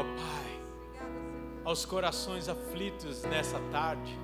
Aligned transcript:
ó 0.00 0.04
Pai, 0.04 0.60
aos 1.64 1.84
corações 1.84 2.48
aflitos 2.48 3.22
nessa 3.24 3.60
tarde, 3.70 4.18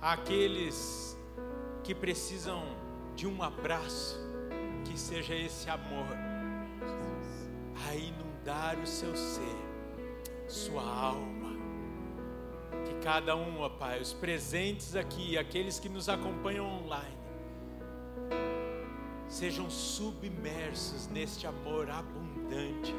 àqueles 0.00 1.16
que 1.84 1.94
precisam 1.94 2.62
de 3.14 3.26
um 3.26 3.42
abraço, 3.42 4.18
que 4.84 4.98
seja 4.98 5.34
esse 5.34 5.68
amor 5.68 6.06
a 7.86 7.94
inundar 7.94 8.78
o 8.78 8.86
seu 8.86 9.14
ser, 9.14 9.56
sua 10.48 10.82
alma. 10.82 11.50
Que 12.86 12.94
cada 13.04 13.36
um, 13.36 13.60
ó 13.60 13.68
Pai, 13.68 14.00
os 14.00 14.14
presentes 14.14 14.96
aqui, 14.96 15.36
aqueles 15.36 15.78
que 15.78 15.90
nos 15.90 16.08
acompanham 16.08 16.66
online, 16.66 17.18
sejam 19.28 19.68
submersos 19.68 21.06
neste 21.08 21.46
amor 21.46 21.90
abundante 21.90 22.94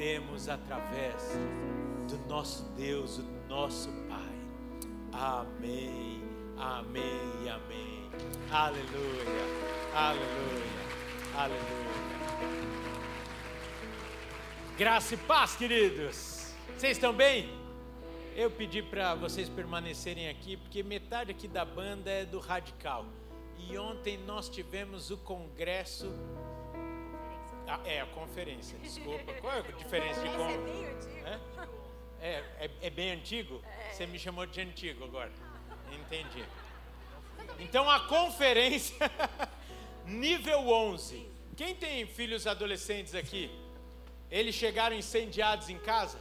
temos 0.00 0.48
através 0.48 1.14
do 2.08 2.16
nosso 2.26 2.62
Deus, 2.70 3.18
o 3.18 3.22
nosso 3.50 3.90
Pai. 4.08 4.32
Amém, 5.12 6.22
amém, 6.56 7.50
amém. 7.50 8.10
Aleluia, 8.50 9.44
aleluia, 9.94 10.80
aleluia. 11.36 11.60
Graça 14.78 15.12
e 15.12 15.16
paz, 15.18 15.54
queridos. 15.54 16.54
Vocês 16.78 16.96
estão 16.96 17.12
bem? 17.12 17.50
Eu 18.34 18.50
pedi 18.50 18.82
para 18.82 19.14
vocês 19.14 19.50
permanecerem 19.50 20.30
aqui, 20.30 20.56
porque 20.56 20.82
metade 20.82 21.30
aqui 21.30 21.46
da 21.46 21.66
banda 21.66 22.10
é 22.10 22.24
do 22.24 22.38
Radical. 22.38 23.04
E 23.58 23.76
ontem 23.76 24.16
nós 24.16 24.48
tivemos 24.48 25.10
o 25.10 25.18
congresso. 25.18 26.10
Ah, 27.72 27.78
é, 27.84 28.00
a 28.00 28.06
conferência, 28.06 28.76
desculpa. 28.80 29.32
Qual 29.34 29.52
é 29.52 29.58
a 29.60 29.62
diferença 29.62 30.20
de 30.20 30.26
é 30.26 30.58
bem 30.58 30.86
antigo. 30.86 31.26
É? 31.28 31.40
É, 32.20 32.44
é, 32.58 32.70
é 32.82 32.90
bem 32.90 33.12
antigo? 33.12 33.62
Você 33.92 34.06
me 34.06 34.18
chamou 34.18 34.44
de 34.44 34.60
antigo 34.60 35.04
agora. 35.04 35.30
Entendi. 35.92 36.44
Então 37.60 37.88
a 37.88 38.00
conferência 38.08 38.96
nível 40.04 40.68
11. 40.68 41.24
Quem 41.56 41.76
tem 41.76 42.06
filhos 42.08 42.44
adolescentes 42.48 43.14
aqui? 43.14 43.48
Eles 44.28 44.56
chegaram 44.56 44.96
incendiados 44.96 45.70
em 45.70 45.78
casa? 45.78 46.18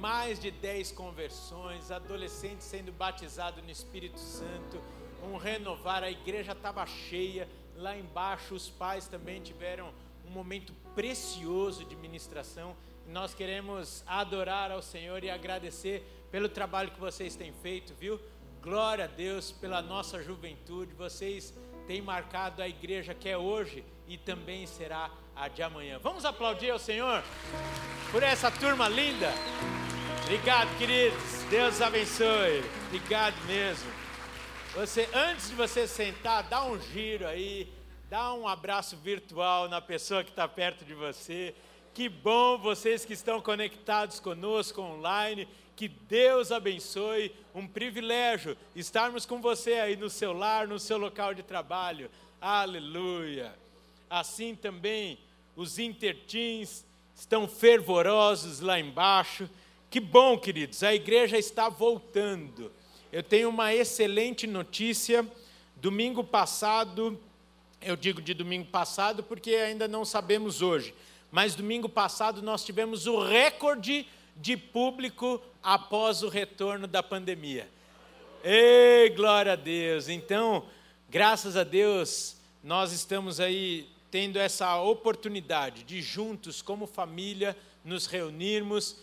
Mais 0.00 0.40
de 0.40 0.50
10 0.50 0.90
conversões, 0.90 1.92
adolescentes 1.92 2.66
sendo 2.66 2.90
batizados 2.90 3.62
no 3.62 3.70
Espírito 3.70 4.18
Santo, 4.18 4.82
um 5.22 5.36
renovar, 5.36 6.02
a 6.02 6.10
igreja 6.10 6.52
estava 6.52 6.84
cheia. 6.86 7.48
Lá 7.76 7.96
embaixo, 7.96 8.52
os 8.54 8.68
pais 8.68 9.06
também 9.06 9.40
tiveram 9.40 9.94
um 10.30 10.32
momento 10.32 10.72
precioso 10.94 11.84
de 11.84 11.96
ministração. 11.96 12.76
Nós 13.08 13.34
queremos 13.34 14.04
adorar 14.06 14.70
ao 14.70 14.80
Senhor 14.80 15.24
e 15.24 15.30
agradecer 15.30 16.06
pelo 16.30 16.48
trabalho 16.48 16.92
que 16.92 17.00
vocês 17.00 17.34
têm 17.34 17.52
feito, 17.52 17.92
viu? 17.98 18.20
Glória 18.62 19.06
a 19.06 19.08
Deus 19.08 19.50
pela 19.50 19.82
nossa 19.82 20.22
juventude. 20.22 20.94
Vocês 20.94 21.52
têm 21.88 22.00
marcado 22.00 22.62
a 22.62 22.68
igreja 22.68 23.12
que 23.12 23.28
é 23.28 23.36
hoje 23.36 23.84
e 24.06 24.16
também 24.16 24.68
será 24.68 25.10
a 25.34 25.48
de 25.48 25.64
amanhã. 25.64 25.98
Vamos 25.98 26.24
aplaudir 26.24 26.70
ao 26.70 26.78
Senhor 26.78 27.24
por 28.12 28.22
essa 28.22 28.52
turma 28.52 28.88
linda. 28.88 29.32
Obrigado, 30.22 30.68
queridos. 30.78 31.42
Deus 31.50 31.82
abençoe. 31.82 32.62
Obrigado 32.86 33.34
mesmo. 33.46 33.90
Você, 34.76 35.08
antes 35.12 35.48
de 35.48 35.56
você 35.56 35.88
sentar, 35.88 36.44
dá 36.44 36.62
um 36.62 36.80
giro 36.80 37.26
aí, 37.26 37.68
dá 38.10 38.34
um 38.34 38.48
abraço 38.48 38.96
virtual 38.96 39.68
na 39.68 39.80
pessoa 39.80 40.24
que 40.24 40.30
está 40.30 40.48
perto 40.48 40.84
de 40.84 40.94
você. 40.94 41.54
Que 41.94 42.08
bom 42.08 42.58
vocês 42.58 43.04
que 43.04 43.12
estão 43.12 43.40
conectados 43.40 44.18
conosco 44.18 44.82
online. 44.82 45.46
Que 45.76 45.86
Deus 45.86 46.50
abençoe. 46.50 47.32
Um 47.54 47.68
privilégio 47.68 48.58
estarmos 48.74 49.24
com 49.24 49.40
você 49.40 49.74
aí 49.74 49.94
no 49.94 50.10
seu 50.10 50.32
lar, 50.32 50.66
no 50.66 50.80
seu 50.80 50.98
local 50.98 51.34
de 51.34 51.44
trabalho. 51.44 52.10
Aleluia. 52.40 53.54
Assim 54.10 54.56
também 54.56 55.16
os 55.54 55.78
interteens 55.78 56.84
estão 57.14 57.46
fervorosos 57.46 58.58
lá 58.58 58.80
embaixo. 58.80 59.48
Que 59.88 60.00
bom, 60.00 60.36
queridos, 60.36 60.82
a 60.82 60.92
igreja 60.92 61.38
está 61.38 61.68
voltando. 61.68 62.72
Eu 63.12 63.22
tenho 63.22 63.48
uma 63.48 63.72
excelente 63.72 64.48
notícia. 64.48 65.24
Domingo 65.76 66.24
passado, 66.24 67.16
eu 67.80 67.96
digo 67.96 68.20
de 68.20 68.34
domingo 68.34 68.66
passado 68.66 69.22
porque 69.22 69.54
ainda 69.54 69.88
não 69.88 70.04
sabemos 70.04 70.62
hoje, 70.62 70.94
mas 71.30 71.54
domingo 71.54 71.88
passado 71.88 72.42
nós 72.42 72.64
tivemos 72.64 73.06
o 73.06 73.22
recorde 73.22 74.06
de 74.36 74.56
público 74.56 75.40
após 75.62 76.22
o 76.22 76.28
retorno 76.28 76.86
da 76.86 77.02
pandemia. 77.02 77.68
Ei, 78.42 79.10
glória 79.10 79.52
a 79.52 79.56
Deus! 79.56 80.08
Então, 80.08 80.64
graças 81.08 81.56
a 81.56 81.64
Deus, 81.64 82.36
nós 82.62 82.92
estamos 82.92 83.38
aí 83.40 83.88
tendo 84.10 84.38
essa 84.38 84.80
oportunidade 84.80 85.84
de 85.84 86.02
juntos, 86.02 86.62
como 86.62 86.86
família, 86.86 87.56
nos 87.84 88.06
reunirmos 88.06 88.96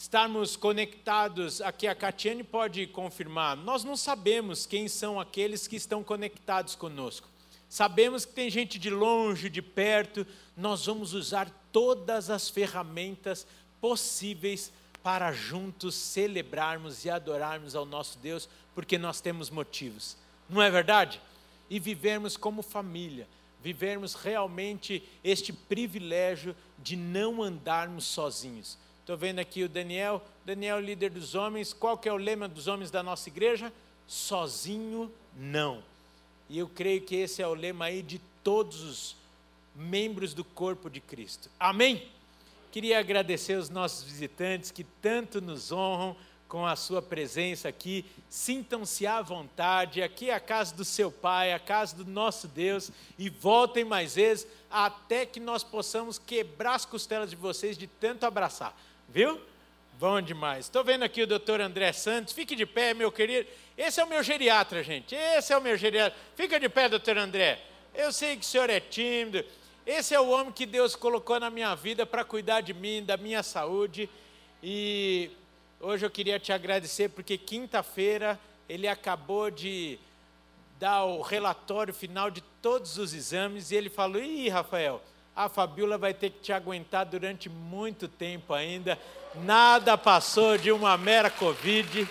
estarmos 0.00 0.56
conectados, 0.56 1.60
aqui 1.60 1.86
a 1.86 1.94
Catiane 1.94 2.42
pode 2.42 2.86
confirmar, 2.86 3.54
nós 3.54 3.84
não 3.84 3.98
sabemos 3.98 4.64
quem 4.64 4.88
são 4.88 5.20
aqueles 5.20 5.68
que 5.68 5.76
estão 5.76 6.02
conectados 6.02 6.74
conosco. 6.74 7.28
Sabemos 7.70 8.24
que 8.24 8.32
tem 8.32 8.50
gente 8.50 8.80
de 8.80 8.90
longe, 8.90 9.48
de 9.48 9.62
perto, 9.62 10.26
nós 10.56 10.86
vamos 10.86 11.14
usar 11.14 11.48
todas 11.70 12.28
as 12.28 12.50
ferramentas 12.50 13.46
possíveis 13.80 14.72
para 15.04 15.30
juntos 15.30 15.94
celebrarmos 15.94 17.04
e 17.04 17.10
adorarmos 17.10 17.76
ao 17.76 17.86
nosso 17.86 18.18
Deus, 18.18 18.48
porque 18.74 18.98
nós 18.98 19.20
temos 19.20 19.50
motivos. 19.50 20.16
Não 20.48 20.60
é 20.60 20.68
verdade? 20.68 21.22
E 21.70 21.78
vivermos 21.78 22.36
como 22.36 22.60
família, 22.60 23.28
vivermos 23.62 24.14
realmente 24.14 25.08
este 25.22 25.52
privilégio 25.52 26.56
de 26.76 26.96
não 26.96 27.40
andarmos 27.40 28.04
sozinhos. 28.04 28.76
Estou 28.98 29.16
vendo 29.16 29.38
aqui 29.38 29.62
o 29.62 29.68
Daniel, 29.68 30.20
Daniel, 30.44 30.80
líder 30.80 31.10
dos 31.10 31.36
homens. 31.36 31.72
Qual 31.72 31.96
que 31.96 32.08
é 32.08 32.12
o 32.12 32.16
lema 32.16 32.48
dos 32.48 32.66
homens 32.66 32.90
da 32.90 33.00
nossa 33.00 33.28
igreja? 33.28 33.72
Sozinho 34.08 35.08
não. 35.36 35.88
E 36.50 36.58
eu 36.58 36.68
creio 36.68 37.00
que 37.00 37.14
esse 37.14 37.40
é 37.40 37.46
o 37.46 37.54
lema 37.54 37.84
aí 37.84 38.02
de 38.02 38.20
todos 38.42 38.82
os 38.82 39.16
membros 39.72 40.34
do 40.34 40.42
corpo 40.42 40.90
de 40.90 41.00
Cristo. 41.00 41.48
Amém? 41.60 42.08
Queria 42.72 42.98
agradecer 42.98 43.54
os 43.54 43.70
nossos 43.70 44.02
visitantes 44.02 44.72
que 44.72 44.82
tanto 44.82 45.40
nos 45.40 45.70
honram 45.70 46.16
com 46.48 46.66
a 46.66 46.74
sua 46.74 47.00
presença 47.00 47.68
aqui. 47.68 48.04
Sintam-se 48.28 49.06
à 49.06 49.22
vontade. 49.22 50.02
Aqui 50.02 50.28
é 50.28 50.34
a 50.34 50.40
casa 50.40 50.74
do 50.74 50.84
seu 50.84 51.12
Pai, 51.12 51.52
a 51.52 51.58
casa 51.60 51.94
do 51.94 52.04
nosso 52.04 52.48
Deus. 52.48 52.90
E 53.16 53.30
voltem 53.30 53.84
mais 53.84 54.16
vezes 54.16 54.44
até 54.68 55.24
que 55.24 55.38
nós 55.38 55.62
possamos 55.62 56.18
quebrar 56.18 56.74
as 56.74 56.84
costelas 56.84 57.30
de 57.30 57.36
vocês 57.36 57.78
de 57.78 57.86
tanto 57.86 58.26
abraçar. 58.26 58.76
Viu? 59.08 59.40
Bom 60.00 60.22
demais. 60.22 60.64
Estou 60.64 60.82
vendo 60.82 61.02
aqui 61.02 61.22
o 61.22 61.26
doutor 61.26 61.60
André 61.60 61.92
Santos. 61.92 62.32
Fique 62.32 62.56
de 62.56 62.64
pé, 62.64 62.94
meu 62.94 63.12
querido. 63.12 63.46
Esse 63.76 64.00
é 64.00 64.04
o 64.04 64.08
meu 64.08 64.22
geriatra, 64.22 64.82
gente. 64.82 65.14
Esse 65.14 65.52
é 65.52 65.58
o 65.58 65.60
meu 65.60 65.76
geriatra. 65.76 66.18
Fica 66.34 66.58
de 66.58 66.70
pé, 66.70 66.88
doutor 66.88 67.18
André. 67.18 67.60
Eu 67.94 68.10
sei 68.10 68.34
que 68.34 68.40
o 68.40 68.46
senhor 68.46 68.70
é 68.70 68.80
tímido. 68.80 69.44
Esse 69.84 70.14
é 70.14 70.18
o 70.18 70.30
homem 70.30 70.54
que 70.54 70.64
Deus 70.64 70.96
colocou 70.96 71.38
na 71.38 71.50
minha 71.50 71.74
vida 71.74 72.06
para 72.06 72.24
cuidar 72.24 72.62
de 72.62 72.72
mim, 72.72 73.04
da 73.04 73.18
minha 73.18 73.42
saúde. 73.42 74.08
E 74.62 75.30
hoje 75.78 76.06
eu 76.06 76.10
queria 76.10 76.40
te 76.40 76.50
agradecer 76.50 77.10
porque 77.10 77.36
quinta-feira 77.36 78.40
ele 78.70 78.88
acabou 78.88 79.50
de 79.50 79.98
dar 80.78 81.04
o 81.04 81.20
relatório 81.20 81.92
final 81.92 82.30
de 82.30 82.40
todos 82.62 82.96
os 82.96 83.12
exames 83.12 83.70
e 83.70 83.76
ele 83.76 83.90
falou: 83.90 84.22
Ih, 84.22 84.48
Rafael, 84.48 85.02
a 85.36 85.46
Fabiola 85.50 85.98
vai 85.98 86.14
ter 86.14 86.30
que 86.30 86.40
te 86.40 86.54
aguentar 86.54 87.04
durante 87.04 87.50
muito 87.50 88.08
tempo 88.08 88.54
ainda. 88.54 88.98
Nada 89.36 89.96
passou 89.96 90.58
de 90.58 90.72
uma 90.72 90.98
mera 90.98 91.30
Covid. 91.30 92.08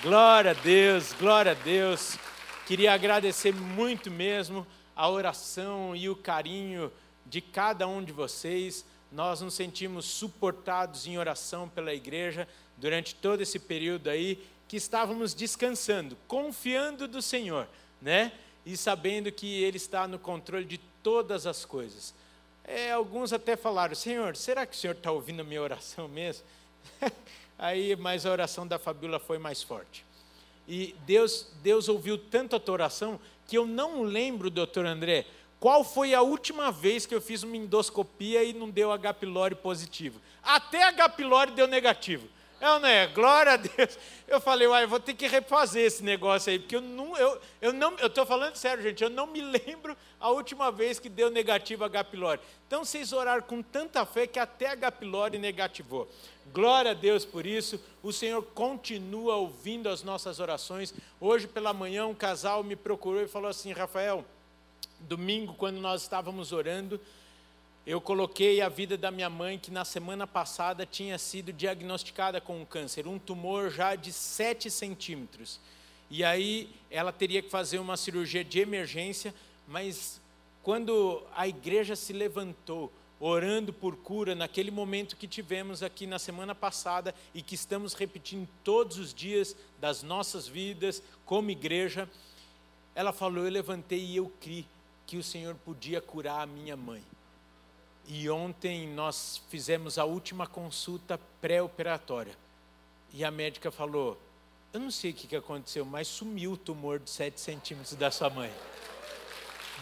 Glória 0.00 0.52
a 0.52 0.54
Deus, 0.54 1.12
glória 1.12 1.50
a 1.50 1.54
Deus. 1.54 2.16
Queria 2.64 2.94
agradecer 2.94 3.52
muito 3.52 4.08
mesmo 4.08 4.64
a 4.94 5.08
oração 5.08 5.96
e 5.96 6.08
o 6.08 6.14
carinho 6.14 6.92
de 7.26 7.40
cada 7.40 7.88
um 7.88 8.04
de 8.04 8.12
vocês. 8.12 8.84
Nós 9.10 9.40
nos 9.40 9.54
sentimos 9.54 10.04
suportados 10.04 11.08
em 11.08 11.18
oração 11.18 11.68
pela 11.68 11.92
igreja 11.92 12.46
durante 12.76 13.16
todo 13.16 13.40
esse 13.40 13.58
período 13.58 14.08
aí 14.08 14.40
que 14.68 14.76
estávamos 14.76 15.34
descansando, 15.34 16.16
confiando 16.28 17.08
do 17.08 17.20
Senhor, 17.20 17.66
né? 18.00 18.30
E 18.64 18.76
sabendo 18.76 19.32
que 19.32 19.60
Ele 19.64 19.76
está 19.76 20.06
no 20.06 20.20
controle 20.20 20.64
de 20.64 20.78
todas 21.02 21.48
as 21.48 21.64
coisas. 21.64 22.14
É, 22.66 22.92
alguns 22.92 23.32
até 23.32 23.56
falaram, 23.56 23.94
Senhor, 23.94 24.36
será 24.36 24.64
que 24.64 24.74
o 24.74 24.78
Senhor 24.78 24.94
está 24.94 25.10
ouvindo 25.10 25.40
a 25.40 25.44
minha 25.44 25.60
oração 25.60 26.08
mesmo? 26.08 26.44
Aí, 27.58 27.94
mas 27.96 28.24
a 28.24 28.30
oração 28.30 28.66
da 28.66 28.78
Fabíola 28.78 29.18
foi 29.18 29.38
mais 29.38 29.62
forte. 29.62 30.04
E 30.66 30.94
Deus, 31.06 31.46
Deus 31.62 31.88
ouviu 31.88 32.16
tanto 32.16 32.56
a 32.56 32.60
tua 32.60 32.72
oração 32.72 33.20
que 33.46 33.56
eu 33.56 33.66
não 33.66 34.02
lembro, 34.02 34.48
doutor 34.48 34.86
André, 34.86 35.26
qual 35.60 35.84
foi 35.84 36.14
a 36.14 36.22
última 36.22 36.70
vez 36.72 37.06
que 37.06 37.14
eu 37.14 37.20
fiz 37.20 37.42
uma 37.42 37.56
endoscopia 37.56 38.42
e 38.42 38.52
não 38.52 38.68
deu 38.68 38.90
H. 38.90 39.14
pylori 39.14 39.54
positivo? 39.54 40.20
Até 40.42 40.82
H. 40.84 41.10
pylori 41.10 41.52
deu 41.52 41.66
negativo. 41.66 42.28
É 42.64 42.70
ou 42.70 42.80
não 42.80 42.88
é? 42.88 43.06
Glória 43.08 43.52
a 43.52 43.56
Deus. 43.58 43.98
Eu 44.26 44.40
falei, 44.40 44.66
uai, 44.66 44.86
vou 44.86 44.98
ter 44.98 45.12
que 45.12 45.26
refazer 45.26 45.84
esse 45.84 46.02
negócio 46.02 46.50
aí, 46.50 46.58
porque 46.58 46.76
eu 46.76 46.80
não, 46.80 47.14
eu, 47.14 47.38
eu 47.60 47.72
não, 47.74 47.92
eu 47.98 48.06
estou 48.06 48.24
falando 48.24 48.56
sério, 48.56 48.82
gente, 48.82 49.04
eu 49.04 49.10
não 49.10 49.26
me 49.26 49.42
lembro 49.42 49.94
a 50.18 50.30
última 50.30 50.72
vez 50.72 50.98
que 50.98 51.10
deu 51.10 51.28
negativo 51.28 51.84
H. 51.84 52.04
pylori. 52.04 52.40
Então 52.66 52.82
vocês 52.82 53.12
oraram 53.12 53.42
com 53.42 53.60
tanta 53.60 54.06
fé 54.06 54.26
que 54.26 54.38
até 54.38 54.68
H. 54.68 54.92
pylori 54.92 55.36
negativou. 55.36 56.08
Glória 56.54 56.92
a 56.92 56.94
Deus 56.94 57.26
por 57.26 57.44
isso. 57.44 57.78
O 58.02 58.14
Senhor 58.14 58.42
continua 58.42 59.36
ouvindo 59.36 59.90
as 59.90 60.02
nossas 60.02 60.40
orações. 60.40 60.94
Hoje 61.20 61.46
pela 61.46 61.74
manhã 61.74 62.06
um 62.06 62.14
casal 62.14 62.64
me 62.64 62.76
procurou 62.76 63.20
e 63.20 63.28
falou 63.28 63.50
assim, 63.50 63.72
Rafael, 63.72 64.24
domingo 65.00 65.52
quando 65.52 65.76
nós 65.82 66.00
estávamos 66.00 66.50
orando, 66.50 66.98
eu 67.86 68.00
coloquei 68.00 68.62
a 68.62 68.68
vida 68.68 68.96
da 68.96 69.10
minha 69.10 69.28
mãe, 69.28 69.58
que 69.58 69.70
na 69.70 69.84
semana 69.84 70.26
passada 70.26 70.86
tinha 70.86 71.18
sido 71.18 71.52
diagnosticada 71.52 72.40
com 72.40 72.60
um 72.60 72.64
câncer, 72.64 73.06
um 73.06 73.18
tumor 73.18 73.70
já 73.70 73.94
de 73.94 74.10
7 74.10 74.70
centímetros. 74.70 75.60
E 76.10 76.24
aí 76.24 76.70
ela 76.90 77.12
teria 77.12 77.42
que 77.42 77.50
fazer 77.50 77.78
uma 77.78 77.96
cirurgia 77.96 78.42
de 78.42 78.58
emergência, 78.58 79.34
mas 79.68 80.18
quando 80.62 81.22
a 81.36 81.46
igreja 81.46 81.94
se 81.94 82.14
levantou, 82.14 82.90
orando 83.20 83.72
por 83.72 83.96
cura, 83.96 84.34
naquele 84.34 84.70
momento 84.70 85.16
que 85.16 85.28
tivemos 85.28 85.82
aqui 85.82 86.06
na 86.06 86.18
semana 86.18 86.54
passada 86.54 87.14
e 87.34 87.42
que 87.42 87.54
estamos 87.54 87.92
repetindo 87.92 88.48
todos 88.62 88.98
os 88.98 89.12
dias 89.12 89.54
das 89.78 90.02
nossas 90.02 90.48
vidas 90.48 91.02
como 91.26 91.50
igreja, 91.50 92.08
ela 92.94 93.12
falou: 93.12 93.44
Eu 93.44 93.50
levantei 93.50 93.98
e 93.98 94.16
eu 94.16 94.32
criei 94.40 94.66
que 95.06 95.18
o 95.18 95.22
Senhor 95.22 95.54
podia 95.54 96.00
curar 96.00 96.40
a 96.40 96.46
minha 96.46 96.76
mãe. 96.76 97.02
E 98.06 98.28
ontem 98.28 98.86
nós 98.88 99.42
fizemos 99.48 99.98
a 99.98 100.04
última 100.04 100.46
consulta 100.46 101.18
pré-operatória. 101.40 102.36
E 103.12 103.24
a 103.24 103.30
médica 103.30 103.70
falou: 103.70 104.18
Eu 104.72 104.80
não 104.80 104.90
sei 104.90 105.12
o 105.12 105.14
que 105.14 105.34
aconteceu, 105.34 105.84
mas 105.84 106.08
sumiu 106.08 106.52
o 106.52 106.56
tumor 106.56 106.98
de 106.98 107.08
7 107.08 107.40
centímetros 107.40 107.94
da 107.94 108.10
sua 108.10 108.28
mãe. 108.28 108.52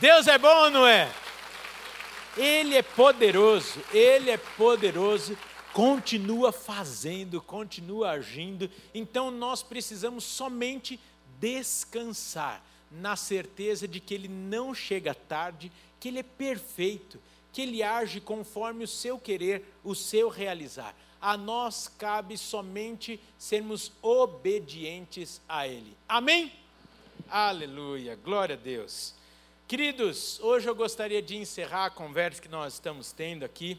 Deus 0.00 0.26
é 0.26 0.38
bom 0.38 0.70
não 0.70 0.86
é? 0.86 1.12
Ele 2.36 2.76
é 2.76 2.82
poderoso, 2.82 3.82
ele 3.92 4.30
é 4.30 4.38
poderoso, 4.38 5.36
continua 5.72 6.50
fazendo, 6.52 7.40
continua 7.40 8.12
agindo. 8.12 8.70
Então 8.94 9.30
nós 9.30 9.62
precisamos 9.62 10.24
somente 10.24 10.98
descansar 11.38 12.62
na 12.90 13.16
certeza 13.16 13.88
de 13.88 13.98
que 13.98 14.14
ele 14.14 14.28
não 14.28 14.74
chega 14.74 15.14
tarde, 15.14 15.72
que 15.98 16.08
ele 16.08 16.20
é 16.20 16.22
perfeito 16.22 17.18
que 17.52 17.62
ele 17.62 17.82
age 17.82 18.20
conforme 18.20 18.84
o 18.84 18.88
seu 18.88 19.18
querer, 19.18 19.64
o 19.84 19.94
seu 19.94 20.28
realizar. 20.28 20.94
A 21.20 21.36
nós 21.36 21.86
cabe 21.86 22.36
somente 22.36 23.20
sermos 23.38 23.92
obedientes 24.00 25.40
a 25.48 25.68
ele. 25.68 25.96
Amém? 26.08 26.52
Aleluia, 27.28 28.16
glória 28.16 28.56
a 28.56 28.58
Deus. 28.58 29.14
Queridos, 29.68 30.40
hoje 30.40 30.68
eu 30.68 30.74
gostaria 30.74 31.22
de 31.22 31.36
encerrar 31.36 31.86
a 31.86 31.90
conversa 31.90 32.42
que 32.42 32.48
nós 32.48 32.74
estamos 32.74 33.12
tendo 33.12 33.44
aqui 33.44 33.78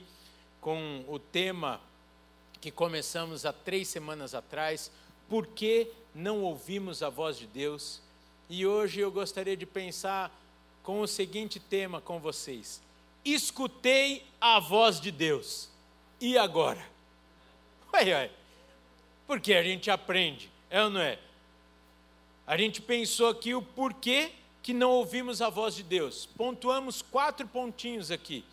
com 0.61 1.03
o 1.07 1.19
tema 1.19 1.81
que 2.61 2.71
começamos 2.71 3.45
há 3.45 3.51
três 3.51 3.89
semanas 3.89 4.33
atrás, 4.33 4.89
por 5.27 5.45
que 5.47 5.91
não 6.15 6.41
ouvimos 6.41 7.03
a 7.03 7.09
voz 7.09 7.37
de 7.37 7.45
Deus? 7.45 8.01
E 8.49 8.65
hoje 8.65 9.01
eu 9.01 9.11
gostaria 9.11 9.57
de 9.57 9.65
pensar 9.65 10.31
com 10.81 11.01
o 11.01 11.07
seguinte 11.07 11.59
tema 11.59 11.99
com 11.99 12.19
vocês: 12.19 12.81
escutei 13.25 14.25
a 14.39 14.59
voz 14.59 14.99
de 14.99 15.11
Deus. 15.11 15.69
E 16.19 16.37
agora? 16.37 16.83
Ué, 17.93 18.03
ué. 18.05 18.31
Porque 19.27 19.53
a 19.53 19.63
gente 19.63 19.89
aprende, 19.89 20.49
é 20.69 20.83
ou 20.83 20.89
não 20.89 20.99
é? 20.99 21.17
A 22.45 22.57
gente 22.57 22.81
pensou 22.81 23.29
aqui 23.29 23.53
o 23.55 23.61
porquê 23.61 24.31
que 24.61 24.73
não 24.73 24.91
ouvimos 24.91 25.41
a 25.41 25.49
voz 25.49 25.75
de 25.75 25.83
Deus. 25.83 26.25
Pontuamos 26.25 27.01
quatro 27.01 27.47
pontinhos 27.47 28.11
aqui. 28.11 28.43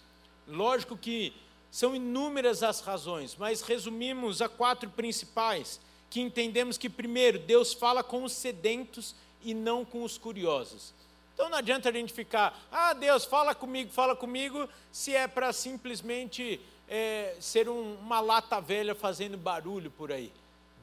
Lógico 0.46 0.96
que 0.96 1.32
são 1.70 1.94
inúmeras 1.94 2.62
as 2.62 2.80
razões, 2.80 3.36
mas 3.38 3.62
resumimos 3.62 4.42
a 4.42 4.48
quatro 4.48 4.90
principais, 4.90 5.80
que 6.08 6.20
entendemos 6.20 6.76
que 6.76 6.88
primeiro 6.88 7.38
Deus 7.38 7.72
fala 7.72 8.02
com 8.02 8.24
os 8.24 8.32
sedentos 8.32 9.14
e 9.42 9.54
não 9.54 9.84
com 9.84 10.02
os 10.02 10.18
curiosos. 10.18 10.92
Então 11.40 11.48
não 11.48 11.56
adianta 11.56 11.88
a 11.88 11.92
gente 11.92 12.12
ficar, 12.12 12.54
ah, 12.70 12.92
Deus, 12.92 13.24
fala 13.24 13.54
comigo, 13.54 13.90
fala 13.90 14.14
comigo, 14.14 14.68
se 14.92 15.14
é 15.16 15.26
para 15.26 15.54
simplesmente 15.54 16.60
é, 16.86 17.34
ser 17.40 17.66
um, 17.66 17.94
uma 17.94 18.20
lata 18.20 18.60
velha 18.60 18.94
fazendo 18.94 19.38
barulho 19.38 19.90
por 19.90 20.12
aí. 20.12 20.30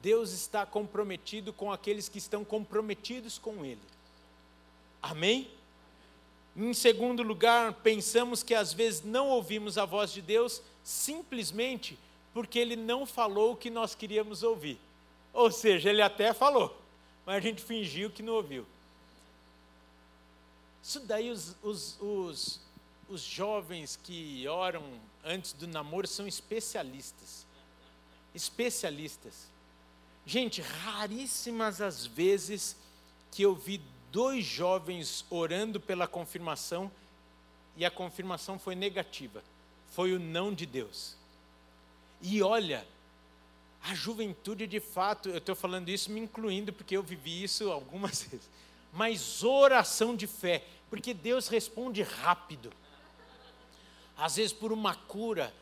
Deus 0.02 0.32
está 0.32 0.66
comprometido 0.66 1.52
com 1.52 1.70
aqueles 1.70 2.08
que 2.08 2.18
estão 2.18 2.44
comprometidos 2.44 3.38
com 3.38 3.64
Ele. 3.64 3.78
Amém? 5.00 5.48
Em 6.56 6.74
segundo 6.74 7.22
lugar, 7.22 7.74
pensamos 7.74 8.42
que 8.42 8.52
às 8.52 8.72
vezes 8.72 9.04
não 9.04 9.28
ouvimos 9.28 9.78
a 9.78 9.84
voz 9.84 10.12
de 10.12 10.20
Deus 10.20 10.60
simplesmente 10.82 11.96
porque 12.34 12.58
Ele 12.58 12.74
não 12.74 13.06
falou 13.06 13.52
o 13.52 13.56
que 13.56 13.70
nós 13.70 13.94
queríamos 13.94 14.42
ouvir. 14.42 14.76
Ou 15.32 15.52
seja, 15.52 15.88
Ele 15.88 16.02
até 16.02 16.32
falou, 16.32 16.76
mas 17.24 17.36
a 17.36 17.40
gente 17.40 17.62
fingiu 17.62 18.10
que 18.10 18.24
não 18.24 18.32
ouviu. 18.32 18.66
Isso 20.82 21.00
daí 21.00 21.30
os, 21.30 21.56
os, 21.62 22.00
os, 22.00 22.60
os 23.08 23.20
jovens 23.20 23.98
que 24.02 24.46
oram 24.48 24.82
antes 25.24 25.52
do 25.52 25.66
namoro 25.66 26.06
são 26.06 26.26
especialistas. 26.26 27.46
Especialistas. 28.34 29.48
Gente, 30.24 30.60
raríssimas 30.60 31.80
as 31.80 32.06
vezes 32.06 32.76
que 33.30 33.42
eu 33.42 33.54
vi 33.54 33.80
dois 34.10 34.44
jovens 34.44 35.24
orando 35.30 35.80
pela 35.80 36.06
confirmação 36.06 36.90
e 37.76 37.84
a 37.84 37.90
confirmação 37.90 38.58
foi 38.58 38.74
negativa. 38.74 39.42
Foi 39.92 40.12
o 40.12 40.18
não 40.18 40.52
de 40.52 40.66
Deus. 40.66 41.16
E 42.20 42.42
olha, 42.42 42.86
a 43.82 43.94
juventude 43.94 44.66
de 44.66 44.80
fato, 44.80 45.28
eu 45.28 45.38
estou 45.38 45.54
falando 45.54 45.88
isso 45.88 46.10
me 46.10 46.20
incluindo 46.20 46.72
porque 46.72 46.96
eu 46.96 47.02
vivi 47.02 47.42
isso 47.42 47.70
algumas 47.70 48.22
vezes 48.28 48.48
mas 48.92 49.44
oração 49.44 50.16
de 50.16 50.26
fé, 50.26 50.64
porque 50.90 51.12
Deus 51.12 51.48
responde 51.48 52.02
rápido. 52.02 52.72
Às 54.16 54.36
vezes, 54.36 54.52
por 54.52 54.72
uma 54.72 54.94
cura, 54.94 55.54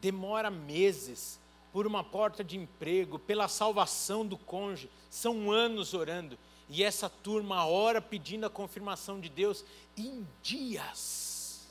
demora 0.00 0.50
meses, 0.50 1.38
por 1.72 1.86
uma 1.86 2.02
porta 2.02 2.42
de 2.42 2.56
emprego, 2.56 3.18
pela 3.18 3.46
salvação 3.46 4.26
do 4.26 4.36
cônjuge, 4.36 4.90
são 5.08 5.52
anos 5.52 5.94
orando, 5.94 6.38
e 6.68 6.82
essa 6.82 7.08
turma 7.08 7.66
ora 7.66 8.00
pedindo 8.00 8.46
a 8.46 8.50
confirmação 8.50 9.20
de 9.20 9.28
Deus, 9.28 9.64
em 9.96 10.26
dias, 10.42 11.68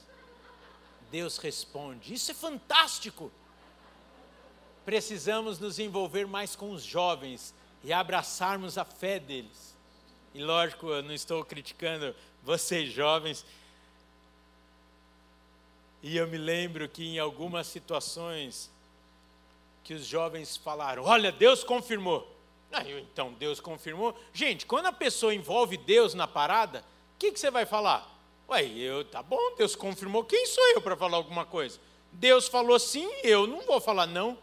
Deus 1.09 1.37
responde. 1.37 2.13
Isso 2.13 2.31
é 2.31 2.33
fantástico. 2.33 3.31
Precisamos 4.85 5.59
nos 5.59 5.79
envolver 5.79 6.25
mais 6.27 6.55
com 6.55 6.71
os 6.71 6.83
jovens 6.83 7.53
e 7.83 7.93
abraçarmos 7.93 8.77
a 8.77 8.85
fé 8.85 9.19
deles. 9.19 9.68
E 10.39 10.41
lógico, 10.41 10.87
eu 10.87 11.03
não 11.03 11.13
estou 11.13 11.43
criticando 11.43 12.15
vocês 12.41 12.93
jovens. 12.93 13.45
E 16.01 16.15
eu 16.15 16.29
me 16.29 16.37
lembro 16.37 16.87
que 16.87 17.03
em 17.03 17.19
algumas 17.19 17.67
situações 17.67 18.71
que 19.83 19.93
os 19.93 20.05
jovens 20.05 20.55
falaram: 20.55 21.03
"Olha, 21.03 21.29
Deus 21.29 21.61
confirmou". 21.61 22.25
Aí, 22.71 23.01
então 23.01 23.33
Deus 23.33 23.59
confirmou. 23.59 24.17
Gente, 24.31 24.65
quando 24.65 24.85
a 24.85 24.93
pessoa 24.93 25.35
envolve 25.35 25.75
Deus 25.75 26.13
na 26.13 26.25
parada, 26.25 26.85
o 27.15 27.19
que, 27.19 27.33
que 27.33 27.39
você 27.41 27.51
vai 27.51 27.65
falar? 27.65 28.09
Ué, 28.47 28.63
eu, 28.63 29.03
tá 29.03 29.21
bom, 29.21 29.57
Deus 29.57 29.75
confirmou. 29.75 30.23
Quem 30.23 30.45
sou 30.45 30.65
eu 30.69 30.81
para 30.81 30.95
falar 30.95 31.17
alguma 31.17 31.45
coisa? 31.45 31.81
Deus 32.13 32.47
falou 32.47 32.79
sim, 32.79 33.11
eu 33.25 33.45
não 33.45 33.59
vou 33.63 33.81
falar 33.81 34.07
não. 34.07 34.37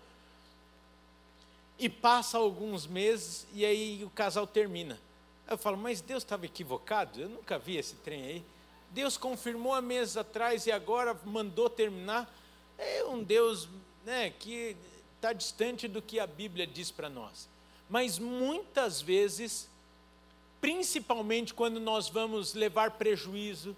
E 1.79 1.89
passa 1.89 2.37
alguns 2.37 2.87
meses 2.87 3.47
e 3.55 3.65
aí 3.65 4.05
o 4.05 4.11
casal 4.11 4.47
termina. 4.47 5.06
Eu 5.49 5.57
falo, 5.57 5.77
mas 5.77 6.01
Deus 6.01 6.25
estava 6.25 6.45
equivocado? 6.45 7.21
Eu 7.21 7.29
nunca 7.29 7.57
vi 7.57 7.77
esse 7.77 7.95
trem 7.97 8.23
aí. 8.23 8.45
Deus 8.91 9.17
confirmou 9.17 9.75
há 9.75 9.81
meses 9.81 10.17
atrás 10.17 10.67
e 10.67 10.73
agora 10.73 11.19
mandou 11.25 11.71
terminar. 11.71 12.33
É 12.77 13.05
um 13.05 13.23
Deus 13.23 13.69
né, 14.05 14.31
que 14.31 14.77
está 15.15 15.33
distante 15.33 15.87
do 15.87 16.03
que 16.03 16.19
a 16.19 16.27
Bíblia 16.27 16.67
diz 16.67 16.91
para 16.91 17.09
nós. 17.09 17.49
Mas 17.89 18.19
muitas 18.19 19.01
vezes, 19.01 19.69
principalmente 20.61 21.55
quando 21.55 21.79
nós 21.79 22.09
vamos 22.09 22.53
levar 22.53 22.93
prejuízo, 22.93 23.77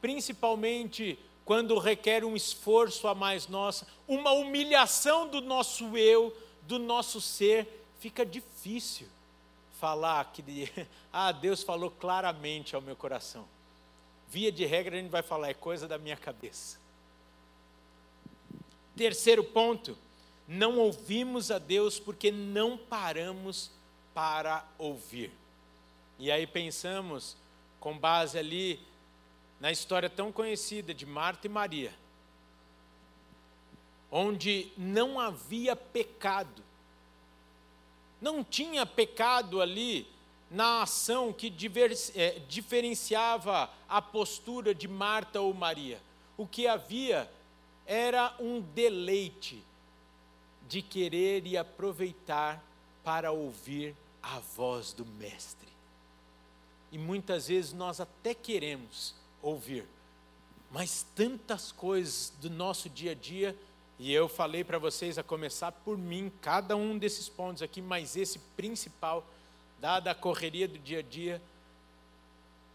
principalmente 0.00 1.18
quando 1.44 1.78
requer 1.78 2.24
um 2.24 2.34
esforço 2.34 3.06
a 3.06 3.14
mais 3.14 3.46
nossa, 3.46 3.86
uma 4.08 4.32
humilhação 4.32 5.28
do 5.28 5.42
nosso 5.42 5.98
eu, 5.98 6.34
do 6.62 6.78
nosso 6.78 7.20
ser, 7.20 7.84
fica 7.98 8.24
difícil 8.24 9.06
falar 9.80 10.30
que 10.32 10.70
ah, 11.12 11.32
Deus 11.32 11.62
falou 11.62 11.90
claramente 11.90 12.76
ao 12.76 12.82
meu 12.82 12.94
coração. 12.94 13.48
via 14.28 14.52
de 14.52 14.64
regra, 14.64 14.96
a 14.96 15.00
gente 15.00 15.10
vai 15.10 15.22
falar, 15.22 15.48
é 15.48 15.54
coisa 15.54 15.88
da 15.88 15.98
minha 15.98 16.16
cabeça. 16.16 16.78
Terceiro 18.94 19.42
ponto, 19.42 19.96
não 20.46 20.78
ouvimos 20.78 21.50
a 21.50 21.58
Deus 21.58 21.98
porque 21.98 22.30
não 22.30 22.76
paramos 22.76 23.70
para 24.12 24.64
ouvir. 24.76 25.32
E 26.18 26.30
aí 26.30 26.46
pensamos, 26.46 27.36
com 27.80 27.96
base 27.96 28.38
ali 28.38 28.78
na 29.58 29.72
história 29.72 30.10
tão 30.10 30.30
conhecida 30.30 30.92
de 30.92 31.06
Marta 31.06 31.46
e 31.46 31.50
Maria, 31.50 31.94
onde 34.10 34.70
não 34.76 35.18
havia 35.18 35.74
pecado, 35.74 36.62
não 38.20 38.44
tinha 38.44 38.84
pecado 38.84 39.60
ali 39.60 40.06
na 40.50 40.82
ação 40.82 41.32
que 41.32 41.52
é, 42.14 42.40
diferenciava 42.48 43.70
a 43.88 44.02
postura 44.02 44.74
de 44.74 44.88
Marta 44.88 45.40
ou 45.40 45.54
Maria. 45.54 46.00
O 46.36 46.46
que 46.46 46.66
havia 46.66 47.30
era 47.86 48.34
um 48.40 48.60
deleite 48.60 49.62
de 50.68 50.82
querer 50.82 51.46
e 51.46 51.56
aproveitar 51.56 52.62
para 53.02 53.32
ouvir 53.32 53.94
a 54.22 54.38
voz 54.38 54.92
do 54.92 55.04
Mestre. 55.04 55.68
E 56.92 56.98
muitas 56.98 57.48
vezes 57.48 57.72
nós 57.72 58.00
até 58.00 58.34
queremos 58.34 59.14
ouvir, 59.42 59.86
mas 60.70 61.06
tantas 61.14 61.72
coisas 61.72 62.32
do 62.40 62.50
nosso 62.50 62.88
dia 62.88 63.12
a 63.12 63.14
dia, 63.14 63.56
e 64.02 64.14
eu 64.14 64.30
falei 64.30 64.64
para 64.64 64.78
vocês 64.78 65.18
a 65.18 65.22
começar 65.22 65.70
por 65.70 65.98
mim, 65.98 66.32
cada 66.40 66.74
um 66.74 66.96
desses 66.96 67.28
pontos 67.28 67.62
aqui, 67.62 67.82
mas 67.82 68.16
esse 68.16 68.38
principal, 68.56 69.26
dada 69.78 70.10
a 70.10 70.14
correria 70.14 70.66
do 70.66 70.78
dia 70.78 71.00
a 71.00 71.02
dia, 71.02 71.42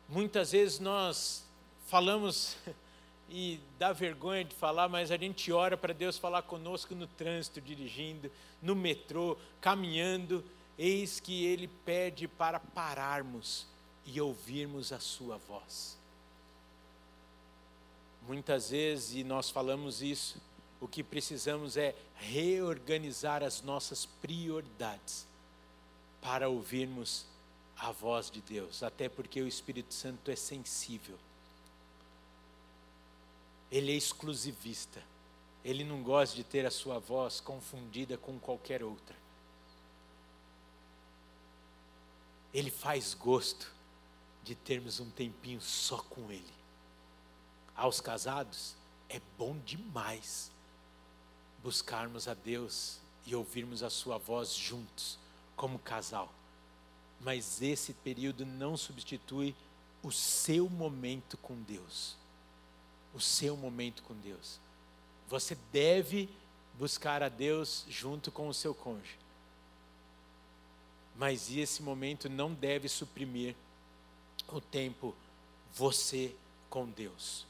muitas 0.08 0.52
vezes 0.52 0.80
nós 0.80 1.44
falamos 1.88 2.56
e 3.28 3.60
dá 3.80 3.92
vergonha 3.92 4.46
de 4.46 4.54
falar, 4.54 4.88
mas 4.88 5.10
a 5.10 5.18
gente 5.18 5.52
ora 5.52 5.76
para 5.76 5.96
Deus 5.96 6.16
falar 6.16 6.44
conosco 6.44 6.94
no 6.94 7.08
trânsito, 7.08 7.60
dirigindo, 7.60 8.32
no 8.62 8.76
metrô, 8.76 9.36
caminhando. 9.60 10.44
Eis 10.78 11.20
que 11.20 11.44
Ele 11.44 11.68
pede 11.68 12.28
para 12.28 12.60
pararmos 12.60 13.66
e 14.06 14.22
ouvirmos 14.22 14.94
a 14.94 15.00
Sua 15.00 15.38
voz. 15.38 15.98
Muitas 18.28 18.70
vezes, 18.70 19.16
e 19.16 19.24
nós 19.24 19.50
falamos 19.50 20.04
isso, 20.04 20.40
o 20.80 20.88
que 20.88 21.04
precisamos 21.04 21.78
é 21.78 21.96
reorganizar 22.16 23.44
as 23.44 23.62
nossas 23.62 24.06
prioridades 24.06 25.28
para 26.22 26.50
ouvirmos 26.50 27.26
a 27.78 27.92
voz 27.92 28.30
de 28.30 28.42
Deus, 28.42 28.84
até 28.84 29.10
porque 29.10 29.42
o 29.42 29.48
Espírito 29.48 29.94
Santo 29.94 30.32
é 30.32 30.36
sensível 30.36 31.18
ele 33.72 33.92
é 33.92 33.96
exclusivista. 33.96 35.04
Ele 35.64 35.84
não 35.84 36.02
gosta 36.04 36.34
de 36.36 36.44
ter 36.44 36.66
a 36.66 36.72
sua 36.72 37.00
voz 37.00 37.42
confundida 37.42 38.18
com 38.18 38.40
qualquer 38.40 38.84
outra. 38.84 39.16
Ele 42.54 42.72
faz 42.72 43.14
gosto 43.14 43.74
de 44.44 44.56
termos 44.56 45.02
um 45.02 45.10
tempinho 45.10 45.60
só 45.60 45.98
com 45.98 46.32
Ele. 46.32 46.54
Aos 47.76 48.00
casados, 48.00 48.76
é 49.10 49.20
bom 49.38 49.58
demais 49.66 50.52
buscarmos 51.66 52.28
a 52.28 52.34
Deus 52.36 53.00
e 53.26 53.36
ouvirmos 53.36 53.82
a 53.82 53.90
Sua 53.90 54.20
voz 54.20 54.54
juntos, 54.54 55.18
como 55.56 55.80
casal. 55.80 56.32
Mas 57.20 57.62
esse 57.62 57.92
período 57.94 58.46
não 58.46 58.78
substitui 58.78 59.56
o 60.04 60.12
seu 60.12 60.70
momento 60.70 61.36
com 61.38 61.60
Deus 61.64 62.16
o 63.16 63.22
seu 63.22 63.56
momento 63.56 64.04
com 64.04 64.14
Deus. 64.16 64.60
Você 65.30 65.58
deve 65.72 66.30
buscar 66.78 67.24
a 67.24 67.30
Deus 67.30 67.86
junto 67.90 68.30
com 68.30 68.50
o 68.50 68.54
seu 68.54 68.76
cônjuge. 68.76 69.18
Mas 71.16 71.50
esse 71.50 71.82
momento 71.82 72.30
não 72.30 72.54
deve 72.54 72.90
suprimir 72.90 73.56
o 74.50 74.60
tempo 74.60 75.16
você 75.74 76.36
com 76.70 76.86
Deus. 76.86 77.46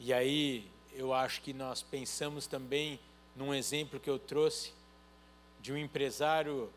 E 0.00 0.12
aí, 0.12 0.68
eu 0.94 1.12
acho 1.12 1.40
que 1.40 1.52
nós 1.52 1.82
pensamos 1.82 2.46
também 2.46 2.98
num 3.34 3.54
exemplo 3.54 4.00
que 4.00 4.10
eu 4.10 4.18
trouxe 4.18 4.72
de 5.60 5.72
um 5.72 5.76
empresário 5.76 6.70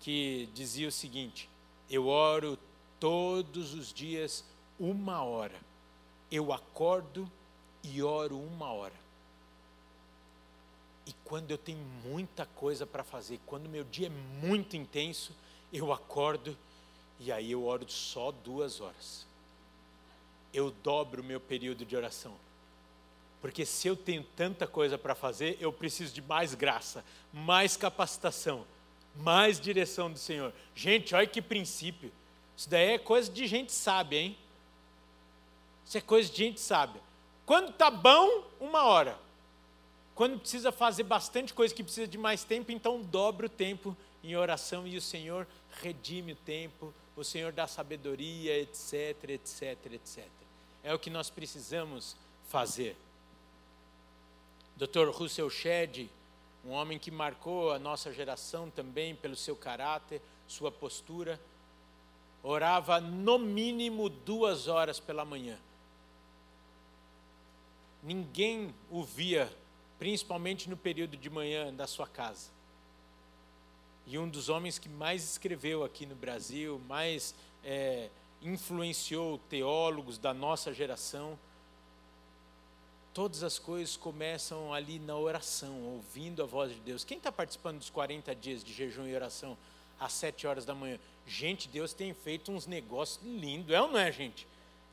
que 0.00 0.48
dizia 0.54 0.88
o 0.88 0.92
seguinte: 0.92 1.48
Eu 1.90 2.08
oro 2.08 2.58
todos 2.98 3.74
os 3.74 3.92
dias 3.92 4.44
uma 4.78 5.22
hora 5.22 5.66
eu 6.30 6.52
acordo 6.52 7.30
e 7.82 8.02
oro 8.02 8.36
uma 8.38 8.72
hora. 8.72 8.94
E 11.06 11.12
quando 11.24 11.50
eu 11.50 11.58
tenho 11.58 11.84
muita 12.04 12.46
coisa 12.46 12.84
para 12.84 13.04
fazer, 13.04 13.38
quando 13.46 13.68
meu 13.68 13.84
dia 13.84 14.08
é 14.08 14.46
muito 14.46 14.76
intenso, 14.76 15.32
eu 15.72 15.92
acordo 15.92 16.56
e 17.20 17.30
aí 17.30 17.52
eu 17.52 17.64
oro 17.64 17.88
só 17.88 18.32
duas 18.32 18.80
horas. 18.80 19.24
Eu 20.52 20.70
dobro 20.70 21.22
o 21.22 21.24
meu 21.24 21.40
período 21.40 21.84
de 21.84 21.96
oração. 21.96 22.34
Porque 23.40 23.64
se 23.64 23.88
eu 23.88 23.96
tenho 23.96 24.24
tanta 24.34 24.66
coisa 24.66 24.96
para 24.96 25.14
fazer, 25.14 25.56
eu 25.60 25.72
preciso 25.72 26.12
de 26.12 26.22
mais 26.22 26.54
graça, 26.54 27.04
mais 27.32 27.76
capacitação, 27.76 28.66
mais 29.16 29.60
direção 29.60 30.10
do 30.10 30.18
Senhor. 30.18 30.52
Gente, 30.74 31.14
olha 31.14 31.26
que 31.26 31.42
princípio. 31.42 32.12
Isso 32.56 32.68
daí 32.68 32.92
é 32.92 32.98
coisa 32.98 33.30
de 33.30 33.46
gente 33.46 33.72
sábia, 33.72 34.18
hein? 34.18 34.38
Isso 35.84 35.98
é 35.98 36.00
coisa 36.00 36.30
de 36.30 36.36
gente 36.36 36.60
sábia. 36.60 37.00
Quando 37.44 37.70
está 37.70 37.90
bom, 37.90 38.44
uma 38.58 38.84
hora. 38.84 39.18
Quando 40.14 40.40
precisa 40.40 40.72
fazer 40.72 41.02
bastante 41.02 41.52
coisa 41.52 41.74
que 41.74 41.84
precisa 41.84 42.08
de 42.08 42.16
mais 42.16 42.42
tempo, 42.42 42.72
então 42.72 43.02
dobra 43.02 43.46
o 43.46 43.50
tempo 43.50 43.96
em 44.24 44.34
oração 44.34 44.86
e 44.86 44.96
o 44.96 45.00
Senhor 45.00 45.46
redime 45.82 46.32
o 46.32 46.36
tempo, 46.36 46.92
o 47.14 47.22
Senhor 47.22 47.52
dá 47.52 47.66
sabedoria, 47.66 48.58
etc, 48.58 49.28
etc, 49.28 49.78
etc. 49.92 50.24
É 50.82 50.94
o 50.94 50.98
que 50.98 51.10
nós 51.10 51.30
precisamos 51.30 52.16
fazer. 52.48 52.96
Dr. 54.76 55.08
Russell 55.10 55.50
Shedd, 55.50 56.08
um 56.64 56.70
homem 56.70 56.98
que 56.98 57.10
marcou 57.10 57.72
a 57.72 57.78
nossa 57.78 58.12
geração 58.12 58.70
também 58.70 59.14
pelo 59.14 59.36
seu 59.36 59.56
caráter, 59.56 60.20
sua 60.46 60.70
postura, 60.70 61.40
orava 62.42 63.00
no 63.00 63.38
mínimo 63.38 64.08
duas 64.08 64.68
horas 64.68 65.00
pela 65.00 65.24
manhã 65.24 65.58
ninguém 68.06 68.72
o 68.88 69.02
via, 69.02 69.52
principalmente 69.98 70.70
no 70.70 70.76
período 70.76 71.16
de 71.16 71.28
manhã 71.28 71.74
da 71.74 71.88
sua 71.88 72.06
casa. 72.06 72.50
E 74.06 74.16
um 74.16 74.28
dos 74.28 74.48
homens 74.48 74.78
que 74.78 74.88
mais 74.88 75.24
escreveu 75.24 75.82
aqui 75.82 76.06
no 76.06 76.14
Brasil, 76.14 76.80
mais 76.88 77.34
é, 77.64 78.08
influenciou 78.40 79.38
teólogos 79.50 80.18
da 80.18 80.32
nossa 80.32 80.72
geração. 80.72 81.36
Todas 83.16 83.42
as 83.42 83.58
coisas 83.58 83.96
começam 83.96 84.74
ali 84.74 84.98
na 84.98 85.16
oração, 85.16 85.82
ouvindo 85.94 86.42
a 86.42 86.44
voz 86.44 86.70
de 86.70 86.80
Deus. 86.80 87.02
Quem 87.02 87.16
está 87.16 87.32
participando 87.32 87.78
dos 87.78 87.88
40 87.88 88.34
dias 88.34 88.62
de 88.62 88.74
jejum 88.74 89.06
e 89.06 89.14
oração 89.14 89.56
às 89.98 90.12
7 90.12 90.46
horas 90.46 90.66
da 90.66 90.74
manhã? 90.74 90.98
Gente, 91.26 91.66
Deus 91.66 91.94
tem 91.94 92.12
feito 92.12 92.52
uns 92.52 92.66
negócios 92.66 93.24
lindos, 93.24 93.74
é 93.74 93.80
ou 93.80 93.88
não 93.88 93.98
é, 93.98 94.12
gente? 94.12 94.46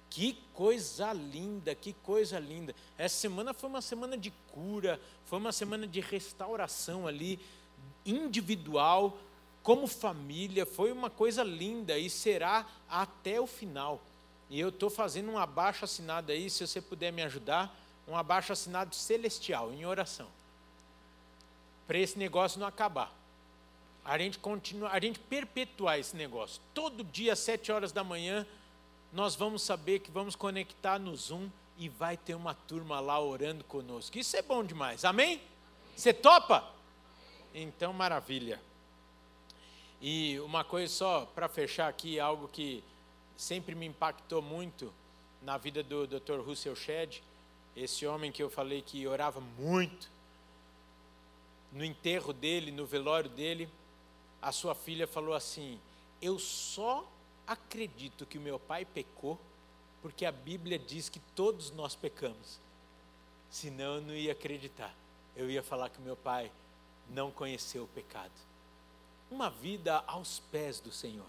Que 0.10 0.38
coisa 0.54 1.12
linda, 1.12 1.76
que 1.76 1.92
coisa 1.92 2.40
linda. 2.40 2.74
Essa 2.98 3.18
semana 3.18 3.54
foi 3.54 3.70
uma 3.70 3.82
semana 3.82 4.18
de 4.18 4.32
cura, 4.54 5.02
foi 5.26 5.38
uma 5.38 5.52
semana 5.52 5.86
de 5.86 6.00
restauração 6.00 7.06
ali, 7.06 7.38
individual, 8.06 9.18
como 9.62 9.86
família, 9.86 10.66
foi 10.66 10.94
uma 10.94 11.10
coisa 11.10 11.44
linda 11.44 11.98
e 11.98 12.10
será 12.10 12.66
até 12.88 13.42
o 13.42 13.46
final. 13.46 14.02
E 14.50 14.62
eu 14.62 14.70
estou 14.70 14.90
fazendo 14.90 15.30
um 15.30 15.38
abaixo 15.38 15.84
assinado 15.84 16.32
aí, 16.32 16.50
se 16.50 16.66
você 16.66 16.80
puder 16.80 17.12
me 17.12 17.22
ajudar, 17.22 17.83
um 18.08 18.16
abaixo 18.16 18.52
assinado 18.52 18.96
celestial, 18.96 19.72
em 19.74 19.86
oração. 19.86 20.28
Para 21.88 21.98
esse 21.98 22.18
negócio 22.18 22.60
não 22.60 22.68
acabar. 22.68 23.14
A 24.04 24.18
gente 24.18 24.38
continua, 24.40 24.90
a 24.90 25.00
gente 25.00 25.20
perpetuar 25.20 25.98
esse 25.98 26.16
negócio. 26.16 26.62
Todo 26.74 27.04
dia, 27.04 27.34
às 27.34 27.40
sete 27.40 27.72
horas 27.72 27.92
da 27.92 28.04
manhã, 28.04 28.46
nós 29.14 29.36
vamos 29.36 29.62
saber 29.62 30.00
que 30.00 30.12
vamos 30.12 30.36
conectar 30.36 31.00
no 31.00 31.16
Zoom 31.16 31.50
e 31.78 31.88
vai 31.88 32.18
ter 32.18 32.36
uma 32.36 32.54
turma 32.54 33.00
lá 33.00 33.20
orando 33.20 33.64
conosco. 33.64 34.18
Isso 34.18 34.36
é 34.36 34.42
bom 34.42 34.64
demais, 34.64 35.06
amém? 35.06 35.42
Você 35.96 36.14
topa? 36.14 36.70
Então, 37.54 37.94
maravilha. 37.94 38.60
E 40.02 40.40
uma 40.42 40.64
coisa 40.64 40.94
só 40.94 41.26
para 41.28 41.48
fechar 41.48 41.88
aqui, 41.88 42.20
algo 42.20 42.48
que 42.48 42.84
sempre 43.38 43.74
me 43.74 43.86
impactou 43.86 44.42
muito 44.42 44.94
na 45.42 45.58
vida 45.58 45.82
do 45.82 46.06
Dr. 46.06 46.40
Russell 46.46 46.76
Shedd, 46.76 47.22
esse 47.76 48.06
homem 48.06 48.32
que 48.32 48.42
eu 48.42 48.50
falei 48.50 48.82
que 48.82 49.08
orava 49.08 49.40
muito. 49.40 50.12
No 51.72 51.84
enterro 51.84 52.32
dele, 52.32 52.72
no 52.72 52.86
velório 52.86 53.30
dele, 53.30 53.68
a 54.42 54.52
sua 54.52 54.76
filha 54.76 55.08
falou 55.08 55.34
assim: 55.34 55.80
Eu 56.22 56.38
só 56.38 57.10
acredito 57.48 58.26
que 58.26 58.38
o 58.38 58.42
meu 58.42 58.60
pai 58.60 58.86
pecou 58.86 59.40
porque 60.04 60.26
a 60.26 60.32
Bíblia 60.34 60.78
diz 60.78 61.08
que 61.08 61.20
todos 61.34 61.72
nós 61.72 61.96
pecamos. 61.96 62.60
Senão 63.50 63.96
eu 63.96 64.02
não 64.02 64.14
ia 64.14 64.34
acreditar. 64.34 64.94
Eu 65.34 65.50
ia 65.50 65.64
falar 65.64 65.90
que 65.90 66.02
meu 66.02 66.18
pai 66.18 66.52
não 67.10 67.32
conheceu 67.32 67.86
o 67.86 67.88
pecado. 67.88 68.34
Uma 69.32 69.50
vida 69.50 70.04
aos 70.06 70.40
pés 70.52 70.82
do 70.82 70.92
Senhor. 70.92 71.26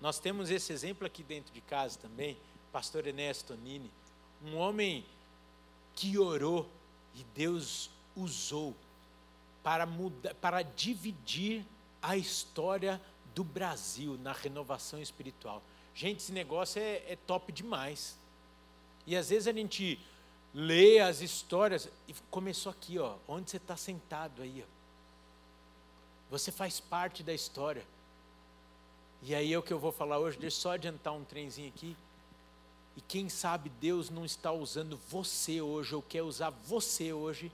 Nós 0.00 0.20
temos 0.20 0.50
esse 0.50 0.72
exemplo 0.72 1.04
aqui 1.04 1.24
dentro 1.24 1.52
de 1.52 1.60
casa 1.60 1.98
também, 1.98 2.36
pastor 2.70 3.08
Ernesto 3.08 3.56
Nini, 3.56 3.90
um 4.44 4.56
homem 4.56 5.04
que 5.94 6.18
orou 6.18 6.68
e 7.14 7.24
Deus 7.34 7.90
usou 8.16 8.74
para 9.62 9.86
mudar, 9.86 10.34
para 10.34 10.62
dividir 10.62 11.64
a 12.02 12.16
história 12.16 13.00
do 13.34 13.42
Brasil 13.42 14.18
na 14.22 14.32
renovação 14.32 15.00
espiritual. 15.00 15.62
Gente, 15.94 16.20
esse 16.20 16.32
negócio 16.32 16.80
é, 16.80 17.02
é 17.08 17.16
top 17.26 17.52
demais. 17.52 18.16
E 19.06 19.16
às 19.16 19.30
vezes 19.30 19.48
a 19.48 19.52
gente 19.52 19.98
lê 20.52 20.98
as 21.00 21.20
histórias 21.20 21.88
e 22.06 22.14
começou 22.30 22.70
aqui, 22.70 22.98
ó, 22.98 23.16
onde 23.26 23.50
você 23.50 23.56
está 23.56 23.76
sentado 23.76 24.42
aí, 24.42 24.64
ó. 24.64 24.74
Você 26.30 26.50
faz 26.50 26.80
parte 26.80 27.22
da 27.22 27.32
história. 27.32 27.84
E 29.22 29.34
aí 29.34 29.52
é 29.52 29.58
o 29.58 29.62
que 29.62 29.72
eu 29.72 29.78
vou 29.78 29.92
falar 29.92 30.18
hoje, 30.18 30.38
deixa 30.38 30.56
eu 30.56 30.60
só 30.60 30.72
adiantar 30.72 31.12
um 31.14 31.24
trenzinho 31.24 31.68
aqui. 31.68 31.96
E 32.96 33.00
quem 33.00 33.28
sabe 33.28 33.68
Deus 33.80 34.10
não 34.10 34.24
está 34.24 34.52
usando 34.52 34.98
você 35.08 35.60
hoje, 35.60 35.94
ou 35.94 36.02
quer 36.02 36.22
usar 36.22 36.50
você 36.50 37.12
hoje, 37.12 37.50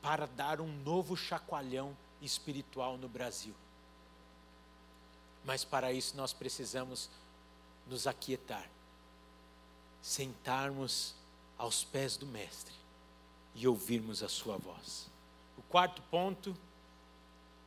para 0.00 0.26
dar 0.26 0.60
um 0.60 0.72
novo 0.82 1.16
chacoalhão 1.16 1.96
espiritual 2.20 2.96
no 2.96 3.08
Brasil. 3.08 3.54
Mas 5.44 5.64
para 5.64 5.92
isso 5.92 6.16
nós 6.16 6.32
precisamos 6.32 7.10
nos 7.86 8.06
aquietar, 8.06 8.68
sentarmos 10.00 11.14
aos 11.58 11.84
pés 11.84 12.16
do 12.16 12.26
Mestre 12.26 12.74
e 13.54 13.66
ouvirmos 13.68 14.22
a 14.22 14.28
Sua 14.28 14.56
voz. 14.56 15.08
O 15.58 15.62
quarto 15.62 16.00
ponto 16.02 16.56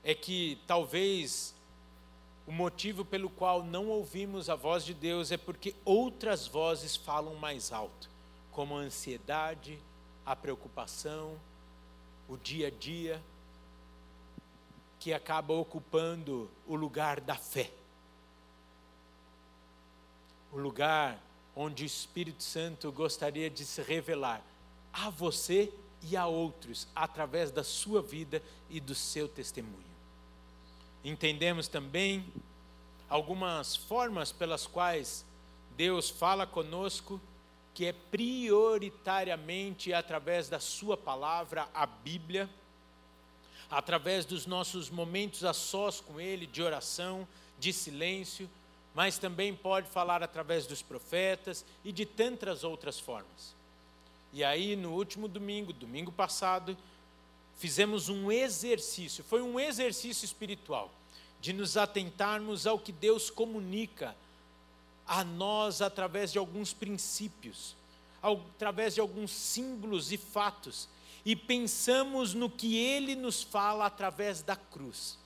é 0.03 0.15
que 0.15 0.60
talvez 0.65 1.53
o 2.48 2.52
motivo 2.52 3.04
pelo 3.04 3.30
qual 3.30 3.64
não 3.64 3.88
ouvimos 3.88 4.50
a 4.50 4.56
voz 4.56 4.86
de 4.86 4.94
Deus 4.94 5.32
é 5.32 5.38
porque 5.38 5.75
outras 5.84 6.48
vozes 6.48 6.96
falam 6.96 7.36
mais 7.36 7.72
alto, 7.72 8.10
como 8.52 8.78
a 8.78 8.82
ansiedade, 8.82 9.80
a 10.25 10.36
preocupação, 10.36 11.40
o 12.28 12.38
dia 12.38 12.68
a 12.68 12.72
dia 12.72 13.22
que 15.00 15.14
acaba 15.14 15.54
ocupando 15.54 16.50
o 16.68 16.75
lugar 16.75 17.20
da 17.20 17.36
fé. 17.36 17.72
O 20.52 20.58
lugar 20.58 21.20
onde 21.56 21.84
o 21.84 21.86
Espírito 21.86 22.44
Santo 22.44 22.92
gostaria 22.92 23.50
de 23.50 23.66
se 23.66 23.82
revelar 23.82 24.42
a 24.94 25.10
você 25.10 25.72
e 26.02 26.16
a 26.16 26.28
outros 26.28 26.88
através 26.96 27.52
da 27.52 27.64
sua 27.64 28.02
vida 28.02 28.42
e 28.70 28.80
do 28.80 28.94
seu 28.94 29.28
testemunho. 29.28 29.95
Entendemos 31.05 31.67
também 31.67 32.25
algumas 33.07 33.75
formas 33.75 34.31
pelas 34.31 34.65
quais 34.65 35.24
Deus 35.77 36.09
fala 36.09 36.47
conosco, 36.47 37.21
que 37.75 37.85
é 37.85 37.93
prioritariamente 37.93 39.93
através 39.93 40.50
da 40.50 40.59
Sua 40.59 40.97
palavra, 40.97 41.69
a 41.75 41.85
Bíblia 41.85 42.50
através 43.69 44.25
dos 44.25 44.47
nossos 44.47 44.89
momentos 44.89 45.43
a 45.43 45.53
sós 45.53 46.01
com 46.01 46.19
Ele, 46.19 46.47
de 46.47 46.63
oração, 46.63 47.27
de 47.59 47.71
silêncio, 47.71 48.50
mas 48.95 49.19
também 49.19 49.53
pode 49.53 49.88
falar 49.88 50.24
através 50.24 50.65
dos 50.65 50.81
profetas 50.81 51.63
e 51.83 51.91
de 51.91 52.05
tantas 52.05 52.63
outras 52.63 53.00
formas. 53.00 53.55
E 54.33 54.43
aí, 54.43 54.75
no 54.75 54.91
último 54.91 55.27
domingo, 55.27 55.71
domingo 55.71 56.12
passado, 56.12 56.75
fizemos 57.57 58.09
um 58.09 58.31
exercício, 58.31 59.24
foi 59.24 59.41
um 59.41 59.59
exercício 59.59 60.25
espiritual, 60.25 60.91
de 61.39 61.53
nos 61.53 61.77
atentarmos 61.77 62.65
ao 62.65 62.79
que 62.79 62.91
Deus 62.91 63.29
comunica 63.29 64.15
a 65.07 65.24
nós 65.24 65.81
através 65.81 66.31
de 66.31 66.37
alguns 66.37 66.74
princípios, 66.74 67.75
através 68.22 68.96
de 68.96 69.01
alguns 69.01 69.31
símbolos 69.31 70.11
e 70.11 70.18
fatos 70.18 70.87
e 71.25 71.35
pensamos 71.35 72.35
no 72.35 72.48
que 72.48 72.77
ele 72.77 73.15
nos 73.15 73.41
fala 73.41 73.87
através 73.87 74.44
da 74.44 74.55
cruz 74.55 75.18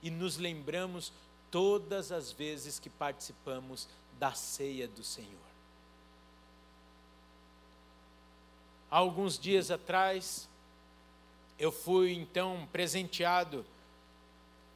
e 0.00 0.08
nos 0.08 0.36
lembramos 0.36 1.12
todas 1.50 2.12
as 2.12 2.30
vezes 2.30 2.78
que 2.78 2.88
participamos 2.88 3.88
da 4.20 4.32
ceia 4.32 4.86
do 4.86 5.02
Senhor. 5.02 5.32
Há 8.88 8.98
alguns 8.98 9.36
dias 9.36 9.70
atrás, 9.70 10.48
eu 11.58 11.72
fui 11.72 12.12
então 12.12 12.68
presenteado 12.70 13.66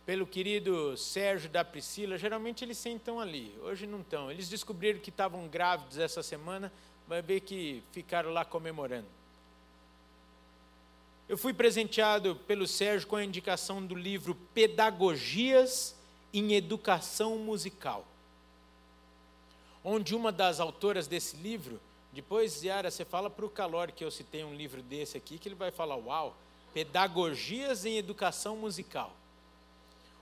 pelo 0.05 0.27
querido 0.27 0.97
Sérgio 0.97 1.49
da 1.49 1.65
Priscila. 1.65 2.19
Geralmente 2.19 2.65
eles 2.65 2.77
sentam 2.77 3.21
ali, 3.21 3.55
hoje 3.63 3.87
não 3.87 4.01
estão. 4.01 4.31
Eles 4.31 4.49
descobriram 4.49 4.99
que 4.99 5.11
estavam 5.11 5.47
grávidos 5.47 5.97
essa 5.97 6.23
semana, 6.23 6.73
vai 7.07 7.23
ver 7.23 7.41
que 7.41 7.83
ficaram 7.93 8.31
lá 8.33 8.45
comemorando. 8.45 9.07
Eu 11.29 11.39
fui 11.39 11.55
presenteado 11.55 12.35
pelo 12.47 12.67
Sérgio 12.67 13.09
com 13.09 13.17
a 13.17 13.25
indicação 13.25 13.85
do 13.85 13.95
livro 13.95 14.35
Pedagogias 14.53 15.95
em 16.35 16.55
Educação 16.55 17.39
Musical, 17.39 18.05
onde 19.85 20.15
uma 20.15 20.33
das 20.33 20.59
autoras 20.59 21.07
desse 21.07 21.37
livro, 21.37 21.81
depois, 22.13 22.63
Yara, 22.63 22.91
você 22.91 23.05
fala 23.05 23.31
para 23.31 23.47
o 23.47 23.51
Calor 23.51 23.93
que 23.93 24.05
eu 24.05 24.11
citei 24.11 24.45
um 24.45 24.55
livro 24.55 24.83
desse 24.83 25.17
aqui, 25.17 25.39
que 25.39 25.49
ele 25.49 25.55
vai 25.55 25.71
falar: 25.71 25.97
Uau, 25.97 26.37
Pedagogias 26.73 27.85
em 27.85 27.97
Educação 27.97 28.57
Musical. 28.57 29.15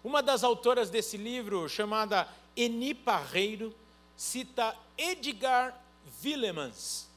Uma 0.02 0.22
das 0.22 0.42
autoras 0.42 0.90
desse 0.90 1.16
livro, 1.16 1.68
chamada 1.68 2.28
Eni 2.56 2.94
Parreiro, 2.94 3.74
cita 4.16 4.76
Edgar 4.96 5.78
Willemans, 6.22 7.08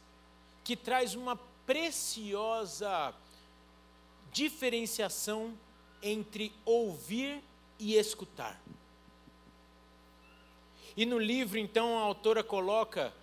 que 0.63 0.75
traz 0.75 1.15
uma 1.15 1.35
preciosa 1.65 3.13
diferenciação 4.31 5.53
entre 6.01 6.51
ouvir 6.65 7.41
e 7.79 7.95
escutar. 7.95 8.61
E 10.95 11.05
no 11.05 11.17
livro, 11.17 11.57
então, 11.57 11.97
a 11.97 12.01
autora 12.01 12.43
coloca 12.43 13.13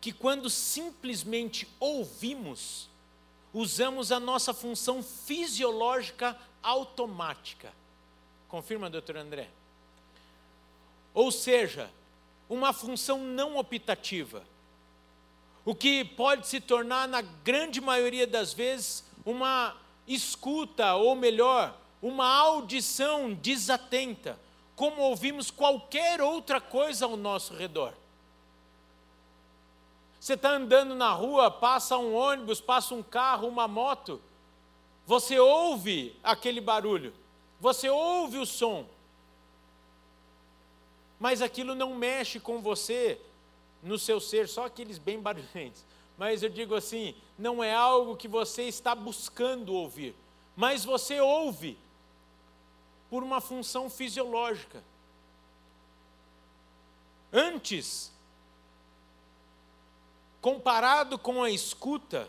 que 0.00 0.12
quando 0.12 0.50
simplesmente 0.50 1.66
ouvimos, 1.80 2.87
usamos 3.58 4.12
a 4.12 4.20
nossa 4.20 4.54
função 4.54 5.02
fisiológica 5.02 6.38
automática. 6.62 7.72
Confirma, 8.48 8.88
doutor 8.88 9.16
André? 9.16 9.48
Ou 11.12 11.32
seja, 11.32 11.90
uma 12.48 12.72
função 12.72 13.18
não 13.18 13.56
optativa. 13.56 14.44
O 15.64 15.74
que 15.74 16.04
pode 16.04 16.46
se 16.46 16.60
tornar, 16.60 17.08
na 17.08 17.20
grande 17.20 17.80
maioria 17.80 18.28
das 18.28 18.52
vezes, 18.52 19.04
uma 19.26 19.76
escuta, 20.06 20.94
ou 20.94 21.16
melhor, 21.16 21.76
uma 22.00 22.26
audição 22.26 23.34
desatenta, 23.34 24.38
como 24.76 25.02
ouvimos 25.02 25.50
qualquer 25.50 26.20
outra 26.20 26.60
coisa 26.60 27.06
ao 27.06 27.16
nosso 27.16 27.54
redor. 27.54 27.92
Você 30.18 30.34
está 30.34 30.50
andando 30.50 30.94
na 30.94 31.12
rua, 31.12 31.50
passa 31.50 31.96
um 31.96 32.14
ônibus, 32.14 32.60
passa 32.60 32.94
um 32.94 33.02
carro, 33.02 33.48
uma 33.48 33.68
moto, 33.68 34.20
você 35.06 35.38
ouve 35.38 36.14
aquele 36.22 36.60
barulho, 36.60 37.14
você 37.60 37.88
ouve 37.88 38.38
o 38.38 38.46
som, 38.46 38.86
mas 41.18 41.40
aquilo 41.40 41.74
não 41.74 41.94
mexe 41.94 42.38
com 42.38 42.60
você 42.60 43.20
no 43.82 43.98
seu 43.98 44.20
ser, 44.20 44.48
só 44.48 44.66
aqueles 44.66 44.98
bem 44.98 45.20
barulhentos 45.20 45.84
mas 46.18 46.42
eu 46.42 46.50
digo 46.50 46.74
assim, 46.74 47.14
não 47.38 47.62
é 47.62 47.72
algo 47.72 48.16
que 48.16 48.26
você 48.26 48.64
está 48.64 48.92
buscando 48.92 49.72
ouvir, 49.72 50.16
mas 50.56 50.84
você 50.84 51.20
ouve 51.20 51.78
por 53.08 53.22
uma 53.22 53.40
função 53.40 53.88
fisiológica. 53.88 54.82
Antes, 57.32 58.12
comparado 60.48 61.18
com 61.18 61.42
a 61.42 61.50
escuta, 61.50 62.26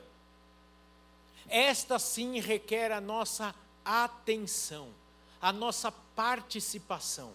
esta 1.47 1.97
sim 1.97 2.41
requer 2.41 2.91
a 2.91 2.99
nossa 2.99 3.55
atenção, 3.85 4.89
a 5.41 5.53
nossa 5.53 5.89
participação, 5.89 7.31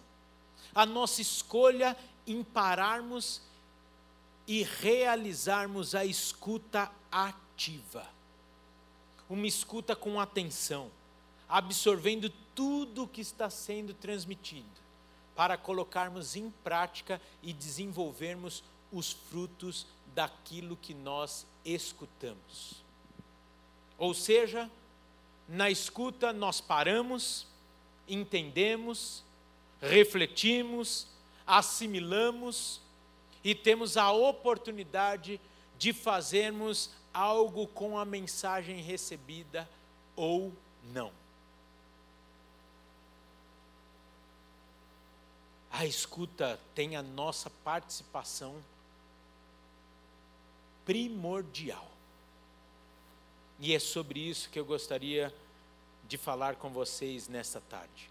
a 0.75 0.85
nossa 0.85 1.23
escolha 1.23 1.97
em 2.27 2.43
pararmos 2.43 3.41
e 4.45 4.61
realizarmos 4.61 5.95
a 5.95 6.05
escuta 6.05 6.91
ativa. 7.11 8.07
Uma 9.27 9.47
escuta 9.47 9.95
com 9.95 10.19
atenção, 10.19 10.91
absorvendo 11.49 12.29
tudo 12.53 13.05
o 13.05 13.07
que 13.07 13.21
está 13.21 13.49
sendo 13.49 13.91
transmitido, 13.91 14.69
para 15.35 15.57
colocarmos 15.57 16.35
em 16.35 16.51
prática 16.63 17.19
e 17.41 17.51
desenvolvermos 17.53 18.63
os 18.91 19.11
frutos 19.11 19.87
daquilo 20.15 20.77
que 20.77 20.93
nós 20.93 21.45
escutamos. 21.63 22.83
Ou 23.97 24.13
seja, 24.13 24.71
na 25.47 25.69
escuta 25.69 26.31
nós 26.33 26.61
paramos, 26.61 27.45
entendemos, 28.07 29.23
refletimos, 29.81 31.07
assimilamos 31.45 32.81
e 33.43 33.53
temos 33.53 33.97
a 33.97 34.11
oportunidade 34.11 35.39
de 35.77 35.93
fazermos 35.93 36.89
algo 37.13 37.67
com 37.67 37.97
a 37.99 38.05
mensagem 38.05 38.81
recebida 38.81 39.69
ou 40.15 40.51
não. 40.93 41.11
A 45.69 45.85
escuta 45.85 46.59
tem 46.73 46.95
a 46.95 47.03
nossa 47.03 47.49
participação 47.49 48.55
primordial. 50.85 51.91
E 53.59 53.73
é 53.73 53.79
sobre 53.79 54.19
isso 54.19 54.49
que 54.49 54.59
eu 54.59 54.65
gostaria 54.65 55.33
de 56.07 56.17
falar 56.17 56.55
com 56.55 56.69
vocês 56.69 57.27
nesta 57.27 57.59
tarde. 57.61 58.09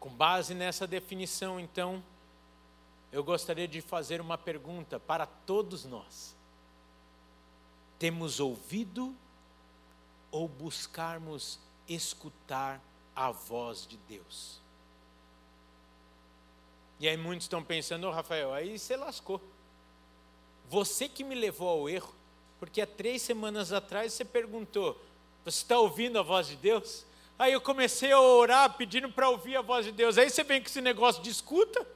Com 0.00 0.10
base 0.10 0.54
nessa 0.54 0.86
definição, 0.86 1.58
então, 1.58 2.02
eu 3.12 3.22
gostaria 3.24 3.66
de 3.66 3.80
fazer 3.80 4.20
uma 4.20 4.38
pergunta 4.38 4.98
para 4.98 5.26
todos 5.26 5.84
nós. 5.84 6.36
Temos 7.98 8.38
ouvido 8.38 9.14
ou 10.30 10.46
buscarmos 10.46 11.58
escutar 11.88 12.80
a 13.14 13.30
voz 13.30 13.86
de 13.86 13.96
Deus? 14.08 14.60
E 17.00 17.08
aí 17.08 17.16
muitos 17.16 17.44
estão 17.44 17.62
pensando, 17.62 18.06
oh, 18.06 18.10
Rafael, 18.10 18.52
aí 18.52 18.78
você 18.78 18.96
lascou. 18.96 19.40
Você 20.68 21.08
que 21.08 21.24
me 21.24 21.34
levou 21.34 21.68
ao 21.68 21.88
erro, 21.88 22.14
porque 22.58 22.80
há 22.80 22.86
três 22.86 23.22
semanas 23.22 23.72
atrás 23.72 24.12
você 24.12 24.24
perguntou: 24.24 25.00
você 25.44 25.58
está 25.58 25.78
ouvindo 25.78 26.18
a 26.18 26.22
voz 26.22 26.46
de 26.48 26.56
Deus? 26.56 27.06
Aí 27.38 27.52
eu 27.52 27.60
comecei 27.60 28.12
a 28.12 28.20
orar 28.20 28.76
pedindo 28.76 29.08
para 29.10 29.30
ouvir 29.30 29.56
a 29.56 29.62
voz 29.62 29.86
de 29.86 29.92
Deus. 29.92 30.18
Aí 30.18 30.28
você 30.28 30.42
vem 30.42 30.60
com 30.60 30.66
esse 30.66 30.80
negócio 30.80 31.22
de 31.22 31.30
escuta. 31.30 31.86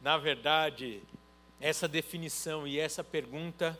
Na 0.00 0.16
verdade, 0.16 1.02
essa 1.60 1.86
definição 1.86 2.66
e 2.66 2.78
essa 2.78 3.04
pergunta 3.04 3.78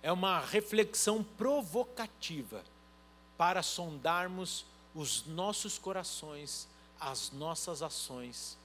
é 0.00 0.12
uma 0.12 0.38
reflexão 0.38 1.24
provocativa 1.24 2.62
para 3.36 3.62
sondarmos 3.62 4.64
os 4.94 5.26
nossos 5.26 5.76
corações, 5.76 6.68
as 7.00 7.32
nossas 7.32 7.82
ações, 7.82 8.56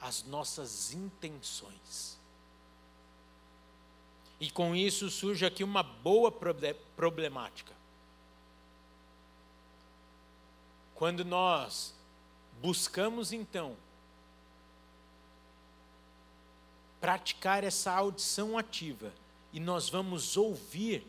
as 0.00 0.24
nossas 0.24 0.92
intenções. 0.92 2.18
E 4.40 4.50
com 4.50 4.74
isso 4.74 5.10
surge 5.10 5.44
aqui 5.44 5.62
uma 5.62 5.82
boa 5.82 6.32
problemática. 6.96 7.74
Quando 10.94 11.24
nós 11.24 11.94
buscamos 12.60 13.32
então 13.32 13.76
praticar 17.00 17.64
essa 17.64 17.92
audição 17.92 18.56
ativa 18.56 19.12
e 19.52 19.60
nós 19.60 19.88
vamos 19.88 20.36
ouvir 20.36 21.06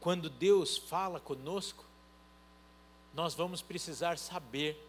quando 0.00 0.30
Deus 0.30 0.76
fala 0.76 1.18
conosco, 1.18 1.84
nós 3.12 3.34
vamos 3.34 3.62
precisar 3.62 4.18
saber 4.18 4.80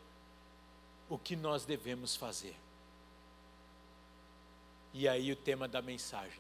o 1.10 1.18
que 1.18 1.36
nós 1.36 1.66
devemos 1.66 2.16
fazer. 2.16 2.56
E 4.98 5.08
aí 5.08 5.32
o 5.32 5.36
tema 5.36 5.68
da 5.68 5.80
mensagem 5.80 6.40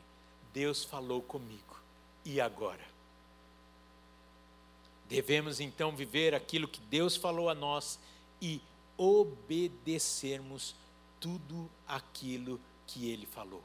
Deus 0.51 0.83
falou 0.83 1.21
comigo. 1.21 1.79
E 2.25 2.41
agora? 2.41 2.83
Devemos 5.07 5.59
então 5.59 5.95
viver 5.95 6.33
aquilo 6.33 6.67
que 6.67 6.81
Deus 6.81 7.15
falou 7.15 7.51
a 7.51 7.53
nós 7.53 7.99
e 8.41 8.59
obedecermos 8.97 10.75
tudo 11.19 11.69
aquilo 11.87 12.59
que 12.87 13.07
Ele 13.07 13.27
falou. 13.27 13.63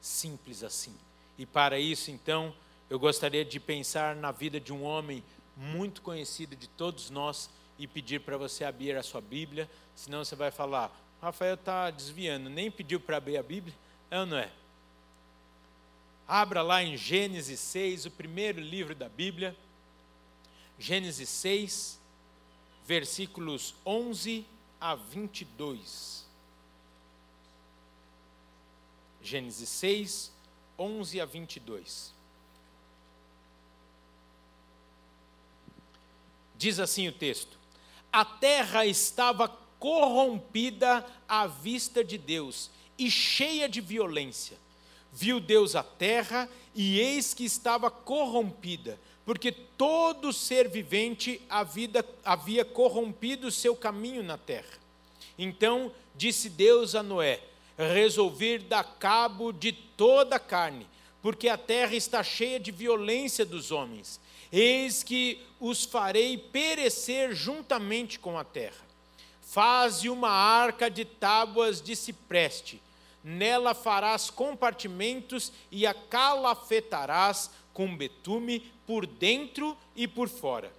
Simples 0.00 0.64
assim. 0.64 0.96
E 1.36 1.44
para 1.44 1.78
isso, 1.78 2.10
então, 2.10 2.54
eu 2.88 2.98
gostaria 2.98 3.44
de 3.44 3.60
pensar 3.60 4.16
na 4.16 4.32
vida 4.32 4.58
de 4.58 4.72
um 4.72 4.82
homem 4.82 5.22
muito 5.54 6.00
conhecido 6.00 6.56
de 6.56 6.66
todos 6.66 7.10
nós 7.10 7.50
e 7.78 7.86
pedir 7.86 8.22
para 8.22 8.38
você 8.38 8.64
abrir 8.64 8.96
a 8.96 9.02
sua 9.02 9.20
Bíblia, 9.20 9.70
senão 9.94 10.24
você 10.24 10.34
vai 10.34 10.50
falar: 10.50 10.90
Rafael 11.20 11.56
está 11.56 11.90
desviando, 11.90 12.48
nem 12.48 12.70
pediu 12.70 12.98
para 12.98 13.18
abrir 13.18 13.36
a 13.36 13.42
Bíblia, 13.42 13.74
é 14.10 14.18
ou 14.18 14.26
não 14.26 14.36
é? 14.36 14.50
Abra 16.26 16.62
lá 16.62 16.82
em 16.82 16.96
Gênesis 16.96 17.60
6, 17.60 18.06
o 18.06 18.10
primeiro 18.10 18.60
livro 18.60 18.94
da 18.94 19.08
Bíblia. 19.08 19.56
Gênesis 20.78 21.28
6, 21.28 22.00
versículos 22.84 23.74
11 23.84 24.44
a 24.80 24.94
22. 24.94 26.26
Gênesis 29.22 29.68
6, 29.68 30.32
11 30.78 31.20
a 31.20 31.24
22. 31.24 32.14
Diz 36.56 36.78
assim 36.78 37.08
o 37.08 37.12
texto: 37.12 37.58
A 38.12 38.24
terra 38.24 38.86
estava 38.86 39.48
corrompida 39.78 41.06
à 41.28 41.46
vista 41.46 42.04
de 42.04 42.18
Deus 42.18 42.70
e 43.04 43.10
cheia 43.10 43.68
de 43.68 43.80
violência 43.80 44.56
Viu 45.12 45.40
Deus 45.40 45.74
a 45.74 45.82
terra, 45.82 46.48
e 46.74 47.00
eis 47.00 47.34
que 47.34 47.44
estava 47.44 47.90
corrompida, 47.90 48.98
porque 49.24 49.50
todo 49.50 50.32
ser 50.32 50.68
vivente 50.68 51.40
havia, 51.48 52.04
havia 52.24 52.64
corrompido 52.64 53.48
o 53.48 53.52
seu 53.52 53.74
caminho 53.74 54.22
na 54.22 54.38
terra. 54.38 54.78
Então 55.36 55.92
disse 56.14 56.48
Deus 56.48 56.94
a 56.94 57.02
Noé: 57.02 57.40
Resolver 57.76 58.58
dar 58.60 58.84
cabo 58.84 59.52
de 59.52 59.72
toda 59.72 60.36
a 60.36 60.40
carne, 60.40 60.86
porque 61.20 61.48
a 61.48 61.58
terra 61.58 61.96
está 61.96 62.22
cheia 62.22 62.60
de 62.60 62.70
violência 62.70 63.44
dos 63.44 63.72
homens. 63.72 64.20
Eis 64.52 65.02
que 65.02 65.42
os 65.58 65.84
farei 65.84 66.38
perecer 66.38 67.34
juntamente 67.34 68.18
com 68.18 68.38
a 68.38 68.44
terra. 68.44 68.88
Faze 69.42 70.08
uma 70.08 70.30
arca 70.30 70.88
de 70.88 71.04
tábuas 71.04 71.80
de 71.80 71.96
cipreste 71.96 72.80
nela 73.22 73.74
farás 73.74 74.30
compartimentos 74.30 75.52
e 75.70 75.86
a 75.86 75.94
calafetarás 75.94 77.50
com 77.72 77.96
betume 77.96 78.60
por 78.86 79.06
dentro 79.06 79.76
e 79.94 80.08
por 80.08 80.28
fora. 80.28 80.72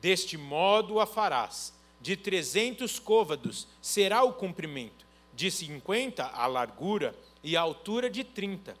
Deste 0.00 0.36
modo 0.36 1.00
a 1.00 1.06
farás. 1.06 1.76
De 2.00 2.16
trezentos 2.16 3.00
côvados 3.00 3.66
será 3.82 4.22
o 4.22 4.32
comprimento, 4.32 5.04
de 5.34 5.50
cinquenta 5.50 6.30
a 6.32 6.46
largura 6.46 7.14
e 7.42 7.56
a 7.56 7.60
altura 7.60 8.08
de 8.08 8.22
trinta. 8.22 8.76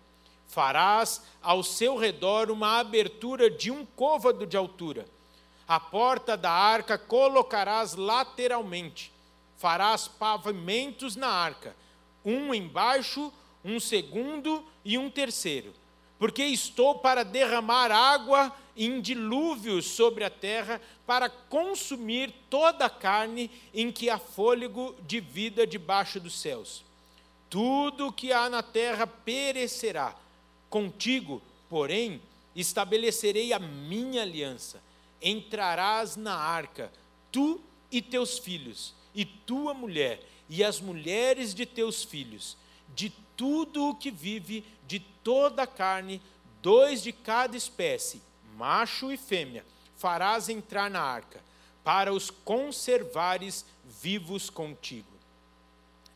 Farás 0.46 1.22
ao 1.42 1.64
seu 1.64 1.96
redor 1.96 2.50
uma 2.50 2.78
abertura 2.78 3.50
de 3.50 3.72
um 3.72 3.84
côvado 3.84 4.46
de 4.46 4.56
altura. 4.56 5.04
A 5.66 5.80
porta 5.80 6.36
da 6.36 6.50
arca 6.50 6.96
colocarás 6.96 7.96
lateralmente. 7.96 9.12
Farás 9.56 10.06
pavimentos 10.06 11.16
na 11.16 11.28
arca 11.28 11.74
um 12.24 12.54
embaixo, 12.54 13.32
um 13.64 13.78
segundo 13.78 14.64
e 14.84 14.96
um 14.98 15.10
terceiro. 15.10 15.72
Porque 16.18 16.42
estou 16.42 16.98
para 16.98 17.24
derramar 17.24 17.92
água 17.92 18.54
em 18.76 19.00
dilúvios 19.00 19.86
sobre 19.86 20.24
a 20.24 20.30
terra, 20.30 20.80
para 21.06 21.28
consumir 21.28 22.32
toda 22.48 22.86
a 22.86 22.90
carne 22.90 23.50
em 23.74 23.90
que 23.90 24.08
há 24.08 24.18
fôlego 24.18 24.94
de 25.06 25.20
vida 25.20 25.66
debaixo 25.66 26.20
dos 26.20 26.38
céus. 26.38 26.84
Tudo 27.50 28.08
o 28.08 28.12
que 28.12 28.32
há 28.32 28.48
na 28.48 28.62
terra 28.62 29.06
perecerá. 29.06 30.14
Contigo, 30.68 31.42
porém, 31.68 32.20
estabelecerei 32.54 33.52
a 33.52 33.58
minha 33.58 34.22
aliança. 34.22 34.82
Entrarás 35.20 36.16
na 36.16 36.36
arca, 36.36 36.92
tu 37.32 37.60
e 37.90 38.02
teus 38.02 38.38
filhos, 38.38 38.94
e 39.14 39.24
tua 39.24 39.74
mulher, 39.74 40.22
e 40.48 40.64
as 40.64 40.80
mulheres 40.80 41.54
de 41.54 41.66
teus 41.66 42.02
filhos, 42.02 42.56
de 42.94 43.10
tudo 43.36 43.88
o 43.88 43.94
que 43.94 44.10
vive, 44.10 44.64
de 44.86 44.98
toda 44.98 45.62
a 45.62 45.66
carne, 45.66 46.22
dois 46.62 47.02
de 47.02 47.12
cada 47.12 47.56
espécie, 47.56 48.22
macho 48.56 49.12
e 49.12 49.16
fêmea, 49.16 49.64
farás 49.96 50.48
entrar 50.48 50.90
na 50.90 51.00
arca, 51.00 51.42
para 51.84 52.12
os 52.12 52.30
conservares 52.30 53.64
vivos 53.84 54.48
contigo. 54.48 55.06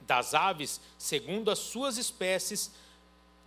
Das 0.01 0.35
aves, 0.35 0.81
segundo 0.99 1.51
as 1.51 1.59
suas 1.59 1.97
espécies, 1.97 2.73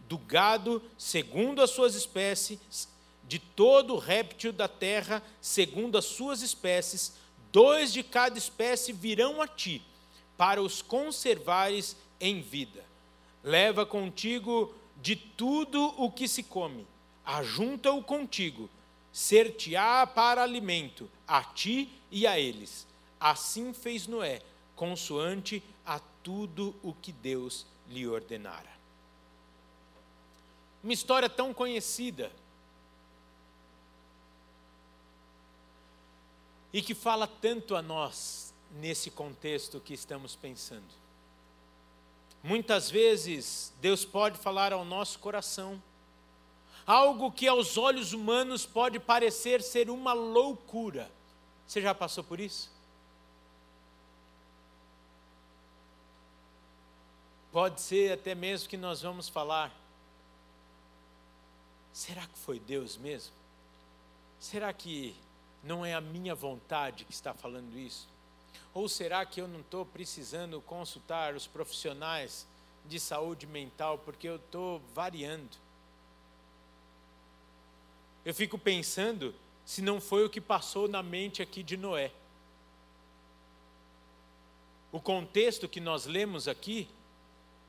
do 0.07 0.17
gado, 0.17 0.81
segundo 0.97 1.61
as 1.61 1.71
suas 1.71 1.95
espécies, 1.95 2.87
de 3.27 3.39
todo 3.39 3.97
réptil 3.97 4.53
da 4.53 4.67
terra, 4.67 5.21
segundo 5.41 5.97
as 5.97 6.05
suas 6.05 6.41
espécies, 6.41 7.13
dois 7.51 7.91
de 7.91 8.03
cada 8.03 8.37
espécie 8.37 8.93
virão 8.93 9.41
a 9.41 9.47
ti 9.47 9.83
para 10.37 10.61
os 10.61 10.81
conservares 10.81 11.95
em 12.19 12.41
vida. 12.41 12.83
Leva 13.43 13.85
contigo 13.85 14.73
de 15.01 15.15
tudo 15.15 15.93
o 15.97 16.11
que 16.11 16.27
se 16.27 16.43
come, 16.43 16.87
ajunta-o 17.25 18.03
contigo, 18.03 18.69
ser-te-á 19.11 20.07
para 20.07 20.43
alimento, 20.43 21.09
a 21.27 21.43
ti 21.43 21.89
e 22.11 22.25
a 22.25 22.39
eles. 22.39 22.87
Assim 23.19 23.73
fez 23.73 24.07
Noé, 24.07 24.41
consoante 24.75 25.63
a 25.85 25.99
tudo 26.23 26.75
o 26.81 26.93
que 26.93 27.11
Deus 27.11 27.65
lhe 27.87 28.07
ordenara. 28.07 28.73
Uma 30.83 30.93
história 30.93 31.29
tão 31.29 31.53
conhecida, 31.53 32.31
e 36.73 36.81
que 36.81 36.93
fala 36.93 37.25
tanto 37.25 37.73
a 37.73 37.81
nós 37.81 38.53
nesse 38.75 39.09
contexto 39.09 39.79
que 39.79 39.93
estamos 39.93 40.35
pensando. 40.35 41.05
Muitas 42.43 42.91
vezes 42.91 43.73
Deus 43.81 44.05
pode 44.05 44.37
falar 44.37 44.71
ao 44.71 44.85
nosso 44.85 45.17
coração 45.19 45.81
algo 46.85 47.31
que 47.31 47.47
aos 47.47 47.77
olhos 47.77 48.13
humanos 48.13 48.65
pode 48.65 48.99
parecer 48.99 49.61
ser 49.63 49.89
uma 49.89 50.13
loucura. 50.13 51.09
Você 51.65 51.81
já 51.81 51.95
passou 51.95 52.23
por 52.23 52.39
isso? 52.39 52.71
Pode 57.51 57.81
ser 57.81 58.11
até 58.11 58.35
mesmo 58.35 58.69
que 58.69 58.77
nós 58.77 59.01
vamos 59.01 59.27
falar. 59.27 59.73
Será 61.91 62.27
que 62.27 62.37
foi 62.37 62.59
Deus 62.59 62.97
mesmo? 62.97 63.33
Será 64.39 64.71
que 64.73 65.15
não 65.63 65.83
é 65.85 65.93
a 65.95 66.01
minha 66.01 66.35
vontade 66.35 67.05
que 67.05 67.13
está 67.13 67.33
falando 67.33 67.75
isso? 67.79 68.07
Ou 68.75 68.89
será 68.89 69.25
que 69.25 69.39
eu 69.39 69.47
não 69.47 69.61
estou 69.61 69.85
precisando 69.85 70.59
consultar 70.59 71.33
os 71.33 71.47
profissionais 71.47 72.45
de 72.85 72.99
saúde 72.99 73.47
mental 73.47 73.97
porque 73.99 74.27
eu 74.27 74.35
estou 74.35 74.81
variando? 74.93 75.57
Eu 78.25 78.35
fico 78.35 78.57
pensando 78.57 79.33
se 79.65 79.81
não 79.81 80.01
foi 80.01 80.25
o 80.25 80.29
que 80.29 80.41
passou 80.41 80.89
na 80.89 81.01
mente 81.01 81.41
aqui 81.41 81.63
de 81.63 81.77
Noé. 81.77 82.11
O 84.91 84.99
contexto 84.99 85.69
que 85.69 85.79
nós 85.79 86.05
lemos 86.05 86.45
aqui, 86.45 86.89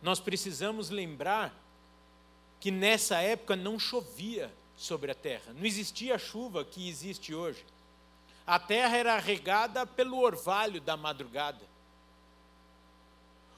nós 0.03 0.19
precisamos 0.19 0.91
lembrar 0.91 1.55
que 2.59 2.73
nessa 2.73 3.21
época 3.21 3.55
não 3.55 3.79
chovia 3.79 4.53
sobre 4.77 5.13
a 5.13 5.15
terra, 5.15 5.53
não 5.53 5.65
existia 5.65 6.17
a 6.17 6.19
chuva 6.19 6.65
que 6.65 6.89
existe 6.89 7.33
hoje 7.33 7.65
a 8.47 8.61
terra 8.61 8.97
era 8.97 9.19
regada 9.19 9.85
pelo 9.85 10.19
orvalho 10.21 10.81
da 10.81 10.97
madrugada. 10.97 11.67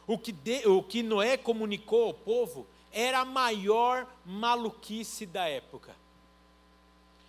O 0.06 0.16
que, 0.18 0.32
de, 0.32 0.66
o 0.66 0.82
que 0.82 1.02
Noé 1.02 1.36
comunicou 1.36 2.06
ao 2.06 2.14
povo 2.14 2.66
era 2.90 3.20
a 3.20 3.24
maior 3.24 4.06
maluquice 4.24 5.26
da 5.26 5.46
época. 5.46 5.94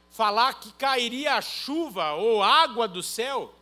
Falar 0.09 0.53
que 0.53 0.71
cairia 0.73 1.35
a 1.35 1.41
chuva 1.41 2.13
ou 2.13 2.41
água 2.41 2.87
do 2.87 3.03
céu. 3.03 3.53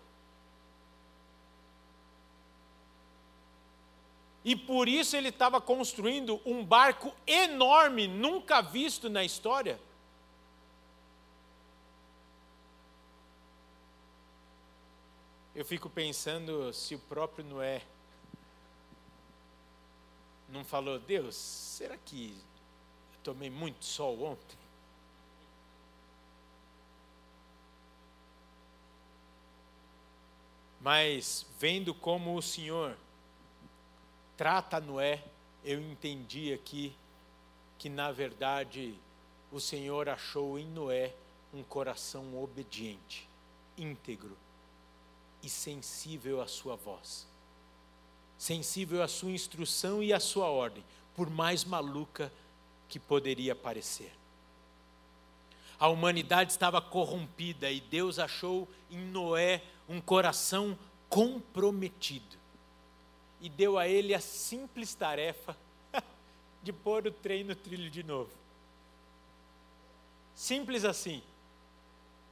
E 4.45 4.55
por 4.55 4.88
isso 4.88 5.17
ele 5.17 5.29
estava 5.29 5.60
construindo 5.60 6.39
um 6.45 6.63
barco 6.63 7.12
enorme, 7.25 8.07
nunca 8.07 8.62
visto 8.62 9.10
na 9.10 9.23
história 9.23 9.79
eu 15.58 15.65
fico 15.65 15.89
pensando 15.89 16.72
se 16.72 16.93
o 16.93 17.00
próprio 17.00 17.43
Noé 17.43 17.82
não 20.50 20.63
falou, 20.63 21.00
Deus, 21.00 21.36
será 21.36 21.98
que 21.98 22.39
eu 23.12 23.20
tomei 23.24 23.50
muito 23.50 23.84
sol 23.84 24.22
ontem? 24.22 24.56
Mas 30.80 31.43
vendo 31.58 31.91
como 31.91 32.36
o 32.36 32.41
Senhor 32.41 32.96
trata 34.38 34.80
Noé, 34.80 35.24
eu 35.63 35.82
entendi 35.82 36.54
aqui 36.54 36.96
que 37.80 37.89
na 37.89 38.12
verdade 38.12 38.93
o 39.52 39.60
Senhor 39.60 40.08
achou 40.08 40.60
em 40.60 40.67
Noé 40.67 41.15
um 41.52 41.63
coração 41.63 42.39
obediente, 42.39 43.28
íntegro 43.76 44.38
e 45.41 45.50
sensível 45.50 46.41
à 46.41 46.47
sua 46.47 46.76
voz, 46.76 47.28
sensível 48.38 49.02
à 49.02 49.08
sua 49.08 49.32
instrução 49.32 50.02
e 50.02 50.13
à 50.13 50.19
sua 50.19 50.47
ordem, 50.47 50.84
por 51.15 51.30
mais 51.30 51.63
maluca 51.63 52.32
que 52.88 53.00
poderia 53.00 53.56
parecer. 53.56 54.12
A 55.80 55.88
humanidade 55.88 56.52
estava 56.52 56.82
corrompida 56.82 57.69
e 57.69 57.80
Deus 57.80 58.17
achou 58.17 58.67
em 58.89 58.97
Noé 58.97 59.62
um 59.88 60.02
coração 60.02 60.78
comprometido 61.08 62.38
e 63.39 63.50
deu 63.50 63.78
a 63.78 63.88
ele 63.88 64.13
a 64.13 64.19
simples 64.19 64.95
tarefa 64.95 65.56
de 66.63 66.73
pôr 66.73 67.06
o 67.06 67.12
trem 67.12 67.43
no 67.43 67.56
trilho 67.56 67.89
de 67.89 68.04
novo. 68.04 68.32
Simples 70.36 70.84
assim. 70.84 71.21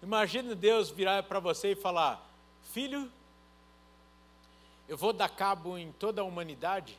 Imagina 0.02 0.56
Deus 0.56 0.90
virar 0.90 1.24
para 1.24 1.40
você 1.40 1.72
e 1.72 1.76
falar: 1.76 2.24
Filho, 2.66 3.12
eu 4.88 4.98
vou 4.98 5.14
dar 5.14 5.30
cabo 5.30 5.78
em 5.78 5.92
toda 5.94 6.22
a 6.22 6.26
humanidade 6.26 6.98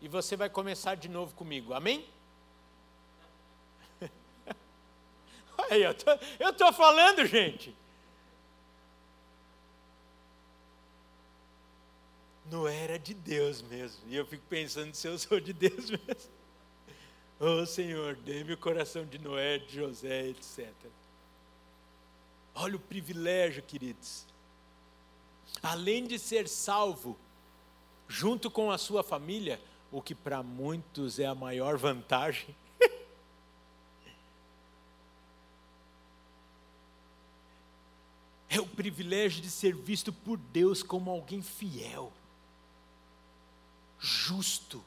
e 0.00 0.08
você 0.08 0.36
vai 0.36 0.48
começar 0.48 0.94
de 0.96 1.08
novo 1.08 1.34
comigo. 1.34 1.72
Amém? 1.72 2.06
Aí, 5.70 5.82
eu 5.82 5.94
tô, 5.94 6.52
tô 6.52 6.72
falando, 6.72 7.24
gente. 7.26 7.74
Não 12.50 12.68
era 12.68 12.98
de 12.98 13.14
Deus 13.14 13.62
mesmo. 13.62 14.02
E 14.08 14.14
eu 14.14 14.26
fico 14.26 14.44
pensando 14.48 14.94
se 14.94 15.08
eu 15.08 15.18
sou 15.18 15.40
de 15.40 15.52
Deus 15.52 15.90
mesmo. 15.90 16.34
Oh 17.40 17.66
Senhor, 17.66 18.14
dê-me 18.16 18.52
o 18.52 18.58
coração 18.58 19.04
de 19.04 19.18
Noé, 19.18 19.58
de 19.58 19.74
José, 19.74 20.28
etc. 20.28 20.70
Olha 22.54 22.76
o 22.76 22.80
privilégio, 22.80 23.62
queridos 23.62 24.33
além 25.62 26.06
de 26.06 26.18
ser 26.18 26.48
salvo, 26.48 27.18
junto 28.06 28.50
com 28.50 28.70
a 28.70 28.78
sua 28.78 29.02
família, 29.02 29.60
o 29.90 30.02
que 30.02 30.14
para 30.14 30.42
muitos 30.42 31.18
é 31.18 31.26
a 31.26 31.34
maior 31.34 31.76
vantagem. 31.78 32.54
é 38.48 38.60
o 38.60 38.66
privilégio 38.66 39.40
de 39.40 39.50
ser 39.50 39.74
visto 39.74 40.12
por 40.12 40.36
Deus 40.36 40.82
como 40.82 41.10
alguém 41.10 41.40
fiel, 41.40 42.12
justo, 43.98 44.84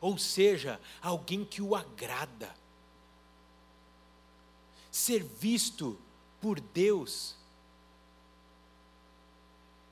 ou 0.00 0.16
seja, 0.18 0.80
alguém 1.00 1.44
que 1.44 1.60
o 1.60 1.74
agrada. 1.74 2.54
Ser 4.90 5.24
visto 5.24 5.98
por 6.40 6.60
Deus 6.60 7.36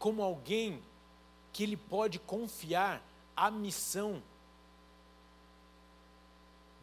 como 0.00 0.22
alguém 0.22 0.82
que 1.52 1.62
ele 1.62 1.76
pode 1.76 2.18
confiar 2.18 3.06
a 3.36 3.50
missão 3.50 4.22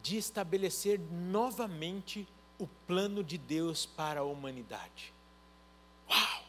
de 0.00 0.16
estabelecer 0.16 1.00
novamente 1.00 2.26
o 2.58 2.66
plano 2.86 3.24
de 3.24 3.36
Deus 3.36 3.84
para 3.84 4.20
a 4.20 4.22
humanidade. 4.22 5.12
Uau! 6.08 6.44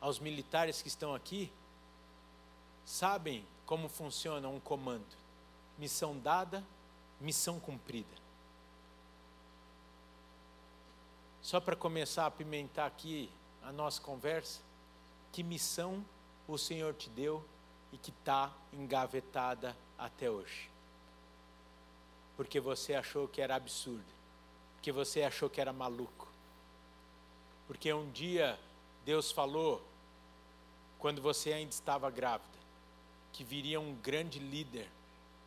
Aos 0.00 0.18
militares 0.18 0.82
que 0.82 0.88
estão 0.88 1.14
aqui, 1.14 1.52
sabem 2.84 3.46
como 3.64 3.88
funciona 3.88 4.48
um 4.48 4.58
comando: 4.58 5.16
missão 5.78 6.18
dada, 6.18 6.64
missão 7.20 7.60
cumprida. 7.60 8.23
Só 11.44 11.60
para 11.60 11.76
começar 11.76 12.22
a 12.24 12.28
apimentar 12.28 12.86
aqui 12.86 13.30
a 13.62 13.70
nossa 13.70 14.00
conversa, 14.00 14.62
que 15.30 15.42
missão 15.42 16.02
o 16.48 16.56
Senhor 16.56 16.94
te 16.94 17.10
deu 17.10 17.44
e 17.92 17.98
que 17.98 18.08
está 18.08 18.50
engavetada 18.72 19.76
até 19.98 20.30
hoje? 20.30 20.70
Porque 22.34 22.58
você 22.58 22.94
achou 22.94 23.28
que 23.28 23.42
era 23.42 23.56
absurdo, 23.56 24.06
porque 24.76 24.90
você 24.90 25.22
achou 25.22 25.50
que 25.50 25.60
era 25.60 25.70
maluco, 25.70 26.26
porque 27.66 27.92
um 27.92 28.10
dia 28.10 28.58
Deus 29.04 29.30
falou, 29.30 29.86
quando 30.98 31.20
você 31.20 31.52
ainda 31.52 31.74
estava 31.74 32.10
grávida, 32.10 32.58
que 33.34 33.44
viria 33.44 33.78
um 33.78 33.94
grande 33.96 34.38
líder 34.38 34.88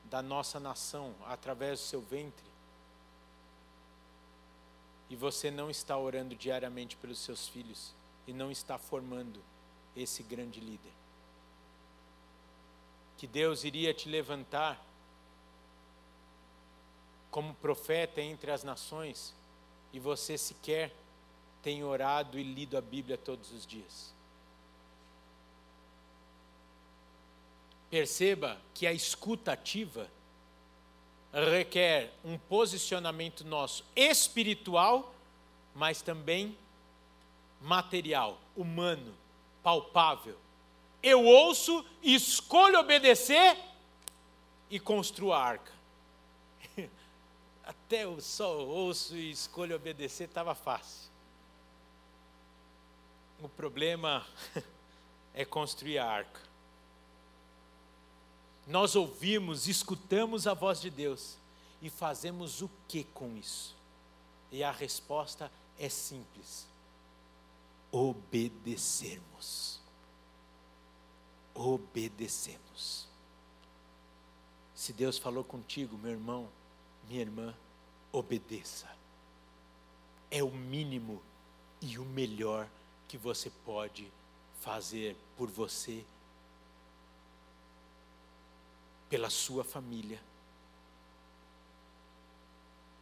da 0.03 0.21
nossa 0.21 0.59
nação 0.59 1.15
através 1.25 1.79
do 1.79 1.85
seu 1.87 2.01
ventre 2.01 2.45
e 5.09 5.15
você 5.15 5.49
não 5.49 5.69
está 5.69 5.97
orando 5.97 6.35
diariamente 6.35 6.97
pelos 6.97 7.19
seus 7.19 7.47
filhos, 7.47 7.93
e 8.25 8.33
não 8.33 8.51
está 8.51 8.77
formando 8.77 9.41
esse 9.95 10.21
grande 10.21 10.59
líder. 10.59 10.91
Que 13.17 13.25
Deus 13.25 13.63
iria 13.63 13.93
te 13.93 14.09
levantar 14.09 14.83
como 17.31 17.53
profeta 17.55 18.21
entre 18.21 18.51
as 18.51 18.63
nações 18.63 19.33
e 19.93 19.99
você 19.99 20.37
sequer 20.37 20.93
tem 21.63 21.83
orado 21.83 22.37
e 22.37 22.43
lido 22.43 22.77
a 22.77 22.81
Bíblia 22.81 23.17
todos 23.17 23.51
os 23.51 23.65
dias. 23.65 24.13
Perceba 27.89 28.59
que 28.73 28.85
a 28.85 28.93
escuta 28.93 29.53
ativa 29.53 30.09
requer 31.33 32.11
um 32.23 32.37
posicionamento 32.37 33.43
nosso 33.45 33.83
espiritual, 33.95 35.13
mas 35.75 36.01
também 36.01 36.57
material, 37.61 38.39
humano, 38.55 39.13
palpável. 39.61 40.37
Eu 41.01 41.23
ouço, 41.23 41.85
escolho 42.01 42.79
obedecer 42.79 43.57
e 44.69 44.79
construo 44.79 45.33
a 45.33 45.43
arca. 45.43 45.71
Até 47.63 48.05
eu 48.05 48.19
só 48.21 48.57
ouço 48.57 49.15
e 49.15 49.31
escolho 49.31 49.75
obedecer 49.75 50.25
estava 50.25 50.55
fácil. 50.55 51.09
O 53.41 53.47
problema 53.49 54.25
é 55.33 55.45
construir 55.45 55.99
a 55.99 56.05
arca. 56.05 56.46
Nós 58.67 58.95
ouvimos, 58.97 59.67
escutamos 59.67 60.45
a 60.45 60.53
voz 60.53 60.81
de 60.81 60.89
Deus 60.89 61.37
e 61.81 61.89
fazemos 61.89 62.61
o 62.61 62.69
que 62.87 63.05
com 63.05 63.37
isso? 63.37 63.73
E 64.51 64.61
a 64.61 64.71
resposta 64.71 65.49
é 65.79 65.87
simples: 65.87 66.67
obedecermos. 67.91 69.79
Obedecemos. 71.55 73.07
Se 74.75 74.93
Deus 74.93 75.17
falou 75.17 75.43
contigo, 75.43 75.97
meu 75.97 76.11
irmão, 76.11 76.47
minha 77.07 77.21
irmã, 77.21 77.55
obedeça. 78.11 78.87
É 80.29 80.43
o 80.43 80.51
mínimo 80.51 81.21
e 81.81 81.97
o 81.97 82.05
melhor 82.05 82.67
que 83.07 83.17
você 83.17 83.49
pode 83.65 84.11
fazer 84.61 85.15
por 85.35 85.49
você, 85.49 86.05
pela 89.09 89.29
sua 89.29 89.63
família, 89.63 90.21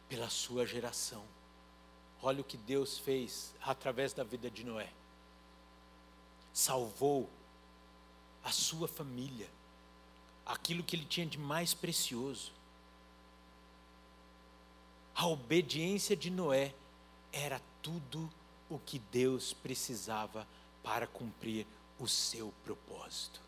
pela 0.08 0.28
sua 0.28 0.66
geração. 0.66 1.24
Olha 2.22 2.40
o 2.40 2.44
que 2.44 2.56
Deus 2.56 2.98
fez 2.98 3.54
através 3.60 4.12
da 4.12 4.24
vida 4.24 4.50
de 4.50 4.64
Noé. 4.64 4.92
Salvou 6.52 7.28
a 8.42 8.50
sua 8.50 8.88
família, 8.88 9.48
aquilo 10.44 10.82
que 10.82 10.96
ele 10.96 11.04
tinha 11.04 11.26
de 11.26 11.38
mais 11.38 11.74
precioso. 11.74 12.52
A 15.14 15.26
obediência 15.26 16.16
de 16.16 16.30
Noé 16.30 16.74
era 17.32 17.60
tudo 17.82 18.30
o 18.68 18.78
que 18.78 18.98
Deus 18.98 19.52
precisava 19.52 20.46
para 20.82 21.06
cumprir 21.06 21.66
o 21.98 22.06
seu 22.06 22.52
propósito. 22.64 23.45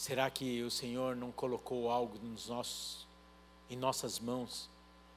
Será 0.00 0.30
que 0.30 0.62
o 0.62 0.70
Senhor 0.70 1.14
não 1.14 1.30
colocou 1.30 1.90
algo 1.90 2.18
nos 2.20 2.48
nossos, 2.48 3.06
em 3.68 3.76
nossas 3.76 4.18
mãos, 4.18 4.66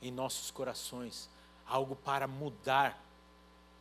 em 0.02 0.12
nossos 0.12 0.52
corações, 0.52 1.30
algo 1.66 1.96
para 1.96 2.28
mudar 2.28 3.02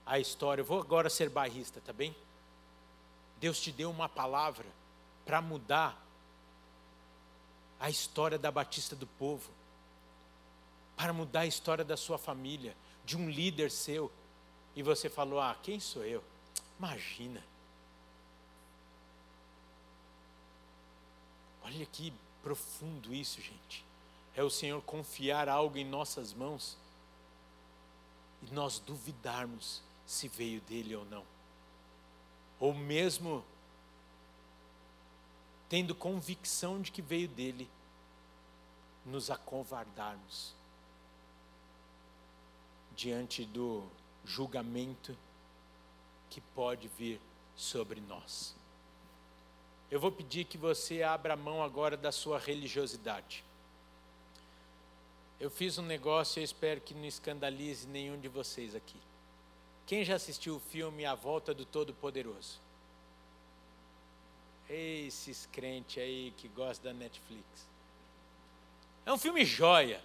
a 0.07 0.21
história? 0.21 0.62
Eu 0.62 0.65
vou 0.65 0.79
agora 0.79 1.11
ser 1.11 1.29
bairrista, 1.29 1.83
tá 1.85 1.93
bem? 1.93 2.15
Deus 3.41 3.61
te 3.61 3.73
deu 3.73 3.91
uma 3.91 4.09
palavra 4.09 4.65
para 5.27 5.43
mudar 5.43 6.01
a 7.81 7.91
história 7.91 8.38
da 8.38 8.53
Batista 8.53 8.95
do 8.95 9.09
Povo 9.09 9.51
para 10.97 11.12
mudar 11.12 11.41
a 11.41 11.47
história 11.47 11.85
da 11.85 11.97
sua 11.97 12.17
família, 12.17 12.77
de 13.05 13.17
um 13.17 13.29
líder 13.29 13.73
seu, 13.73 14.09
e 14.77 14.85
você 14.85 15.11
falou: 15.11 15.41
Ah, 15.41 15.57
quem 15.65 15.81
sou 15.81 16.05
eu? 16.05 16.23
Imagina. 16.79 17.43
Olha 21.64 21.87
que 21.87 22.12
profundo 22.42 23.14
isso, 23.14 23.40
gente. 23.40 23.85
É 24.35 24.42
o 24.42 24.51
Senhor 24.51 24.81
confiar 24.83 25.48
algo 25.48 25.79
em 25.79 25.85
nossas 25.85 26.33
mãos 26.33 26.77
e 28.42 28.53
nós 28.53 28.79
duvidarmos 28.79 29.83
se 30.07 30.29
veio 30.29 30.61
dele 30.62 30.96
ou 30.96 31.05
não. 31.05 31.25
Ou 32.59 32.75
mesmo 32.75 33.44
tendo 35.68 35.94
convicção 35.94 36.83
de 36.83 36.92
que 36.92 37.01
veio 37.01 37.29
dele, 37.29 37.66
nos 39.07 39.31
acovardarmos 39.31 40.55
diante 42.94 43.44
do 43.46 43.83
julgamento 44.22 45.16
que 46.29 46.42
pode 46.55 46.88
vir 46.88 47.18
sobre 47.57 48.03
nós. 48.03 48.55
Eu 49.92 50.00
vou 50.00 50.11
pedir 50.11 50.46
que 50.46 50.57
você 50.57 51.02
abra 51.02 51.37
mão 51.37 51.62
agora 51.62 51.98
da 51.98 52.11
sua 52.11 52.38
religiosidade. 52.38 53.44
Eu 55.38 55.50
fiz 55.50 55.76
um 55.76 55.83
negócio 55.83 56.40
e 56.40 56.42
espero 56.42 56.81
que 56.81 56.94
não 56.94 57.05
escandalize 57.05 57.87
nenhum 57.87 58.18
de 58.18 58.26
vocês 58.26 58.74
aqui. 58.74 58.96
Quem 59.87 60.02
já 60.02 60.14
assistiu 60.14 60.57
o 60.57 60.61
filme 60.61 61.05
A 61.05 61.14
Volta 61.14 61.52
do 61.52 61.66
Todo-Poderoso? 61.66 62.59
Esses 64.66 65.46
crentes 65.52 66.02
aí 66.02 66.33
que 66.38 66.48
gostam 66.48 66.90
da 66.90 66.98
Netflix. 66.98 67.44
É 69.05 69.12
um 69.12 69.18
filme 69.18 69.44
joia. 69.44 70.00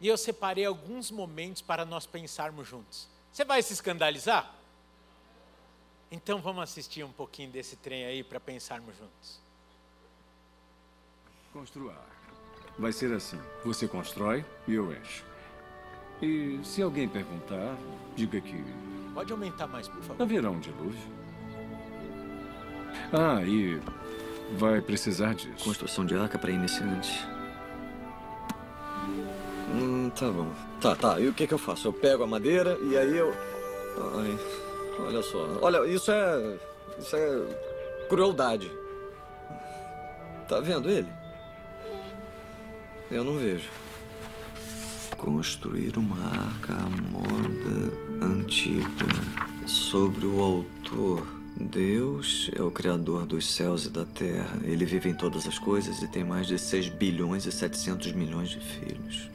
E 0.00 0.08
eu 0.08 0.16
separei 0.16 0.64
alguns 0.64 1.10
momentos 1.10 1.60
para 1.60 1.84
nós 1.84 2.06
pensarmos 2.06 2.66
juntos. 2.66 3.06
Você 3.30 3.44
vai 3.44 3.62
se 3.62 3.74
escandalizar? 3.74 4.57
Então 6.10 6.40
vamos 6.40 6.62
assistir 6.62 7.04
um 7.04 7.12
pouquinho 7.12 7.50
desse 7.50 7.76
trem 7.76 8.04
aí 8.04 8.24
para 8.24 8.40
pensarmos 8.40 8.96
juntos. 8.96 9.40
Construar. 11.52 12.06
Vai 12.78 12.92
ser 12.92 13.12
assim: 13.12 13.38
você 13.64 13.86
constrói 13.86 14.44
e 14.66 14.74
eu 14.74 14.92
encho. 14.92 15.24
E 16.22 16.58
se 16.64 16.82
alguém 16.82 17.08
perguntar, 17.08 17.76
diga 18.16 18.40
que. 18.40 18.64
Pode 19.14 19.32
aumentar 19.32 19.66
mais, 19.66 19.88
por 19.88 20.02
favor. 20.02 20.22
Haverá 20.22 20.50
um 20.50 20.60
dilúvio. 20.60 21.18
Ah, 23.12 23.42
e 23.42 23.80
vai 24.56 24.80
precisar 24.80 25.34
disso. 25.34 25.64
Construção 25.64 26.06
de 26.06 26.16
arca 26.16 26.38
para 26.38 26.50
iniciantes. 26.50 27.26
Hum, 29.74 30.10
tá 30.10 30.30
bom. 30.30 30.50
Tá, 30.80 30.96
tá. 30.96 31.20
E 31.20 31.28
o 31.28 31.34
que 31.34 31.46
que 31.46 31.54
eu 31.54 31.58
faço? 31.58 31.88
Eu 31.88 31.92
pego 31.92 32.22
a 32.22 32.26
madeira 32.26 32.78
e 32.82 32.96
aí 32.96 33.16
eu. 33.16 33.32
Ai, 34.16 34.38
olha 34.98 35.22
só. 35.22 35.58
Olha, 35.60 35.86
isso 35.86 36.10
é. 36.10 36.58
Isso 36.98 37.16
é. 37.16 38.06
crueldade. 38.08 38.70
Tá 40.48 40.60
vendo 40.60 40.88
ele? 40.88 41.08
Eu 43.10 43.24
não 43.24 43.36
vejo. 43.36 43.68
Construir 45.16 45.96
uma 45.98 46.16
arca 46.24 46.74
à 46.74 46.88
moda 47.10 48.24
antiga 48.24 48.86
sobre 49.66 50.26
o 50.26 50.40
autor. 50.40 51.26
Deus 51.60 52.50
é 52.54 52.62
o 52.62 52.70
Criador 52.70 53.26
dos 53.26 53.52
céus 53.52 53.86
e 53.86 53.90
da 53.90 54.04
terra. 54.04 54.58
Ele 54.62 54.84
vive 54.84 55.08
em 55.10 55.14
todas 55.14 55.46
as 55.46 55.58
coisas 55.58 56.00
e 56.02 56.08
tem 56.08 56.22
mais 56.22 56.46
de 56.46 56.58
6 56.58 56.88
bilhões 56.90 57.46
e 57.46 57.52
700 57.52 58.12
milhões 58.12 58.50
de 58.50 58.60
filhos. 58.60 59.28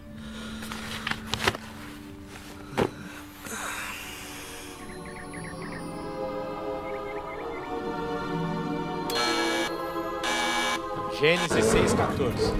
Gênesis 11.23 11.65
6,14. 11.67 12.53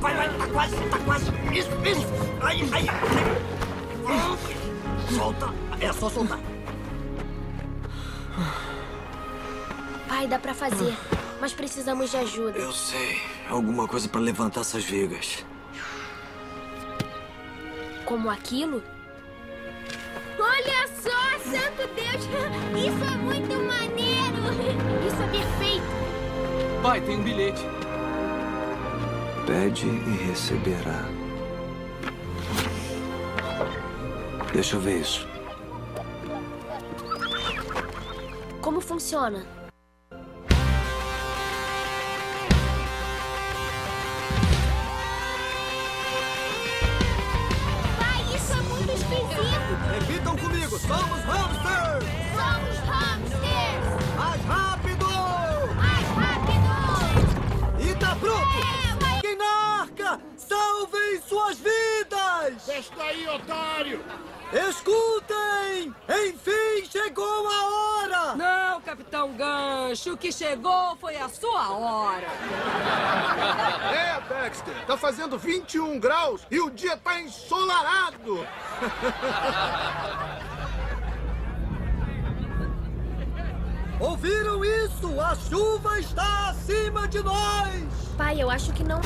Vai, 0.00 0.14
vai, 0.16 0.38
tá 0.38 0.46
quase, 0.46 0.76
tá 0.88 0.98
quase. 1.00 1.30
Isso, 1.52 1.68
isso. 1.84 2.06
Aí, 2.40 2.62
aí. 2.72 2.86
Solta. 5.14 5.52
É 5.78 5.92
só 5.92 6.08
soltar. 6.08 6.40
Pai, 10.08 10.26
dá 10.26 10.38
pra 10.38 10.54
fazer, 10.54 10.96
mas 11.42 11.52
precisamos 11.52 12.10
de 12.10 12.16
ajuda. 12.16 12.58
Eu 12.58 12.72
sei. 12.72 13.20
Alguma 13.50 13.86
coisa 13.86 14.08
para 14.08 14.22
levantar 14.22 14.62
essas 14.62 14.82
vigas. 14.82 15.44
Como 18.06 18.30
aquilo? 18.30 18.82
Olha 20.38 20.88
só, 21.02 21.38
santo 21.50 21.86
Deus! 21.94 22.24
Isso 22.74 23.04
é 23.04 23.16
muito 23.18 23.58
maneiro! 23.62 24.32
Isso 25.06 25.22
é 25.22 25.26
perfeito! 25.26 25.71
Pai, 26.82 27.00
tem 27.00 27.16
um 27.16 27.22
bilhete. 27.22 27.64
Pede 29.46 29.86
e 29.86 30.26
receberá. 30.26 31.04
Deixa 34.52 34.74
eu 34.74 34.80
ver 34.80 35.00
isso. 35.00 35.28
Como 38.60 38.80
funciona? 38.80 39.46
Pai, 47.96 48.34
isso 48.34 48.52
é 48.52 48.56
muito 48.56 48.90
esquisito. 48.90 49.42
Repitam 50.00 50.36
comigo. 50.36 50.76
Somos 50.78 51.20
hamsters. 51.26 52.04
Somos 52.34 52.78
hamsters. 52.88 54.16
Mais 54.16 54.44
rápido. 54.46 54.81
Salvem 60.82 61.20
suas 61.28 61.58
vidas. 61.58 62.64
Desce 62.66 62.90
daí, 62.96 63.28
otário! 63.28 64.02
Escutem. 64.52 65.94
Enfim 66.08 66.84
chegou 66.90 67.48
a 67.48 67.66
hora. 67.66 68.34
Não, 68.34 68.80
Capitão 68.82 69.32
Gancho, 69.32 70.12
o 70.12 70.16
que 70.16 70.30
chegou 70.32 70.96
foi 70.96 71.16
a 71.16 71.28
sua 71.28 71.70
hora. 71.72 72.26
É, 73.92 74.20
Baxter, 74.28 74.74
tá 74.86 74.96
fazendo 74.96 75.38
21 75.38 76.00
graus 76.00 76.40
e 76.50 76.58
o 76.60 76.70
dia 76.70 76.96
tá 76.96 77.20
ensolarado! 77.20 78.46
Ouviram 84.00 84.64
isso? 84.64 85.20
A 85.20 85.36
chuva 85.36 86.00
está 86.00 86.48
acima 86.50 87.06
de 87.06 87.22
nós. 87.22 87.84
Pai, 88.16 88.42
eu 88.42 88.50
acho 88.50 88.72
que 88.72 88.82
não. 88.82 89.00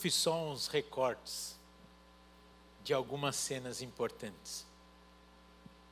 Fiz 0.00 0.14
só 0.14 0.34
uns 0.34 0.66
recortes 0.66 1.56
de 2.82 2.94
algumas 2.94 3.36
cenas 3.36 3.82
importantes 3.82 4.64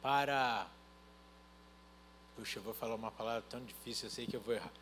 para. 0.01 0.67
Puxa, 2.35 2.59
eu 2.59 2.63
vou 2.63 2.73
falar 2.73 2.95
uma 2.95 3.11
palavra 3.11 3.45
tão 3.51 3.63
difícil, 3.63 4.07
eu 4.07 4.11
sei 4.11 4.27
que 4.27 4.35
eu 4.35 4.41
vou 4.41 4.55
errar. 4.55 4.73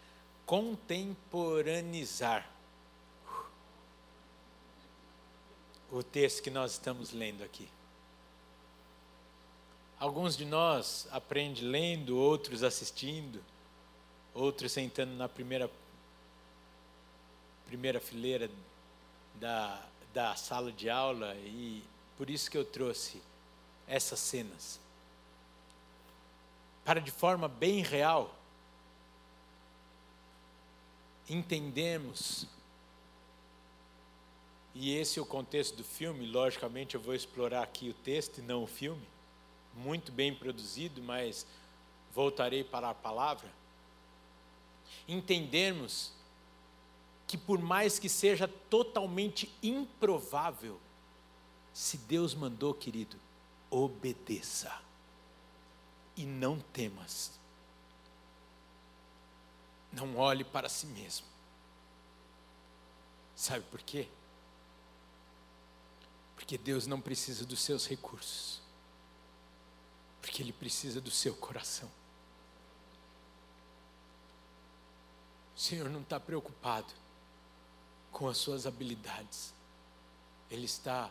Contemporaneizar 0.46 2.48
o 5.90 6.04
texto 6.04 6.40
que 6.40 6.50
nós 6.50 6.74
estamos 6.74 7.10
lendo 7.10 7.42
aqui. 7.42 7.68
Alguns 9.98 10.36
de 10.36 10.44
nós 10.44 11.08
aprendem 11.10 11.64
lendo, 11.64 12.16
outros 12.16 12.62
assistindo, 12.62 13.42
outros 14.32 14.70
sentando 14.70 15.14
na 15.14 15.28
primeira 15.28 15.68
primeira 17.66 17.98
fileira 17.98 18.48
da, 19.40 19.82
da 20.12 20.34
sala 20.36 20.72
de 20.72 20.88
aula 20.88 21.34
e 21.36 21.82
por 22.16 22.30
isso 22.30 22.50
que 22.50 22.56
eu 22.56 22.64
trouxe 22.64 23.22
essas 23.86 24.18
cenas. 24.18 24.80
Para 26.84 27.00
de 27.00 27.10
forma 27.10 27.48
bem 27.48 27.82
real 27.82 28.34
entendermos 31.28 32.46
e 34.78 34.94
esse 34.94 35.18
é 35.18 35.22
o 35.22 35.26
contexto 35.26 35.74
do 35.74 35.82
filme, 35.82 36.26
logicamente 36.26 36.96
eu 36.96 37.00
vou 37.00 37.14
explorar 37.14 37.62
aqui 37.62 37.88
o 37.88 37.94
texto 37.94 38.38
e 38.38 38.42
não 38.42 38.62
o 38.62 38.66
filme, 38.66 39.02
muito 39.74 40.12
bem 40.12 40.34
produzido, 40.34 41.02
mas 41.02 41.46
voltarei 42.14 42.62
para 42.62 42.90
a 42.90 42.94
palavra. 42.94 43.48
Entendermos 45.08 46.12
que 47.26 47.36
por 47.36 47.58
mais 47.58 47.98
que 47.98 48.08
seja 48.08 48.46
totalmente 48.46 49.52
improvável, 49.62 50.80
se 51.72 51.98
Deus 51.98 52.34
mandou, 52.34 52.72
querido, 52.72 53.18
obedeça 53.68 54.72
e 56.16 56.24
não 56.24 56.60
temas. 56.60 57.32
Não 59.92 60.16
olhe 60.16 60.44
para 60.44 60.68
si 60.68 60.86
mesmo. 60.86 61.26
Sabe 63.34 63.64
por 63.64 63.82
quê? 63.82 64.08
Porque 66.36 66.56
Deus 66.56 66.86
não 66.86 67.00
precisa 67.00 67.44
dos 67.44 67.60
seus 67.60 67.86
recursos. 67.86 68.62
Porque 70.20 70.42
Ele 70.42 70.52
precisa 70.52 71.00
do 71.00 71.10
seu 71.10 71.34
coração. 71.34 71.90
O 75.54 75.58
Senhor 75.58 75.90
não 75.90 76.02
está 76.02 76.20
preocupado 76.20 76.92
com 78.16 78.28
as 78.28 78.38
suas 78.38 78.66
habilidades. 78.66 79.52
Ele 80.50 80.64
está 80.64 81.10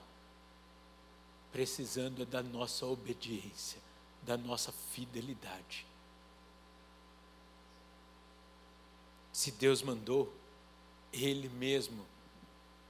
precisando 1.51 2.25
da 2.25 2.41
nossa 2.41 2.83
obediência, 2.87 3.79
da 4.23 4.35
nossa 4.35 4.71
fidelidade. 4.71 5.85
Se 9.31 9.51
Deus 9.51 9.83
mandou, 9.83 10.33
Ele 11.13 11.47
mesmo 11.47 12.03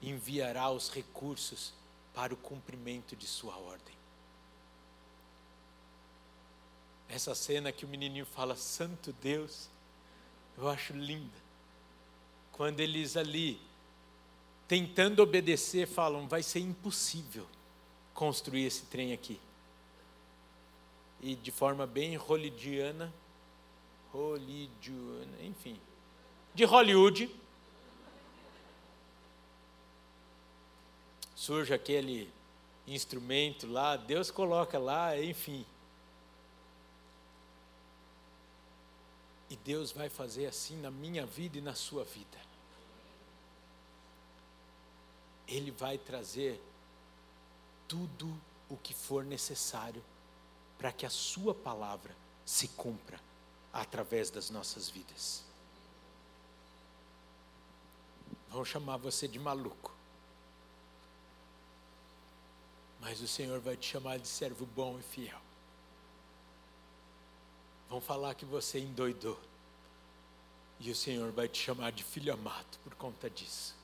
enviará 0.02 0.70
os 0.70 0.90
recursos 0.90 1.74
para 2.14 2.34
o 2.34 2.38
cumprimento 2.38 3.18
de 3.18 3.28
Sua 3.28 3.58
ordem. 3.58 3.96
Essa 7.10 7.36
cena 7.36 7.70
que 7.70 7.84
o 7.84 7.90
menininho 7.90 8.26
fala, 8.26 8.56
Santo 8.56 9.12
Deus, 9.12 9.68
eu 10.58 10.70
acho 10.70 10.94
linda. 10.94 11.44
Quando 12.54 12.80
eles 12.80 13.18
ali, 13.18 13.60
tentando 14.68 15.22
obedecer, 15.22 15.88
falam: 15.88 16.28
vai 16.28 16.44
ser 16.44 16.60
impossível 16.60 17.48
construir 18.14 18.66
esse 18.66 18.84
trem 18.86 19.14
aqui. 19.14 19.40
E 21.22 21.36
de 21.36 21.52
forma 21.52 21.86
bem 21.88 22.16
hollywoodiana, 22.16 23.14
hollywoodiana, 24.12 25.44
enfim, 25.44 25.80
de 26.54 26.64
Hollywood, 26.64 27.30
surge 31.36 31.74
aquele 31.74 32.32
instrumento 32.88 33.68
lá, 33.68 33.98
Deus 33.98 34.32
coloca 34.32 34.80
lá, 34.80 35.22
enfim. 35.22 35.66
E 39.50 39.56
Deus 39.58 39.92
vai 39.92 40.10
fazer 40.10 40.46
assim 40.48 40.80
na 40.80 40.90
minha 40.90 41.26
vida 41.26 41.58
e 41.58 41.62
na 41.62 41.76
sua 41.76 42.04
vida. 42.04 42.55
Ele 45.48 45.72
vai 45.72 45.98
trazer 45.98 46.62
tudo 47.88 48.36
o 48.70 48.78
que 48.78 48.94
for 48.94 49.24
necessário 49.24 50.04
para 50.78 50.92
que 50.92 51.06
a 51.06 51.10
Sua 51.10 51.54
palavra 51.54 52.16
se 52.46 52.68
cumpra 52.70 53.20
através 53.72 54.30
das 54.30 54.50
nossas 54.50 54.90
vidas. 54.90 55.44
Vão 58.50 58.64
chamar 58.64 58.98
você 58.98 59.28
de 59.28 59.38
maluco, 59.38 59.92
mas 63.02 63.22
o 63.22 63.28
Senhor 63.28 63.60
vai 63.60 63.76
te 63.76 63.86
chamar 63.86 64.18
de 64.18 64.28
servo 64.28 64.66
bom 64.66 64.98
e 64.98 65.04
fiel. 65.04 65.40
Vão 67.90 68.00
falar 68.02 68.34
que 68.34 68.46
você 68.46 68.80
endoidou, 68.80 69.40
e 70.80 70.90
o 70.90 70.96
Senhor 70.96 71.32
vai 71.32 71.48
te 71.48 71.62
chamar 71.62 71.92
de 71.92 72.04
filho 72.04 72.34
amado 72.34 72.80
por 72.84 72.96
conta 72.96 73.30
disso. 73.30 73.75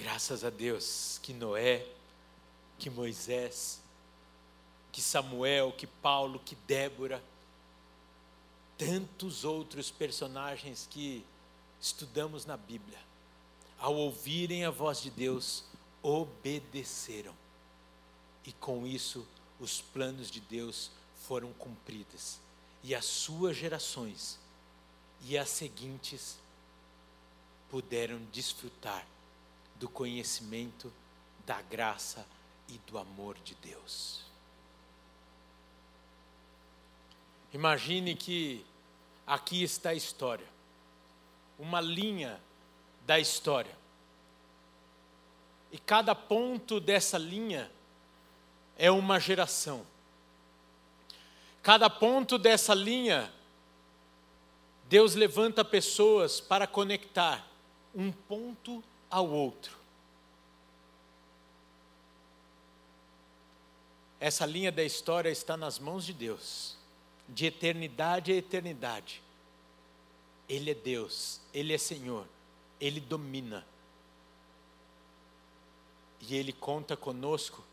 Graças 0.00 0.44
a 0.44 0.48
Deus 0.48 1.20
que 1.22 1.34
Noé, 1.34 1.86
que 2.78 2.88
Moisés, 2.88 3.82
que 4.90 5.02
Samuel, 5.02 5.74
que 5.76 5.86
Paulo, 5.86 6.38
que 6.38 6.54
Débora, 6.66 7.22
tantos 8.78 9.44
outros 9.44 9.90
personagens 9.90 10.88
que 10.90 11.22
estudamos 11.78 12.46
na 12.46 12.56
Bíblia, 12.56 12.98
ao 13.78 13.94
ouvirem 13.94 14.64
a 14.64 14.70
voz 14.70 15.02
de 15.02 15.10
Deus, 15.10 15.64
obedeceram. 16.02 17.34
E 18.46 18.52
com 18.54 18.86
isso, 18.86 19.26
os 19.60 19.82
planos 19.82 20.30
de 20.30 20.40
Deus 20.40 20.90
foram 21.28 21.52
cumpridos. 21.52 22.38
E 22.82 22.94
as 22.94 23.04
suas 23.04 23.54
gerações 23.54 24.38
e 25.26 25.36
as 25.36 25.50
seguintes 25.50 26.38
puderam 27.68 28.18
desfrutar 28.32 29.06
do 29.80 29.88
conhecimento, 29.88 30.92
da 31.46 31.62
graça 31.62 32.26
e 32.68 32.76
do 32.86 32.98
amor 32.98 33.38
de 33.42 33.54
Deus. 33.54 34.20
Imagine 37.50 38.14
que 38.14 38.64
aqui 39.26 39.62
está 39.62 39.88
a 39.90 39.94
história, 39.94 40.46
uma 41.58 41.80
linha 41.80 42.38
da 43.06 43.18
história. 43.18 43.74
E 45.72 45.78
cada 45.78 46.14
ponto 46.14 46.78
dessa 46.78 47.16
linha 47.16 47.72
é 48.76 48.90
uma 48.90 49.18
geração. 49.18 49.86
Cada 51.62 51.88
ponto 51.88 52.36
dessa 52.36 52.74
linha, 52.74 53.32
Deus 54.90 55.14
levanta 55.14 55.64
pessoas 55.64 56.38
para 56.38 56.66
conectar 56.66 57.46
um 57.94 58.12
ponto 58.12 58.84
ao 59.10 59.28
outro. 59.28 59.80
Essa 64.20 64.44
linha 64.44 64.70
da 64.70 64.84
história 64.84 65.30
está 65.30 65.56
nas 65.56 65.78
mãos 65.78 66.04
de 66.04 66.12
Deus, 66.12 66.76
de 67.26 67.46
eternidade 67.46 68.30
a 68.30 68.36
eternidade. 68.36 69.22
Ele 70.46 70.72
é 70.72 70.74
Deus, 70.74 71.40
Ele 71.54 71.72
é 71.72 71.78
Senhor, 71.78 72.26
Ele 72.78 73.00
domina. 73.00 73.66
E 76.20 76.36
Ele 76.36 76.52
conta 76.52 76.96
conosco. 76.96 77.64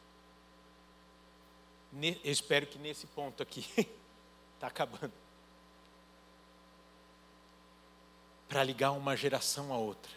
Eu 1.94 2.32
espero 2.32 2.66
que 2.66 2.78
nesse 2.78 3.08
ponto 3.08 3.44
aqui, 3.44 3.66
está 4.56 4.68
acabando. 4.68 5.12
Para 8.48 8.64
ligar 8.64 8.92
uma 8.92 9.18
geração 9.18 9.74
a 9.74 9.78
outra. 9.78 10.17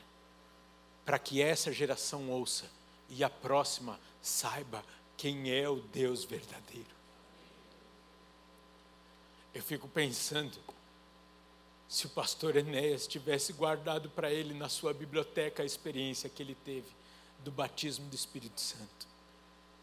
Para 1.11 1.19
que 1.19 1.43
essa 1.43 1.73
geração 1.73 2.31
ouça 2.31 2.71
e 3.09 3.25
a 3.25 3.29
próxima 3.29 3.99
saiba 4.23 4.85
quem 5.17 5.51
é 5.51 5.69
o 5.69 5.81
Deus 5.81 6.23
verdadeiro. 6.23 6.87
Eu 9.53 9.61
fico 9.61 9.89
pensando, 9.89 10.57
se 11.89 12.07
o 12.07 12.11
pastor 12.11 12.55
Enéas 12.55 13.09
tivesse 13.09 13.53
guardado 13.53 14.09
para 14.09 14.33
ele 14.33 14.55
na 14.55 14.69
sua 14.69 14.95
biblioteca 14.95 15.65
a 15.65 15.67
experiência 15.67 16.31
que 16.31 16.45
ele 16.45 16.55
teve 16.55 16.87
do 17.41 17.51
batismo 17.51 18.09
do 18.09 18.15
Espírito 18.15 18.61
Santo, 18.61 19.09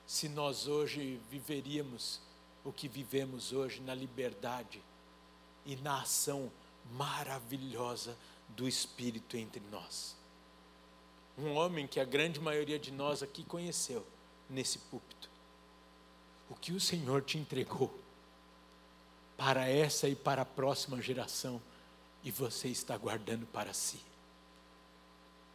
se 0.05 0.29
nós 0.29 0.65
hoje 0.65 1.19
viveríamos 1.29 2.21
o 2.63 2.71
que 2.71 2.87
vivemos 2.87 3.51
hoje 3.51 3.81
na 3.81 3.93
liberdade 3.93 4.81
e 5.65 5.75
na 5.75 6.03
ação 6.03 6.49
maravilhosa 6.93 8.17
do 8.47 8.65
Espírito 8.65 9.35
entre 9.35 9.61
nós. 9.69 10.16
Um 11.37 11.53
homem 11.53 11.85
que 11.85 11.99
a 11.99 12.05
grande 12.05 12.39
maioria 12.39 12.79
de 12.79 12.91
nós 12.91 13.21
aqui 13.21 13.43
conheceu 13.43 14.05
nesse 14.49 14.79
púlpito. 14.79 15.29
O 16.49 16.55
que 16.55 16.71
o 16.71 16.79
Senhor 16.79 17.21
te 17.21 17.37
entregou 17.37 17.93
para 19.37 19.69
essa 19.69 20.07
e 20.09 20.15
para 20.15 20.41
a 20.41 20.45
próxima 20.45 20.99
geração 21.01 21.61
e 22.23 22.31
você 22.31 22.67
está 22.67 22.97
guardando 22.97 23.45
para 23.45 23.73
si. 23.73 24.01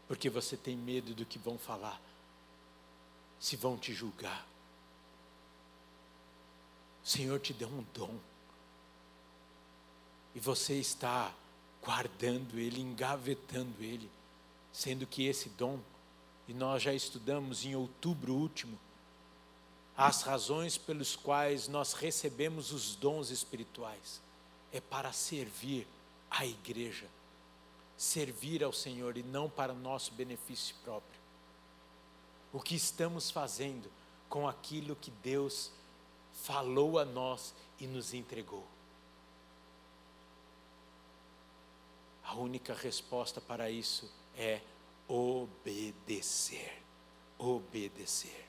Porque 0.07 0.31
você 0.31 0.57
tem 0.57 0.77
medo 0.77 1.15
do 1.15 1.27
que 1.27 1.39
vão 1.39 1.59
falar, 1.59 2.01
se 3.41 3.57
vão 3.57 3.77
te 3.77 3.93
julgar. 3.93 4.47
O 7.05 7.09
Senhor 7.09 7.41
te 7.41 7.53
deu 7.53 7.69
um 7.69 7.85
dom. 7.93 8.15
E 10.35 10.41
você 10.41 10.75
está 10.75 11.35
guardando 11.83 12.59
ele, 12.59 12.81
engavetando 12.81 13.83
ele, 13.83 14.09
sendo 14.73 15.07
que 15.07 15.27
esse 15.27 15.51
dom, 15.51 15.79
e 16.49 16.55
nós 16.55 16.83
já 16.83 16.93
estudamos 16.95 17.65
em 17.65 17.77
outubro 17.77 18.35
último, 18.35 18.79
as 19.97 20.23
razões 20.23 20.79
pelas 20.79 21.15
quais 21.15 21.69
nós 21.69 21.93
recebemos 21.93 22.73
os 22.73 22.97
dons 22.97 23.31
espirituais 23.31 24.21
é 24.73 24.81
para 24.81 25.13
servir 25.13 25.87
a 26.31 26.47
igreja, 26.47 27.07
servir 27.97 28.65
ao 28.65 28.73
Senhor 28.73 29.19
e 29.19 29.23
não 29.23 29.51
para 29.51 29.75
nosso 29.75 30.13
benefício 30.13 30.75
próprio. 30.83 31.21
O 32.53 32.61
que 32.61 32.75
estamos 32.75 33.31
fazendo 33.31 33.91
com 34.29 34.49
aquilo 34.49 34.97
que 34.97 35.11
Deus 35.23 35.71
falou 36.33 36.99
a 36.99 37.05
nós 37.05 37.55
e 37.79 37.87
nos 37.87 38.15
entregou? 38.15 38.67
A 42.25 42.35
única 42.35 42.73
resposta 42.73 43.43
para 43.43 43.71
isso 43.71 44.07
é 44.07 44.22
obedecer. 45.09 46.83
Obedecer. 47.39 48.49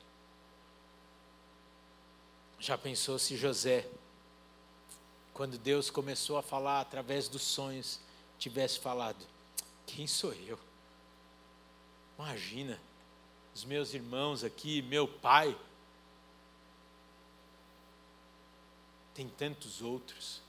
Já 2.60 2.78
pensou 2.78 3.20
se 3.20 3.36
José, 3.36 3.90
quando 5.34 5.58
Deus 5.58 5.90
começou 5.90 6.38
a 6.38 6.42
falar 6.42 6.80
através 6.80 7.28
dos 7.28 7.42
sonhos, 7.42 8.00
tivesse 8.40 8.80
falado: 8.80 9.26
Quem 9.86 10.08
sou 10.08 10.34
eu? 10.34 10.58
Imagina, 12.18 12.80
os 13.54 13.66
meus 13.66 13.94
irmãos 13.94 14.44
aqui, 14.44 14.82
meu 14.82 15.08
pai, 15.08 15.58
tem 19.14 19.28
tantos 19.28 19.82
outros. 19.82 20.42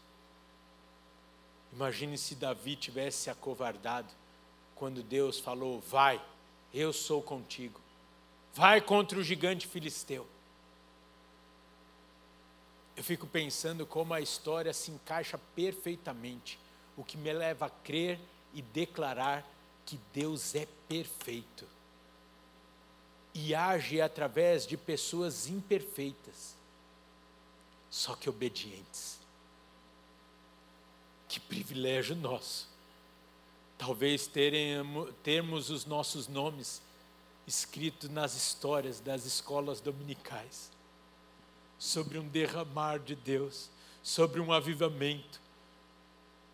Imagine 1.72 2.16
se 2.16 2.36
Davi 2.36 2.76
tivesse 2.76 3.22
se 3.24 3.30
acovardado 3.30 4.08
quando 4.74 5.02
Deus 5.02 5.38
falou: 5.38 5.80
Vai, 5.80 6.20
eu 6.72 6.92
sou 6.92 7.22
contigo. 7.22 7.80
Vai 8.52 8.80
contra 8.80 9.18
o 9.18 9.22
gigante 9.22 9.66
filisteu. 9.66 10.26
Eu 12.96 13.02
fico 13.02 13.26
pensando 13.26 13.84
como 13.84 14.14
a 14.14 14.20
história 14.20 14.72
se 14.72 14.90
encaixa 14.90 15.38
perfeitamente, 15.56 16.58
o 16.96 17.02
que 17.02 17.16
me 17.16 17.32
leva 17.32 17.66
a 17.66 17.70
crer 17.70 18.20
e 18.52 18.62
declarar 18.62 19.44
que 19.84 19.98
Deus 20.12 20.54
é 20.54 20.68
perfeito 20.88 21.66
e 23.34 23.52
age 23.52 24.00
através 24.00 24.64
de 24.64 24.76
pessoas 24.76 25.48
imperfeitas, 25.48 26.54
só 27.90 28.14
que 28.14 28.30
obedientes. 28.30 29.18
Que 31.26 31.40
privilégio 31.40 32.14
nosso. 32.14 32.68
Talvez 33.86 34.30
termos 35.22 35.68
os 35.68 35.84
nossos 35.84 36.26
nomes 36.26 36.80
escritos 37.46 38.08
nas 38.08 38.34
histórias 38.34 38.98
das 38.98 39.26
escolas 39.26 39.78
dominicais 39.78 40.70
sobre 41.78 42.18
um 42.18 42.26
derramar 42.26 42.98
de 42.98 43.14
Deus, 43.14 43.68
sobre 44.02 44.40
um 44.40 44.54
avivamento, 44.54 45.38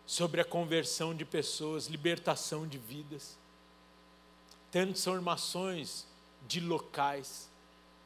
sobre 0.05 0.41
a 0.41 0.43
conversão 0.43 1.15
de 1.15 1.23
pessoas, 1.23 1.87
libertação 1.87 2.67
de 2.67 2.77
vidas, 2.77 3.37
transformações 4.69 6.05
de 6.49 6.59
locais, 6.59 7.47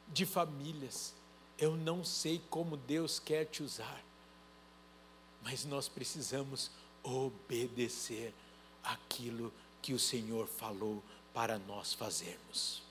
de 0.06 0.24
famílias. 0.24 1.12
Eu 1.58 1.76
não 1.76 2.04
sei 2.04 2.40
como 2.48 2.76
Deus 2.76 3.18
quer 3.18 3.44
te 3.46 3.60
usar, 3.60 4.04
mas 5.42 5.64
nós 5.64 5.88
precisamos 5.88 6.70
obedecer 7.02 8.32
aquilo 8.86 9.52
que 9.82 9.92
o 9.92 9.98
Senhor 9.98 10.46
falou 10.46 11.02
para 11.32 11.58
nós 11.58 11.92
fazermos 11.92 12.86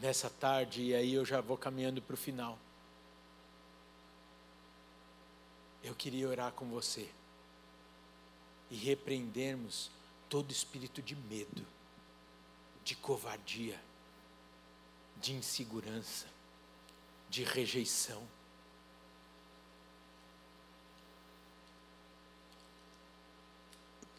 nessa 0.00 0.30
tarde, 0.30 0.82
e 0.82 0.94
aí 0.94 1.12
eu 1.12 1.24
já 1.24 1.40
vou 1.40 1.56
caminhando 1.56 2.00
para 2.00 2.14
o 2.14 2.16
final. 2.16 2.58
Eu 5.82 5.94
queria 5.94 6.28
orar 6.28 6.52
com 6.52 6.66
você 6.68 7.08
e 8.70 8.76
repreendermos 8.76 9.90
todo 10.28 10.50
espírito 10.50 11.02
de 11.02 11.14
medo, 11.14 11.66
de 12.84 12.94
covardia, 12.96 13.80
de 15.20 15.32
insegurança, 15.32 16.26
de 17.28 17.44
rejeição. 17.44 18.22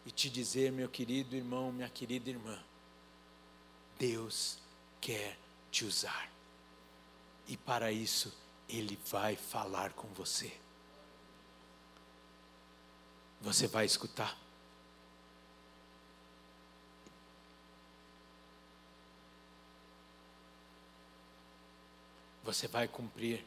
E 0.06 0.12
te 0.12 0.30
dizer, 0.30 0.72
meu 0.72 0.90
querido 0.90 1.36
irmão, 1.36 1.72
minha 1.72 1.90
querida 1.90 2.30
irmã, 2.30 2.58
Deus 4.00 4.58
quer 5.00 5.38
te 5.70 5.86
usar. 5.86 6.32
E 7.48 7.56
para 7.56 7.92
isso, 7.92 8.36
Ele 8.68 8.98
vai 9.06 9.36
falar 9.36 9.94
com 9.94 10.08
você. 10.10 10.52
Você 13.42 13.68
vai 13.68 13.86
escutar. 13.86 14.38
Você 22.44 22.68
vai 22.68 22.88
cumprir 22.88 23.46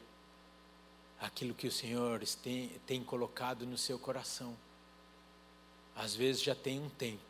aquilo 1.19 1.53
que 1.53 1.67
o 1.67 1.71
Senhor 1.71 2.21
tem, 2.41 2.69
tem 2.85 3.03
colocado 3.03 3.65
no 3.65 3.77
seu 3.77 3.99
coração. 3.99 4.55
Às 5.95 6.13
vezes 6.13 6.43
já 6.43 6.53
tem 6.53 6.79
um 6.79 6.89
tempo. 6.89 7.23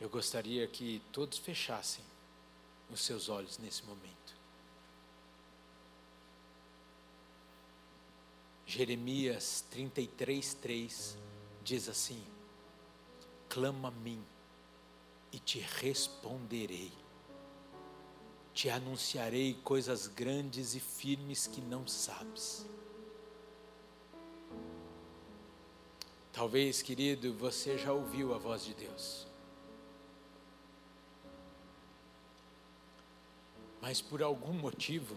Eu 0.00 0.08
gostaria 0.08 0.66
que 0.66 1.02
todos 1.12 1.38
fechassem 1.38 2.04
os 2.90 3.00
seus 3.02 3.28
olhos 3.28 3.58
nesse 3.58 3.84
momento. 3.84 4.12
Jeremias 8.66 9.64
33, 9.70 10.54
3 10.54 11.18
diz 11.62 11.88
assim: 11.88 12.24
Clama 13.48 13.88
a 13.88 13.90
mim 13.90 14.24
e 15.30 15.38
te 15.38 15.58
responderei. 15.58 17.01
Te 18.54 18.68
anunciarei 18.68 19.54
coisas 19.64 20.06
grandes 20.06 20.74
e 20.74 20.80
firmes 20.80 21.46
que 21.46 21.60
não 21.60 21.86
sabes. 21.86 22.66
Talvez, 26.32 26.82
querido, 26.82 27.32
você 27.34 27.78
já 27.78 27.92
ouviu 27.92 28.34
a 28.34 28.38
voz 28.38 28.64
de 28.64 28.74
Deus. 28.74 29.26
Mas 33.80 34.00
por 34.00 34.22
algum 34.22 34.52
motivo, 34.52 35.16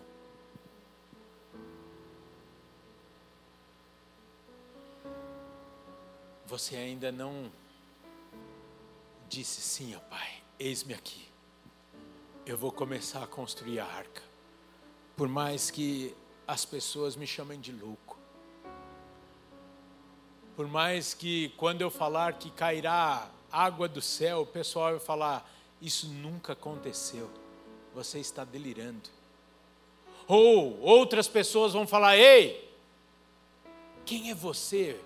você 6.46 6.76
ainda 6.76 7.12
não 7.12 7.52
disse 9.30 9.62
sim, 9.62 9.96
ó 9.96 10.00
Pai, 10.00 10.44
eis-me 10.60 10.94
aqui. 10.94 11.35
Eu 12.46 12.56
vou 12.56 12.72
começar 12.72 13.24
a 13.24 13.28
construir 13.28 13.80
a 13.80 13.86
arca. 13.86 14.22
Por 15.18 15.28
mais 15.28 15.72
que 15.72 16.16
as 16.48 16.64
pessoas 16.64 17.16
me 17.16 17.26
chamem 17.26 17.60
de 17.60 17.72
louco. 17.72 18.20
Por 20.56 20.68
mais 20.68 21.16
que 21.16 21.50
quando 21.58 21.82
eu 21.82 21.90
falar 21.90 22.34
que 22.34 22.52
cairá 22.52 23.32
água 23.52 23.88
do 23.88 24.00
céu, 24.00 24.42
o 24.42 24.46
pessoal 24.46 24.92
vai 24.92 25.00
falar: 25.00 25.52
Isso 25.82 26.08
nunca 26.08 26.54
aconteceu. 26.54 27.32
Você 27.96 28.20
está 28.20 28.44
delirando. 28.44 29.10
Ou 30.28 30.80
outras 30.82 31.28
pessoas 31.28 31.74
vão 31.74 31.88
falar: 31.88 32.16
Ei, 32.16 32.72
quem 34.06 34.30
é 34.30 34.36
você 34.36 35.02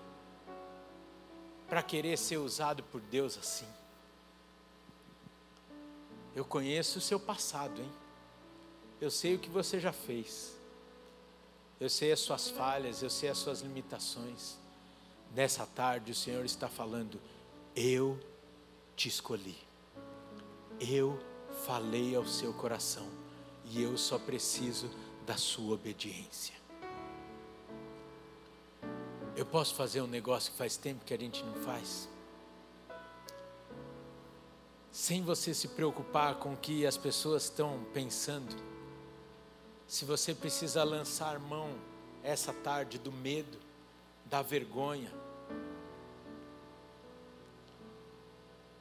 para 1.69 1.81
querer 1.81 2.17
ser 2.17 2.35
usado 2.35 2.83
por 2.83 2.99
Deus 2.99 3.37
assim? 3.37 3.78
Eu 6.39 6.45
conheço 6.45 6.99
o 6.99 7.01
seu 7.01 7.19
passado, 7.19 7.81
hein? 7.81 7.91
Eu 9.01 9.11
sei 9.11 9.35
o 9.35 9.39
que 9.39 9.49
você 9.49 9.77
já 9.77 9.91
fez. 9.91 10.55
Eu 11.77 11.89
sei 11.89 12.13
as 12.13 12.21
suas 12.21 12.49
falhas, 12.49 13.03
eu 13.03 13.09
sei 13.09 13.27
as 13.27 13.37
suas 13.37 13.59
limitações. 13.59 14.55
Nessa 15.35 15.65
tarde 15.65 16.13
o 16.13 16.15
Senhor 16.15 16.45
está 16.45 16.69
falando: 16.69 17.19
Eu 17.75 18.17
te 18.95 19.09
escolhi. 19.09 19.57
Eu 20.79 21.19
falei 21.65 22.15
ao 22.15 22.25
seu 22.25 22.53
coração 22.53 23.09
e 23.65 23.83
eu 23.83 23.97
só 23.97 24.17
preciso 24.17 24.89
da 25.25 25.35
sua 25.35 25.73
obediência. 25.73 26.55
Eu 29.35 29.45
posso 29.45 29.75
fazer 29.75 29.99
um 29.99 30.07
negócio 30.07 30.53
que 30.53 30.57
faz 30.57 30.77
tempo 30.77 31.03
que 31.03 31.13
a 31.13 31.19
gente 31.19 31.43
não 31.43 31.55
faz? 31.55 32.07
Sem 34.91 35.23
você 35.23 35.53
se 35.53 35.67
preocupar 35.67 36.35
com 36.35 36.53
o 36.53 36.57
que 36.57 36.85
as 36.85 36.97
pessoas 36.97 37.43
estão 37.43 37.85
pensando. 37.93 38.55
Se 39.87 40.05
você 40.05 40.33
precisa 40.33 40.83
lançar 40.83 41.39
mão 41.39 41.75
essa 42.23 42.51
tarde 42.51 42.97
do 42.97 43.11
medo, 43.11 43.57
da 44.25 44.41
vergonha, 44.41 45.11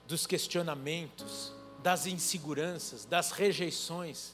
dos 0.07 0.27
questionamentos, 0.27 1.53
das 1.83 2.07
inseguranças, 2.07 3.05
das 3.05 3.31
rejeições, 3.31 4.33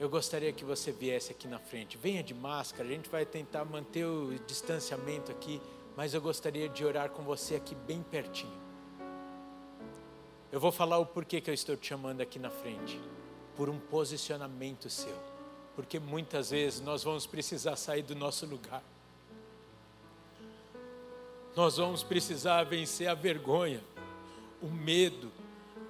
eu 0.00 0.08
gostaria 0.08 0.52
que 0.52 0.64
você 0.64 0.90
viesse 0.90 1.30
aqui 1.30 1.46
na 1.46 1.58
frente. 1.58 1.96
Venha 1.96 2.22
de 2.22 2.34
máscara, 2.34 2.88
a 2.88 2.92
gente 2.92 3.08
vai 3.08 3.24
tentar 3.24 3.64
manter 3.64 4.04
o 4.04 4.38
distanciamento 4.46 5.30
aqui, 5.30 5.60
mas 5.96 6.14
eu 6.14 6.20
gostaria 6.20 6.68
de 6.68 6.84
orar 6.84 7.10
com 7.10 7.22
você 7.22 7.54
aqui 7.54 7.74
bem 7.74 8.02
pertinho. 8.02 8.63
Eu 10.54 10.60
vou 10.60 10.70
falar 10.70 10.98
o 10.98 11.06
porquê 11.06 11.40
que 11.40 11.50
eu 11.50 11.54
estou 11.54 11.76
te 11.76 11.88
chamando 11.88 12.20
aqui 12.20 12.38
na 12.38 12.48
frente. 12.48 13.00
Por 13.56 13.68
um 13.68 13.76
posicionamento 13.76 14.88
seu. 14.88 15.18
Porque 15.74 15.98
muitas 15.98 16.50
vezes 16.50 16.80
nós 16.80 17.02
vamos 17.02 17.26
precisar 17.26 17.74
sair 17.74 18.02
do 18.02 18.14
nosso 18.14 18.46
lugar. 18.46 18.80
Nós 21.56 21.76
vamos 21.76 22.04
precisar 22.04 22.62
vencer 22.62 23.08
a 23.08 23.14
vergonha, 23.14 23.82
o 24.62 24.68
medo, 24.68 25.28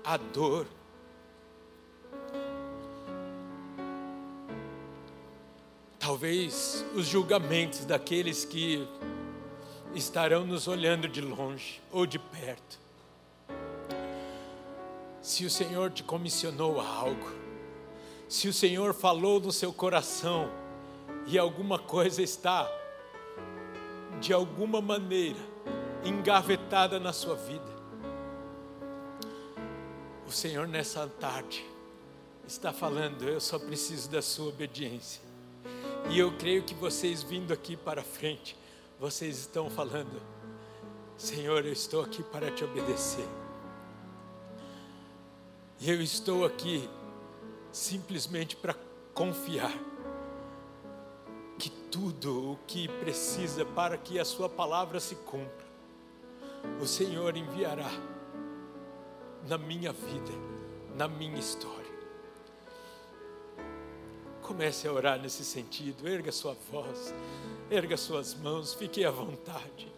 a 0.02 0.16
dor. 0.16 0.66
Talvez 5.98 6.82
os 6.94 7.04
julgamentos 7.04 7.84
daqueles 7.84 8.46
que 8.46 8.88
estarão 9.94 10.46
nos 10.46 10.66
olhando 10.66 11.06
de 11.06 11.20
longe 11.20 11.82
ou 11.92 12.06
de 12.06 12.18
perto. 12.18 12.83
Se 15.24 15.46
o 15.46 15.50
Senhor 15.50 15.90
te 15.90 16.02
comissionou 16.02 16.78
a 16.78 16.86
algo, 16.86 17.32
se 18.28 18.46
o 18.46 18.52
Senhor 18.52 18.92
falou 18.92 19.40
no 19.40 19.50
seu 19.50 19.72
coração 19.72 20.50
e 21.26 21.38
alguma 21.38 21.78
coisa 21.78 22.20
está, 22.20 22.70
de 24.20 24.34
alguma 24.34 24.82
maneira, 24.82 25.38
engavetada 26.04 27.00
na 27.00 27.10
sua 27.10 27.36
vida, 27.36 27.74
o 30.28 30.30
Senhor 30.30 30.68
nessa 30.68 31.06
tarde 31.18 31.64
está 32.46 32.70
falando: 32.70 33.26
eu 33.26 33.40
só 33.40 33.58
preciso 33.58 34.10
da 34.10 34.20
sua 34.20 34.50
obediência. 34.50 35.22
E 36.10 36.18
eu 36.18 36.36
creio 36.36 36.64
que 36.64 36.74
vocês 36.74 37.22
vindo 37.22 37.50
aqui 37.50 37.78
para 37.78 38.02
frente, 38.02 38.54
vocês 39.00 39.38
estão 39.38 39.70
falando: 39.70 40.20
Senhor, 41.16 41.64
eu 41.64 41.72
estou 41.72 42.02
aqui 42.02 42.22
para 42.24 42.50
te 42.50 42.62
obedecer. 42.62 43.26
E 45.84 45.90
eu 45.90 46.00
estou 46.00 46.46
aqui 46.46 46.88
simplesmente 47.70 48.56
para 48.56 48.74
confiar 49.12 49.70
que 51.58 51.68
tudo 51.68 52.52
o 52.52 52.58
que 52.66 52.88
precisa 52.88 53.66
para 53.66 53.98
que 53.98 54.18
a 54.18 54.24
Sua 54.24 54.48
palavra 54.48 54.98
se 54.98 55.14
cumpra, 55.14 55.66
o 56.80 56.86
Senhor 56.86 57.36
enviará 57.36 57.90
na 59.46 59.58
minha 59.58 59.92
vida, 59.92 60.32
na 60.96 61.06
minha 61.06 61.38
história. 61.38 61.92
Comece 64.40 64.88
a 64.88 64.92
orar 64.92 65.20
nesse 65.20 65.44
sentido, 65.44 66.08
erga 66.08 66.32
sua 66.32 66.56
voz, 66.72 67.14
erga 67.70 67.98
suas 67.98 68.32
mãos, 68.32 68.72
fique 68.72 69.04
à 69.04 69.10
vontade. 69.10 69.92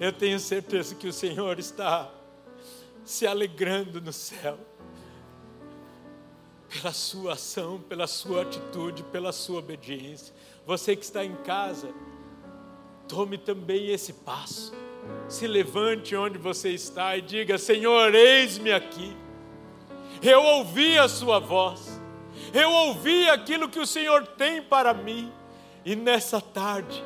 Eu 0.00 0.14
tenho 0.14 0.40
certeza 0.40 0.94
que 0.94 1.08
o 1.08 1.12
Senhor 1.12 1.58
está 1.58 2.10
se 3.04 3.26
alegrando 3.26 4.00
no 4.00 4.14
céu 4.14 4.58
pela 6.70 6.92
sua 6.92 7.32
ação, 7.32 7.80
pela 7.80 8.06
sua 8.06 8.42
atitude, 8.42 9.02
pela 9.04 9.32
sua 9.32 9.58
obediência. 9.58 10.32
Você 10.64 10.94
que 10.94 11.04
está 11.04 11.24
em 11.24 11.34
casa, 11.36 11.92
tome 13.08 13.36
também 13.36 13.90
esse 13.90 14.12
passo. 14.12 14.72
Se 15.28 15.46
levante 15.46 16.14
onde 16.14 16.38
você 16.38 16.70
está 16.70 17.16
e 17.16 17.22
diga: 17.22 17.58
Senhor, 17.58 18.14
eis-me 18.14 18.72
aqui. 18.72 19.16
Eu 20.22 20.42
ouvi 20.42 20.98
a 20.98 21.08
Sua 21.08 21.38
voz, 21.38 22.00
eu 22.52 22.70
ouvi 22.70 23.28
aquilo 23.30 23.70
que 23.70 23.78
o 23.78 23.86
Senhor 23.86 24.26
tem 24.26 24.60
para 24.60 24.92
mim, 24.92 25.32
e 25.82 25.96
nessa 25.96 26.42
tarde, 26.42 27.02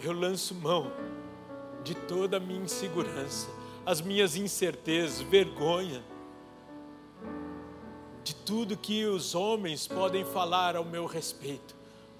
eu 0.00 0.12
lanço 0.12 0.54
mão 0.54 0.92
de 1.82 1.96
toda 1.96 2.36
a 2.36 2.40
minha 2.40 2.62
insegurança, 2.62 3.48
as 3.84 4.00
minhas 4.00 4.36
incertezas, 4.36 5.20
vergonha, 5.20 6.00
tudo 8.50 8.76
que 8.76 9.04
os 9.04 9.36
homens 9.36 9.86
podem 9.86 10.24
falar 10.24 10.74
ao 10.74 10.84
meu 10.84 11.06
respeito, 11.06 11.72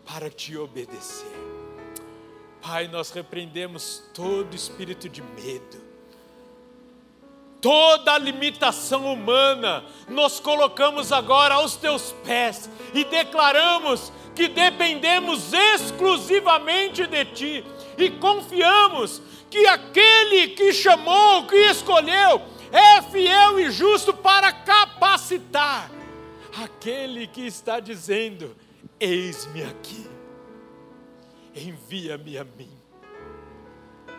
para 0.06 0.30
te 0.30 0.56
obedecer. 0.56 1.26
Pai, 2.62 2.86
nós 2.86 3.10
repreendemos 3.10 4.04
todo 4.14 4.54
espírito 4.54 5.08
de 5.08 5.22
medo, 5.22 5.76
toda 7.60 8.16
limitação 8.16 9.12
humana, 9.12 9.84
nós 10.08 10.38
colocamos 10.38 11.10
agora 11.10 11.54
aos 11.54 11.74
teus 11.74 12.12
pés 12.24 12.70
e 12.94 13.02
declaramos 13.02 14.12
que 14.32 14.46
dependemos 14.46 15.52
exclusivamente 15.52 17.08
de 17.08 17.24
Ti 17.24 17.64
e 17.98 18.08
confiamos 18.08 19.20
que 19.50 19.66
aquele 19.66 20.50
que 20.50 20.72
chamou, 20.72 21.48
que 21.48 21.56
escolheu, 21.56 22.40
é 22.70 23.02
fiel 23.02 23.58
e 23.58 23.68
justo 23.72 24.14
para 24.14 24.52
capacitar 24.52 25.98
aquele 26.56 27.26
que 27.26 27.46
está 27.46 27.80
dizendo: 27.80 28.56
Eis-me 28.98 29.62
aqui 29.62 30.20
envia-me 31.54 32.38
a 32.38 32.44
mim. 32.44 32.70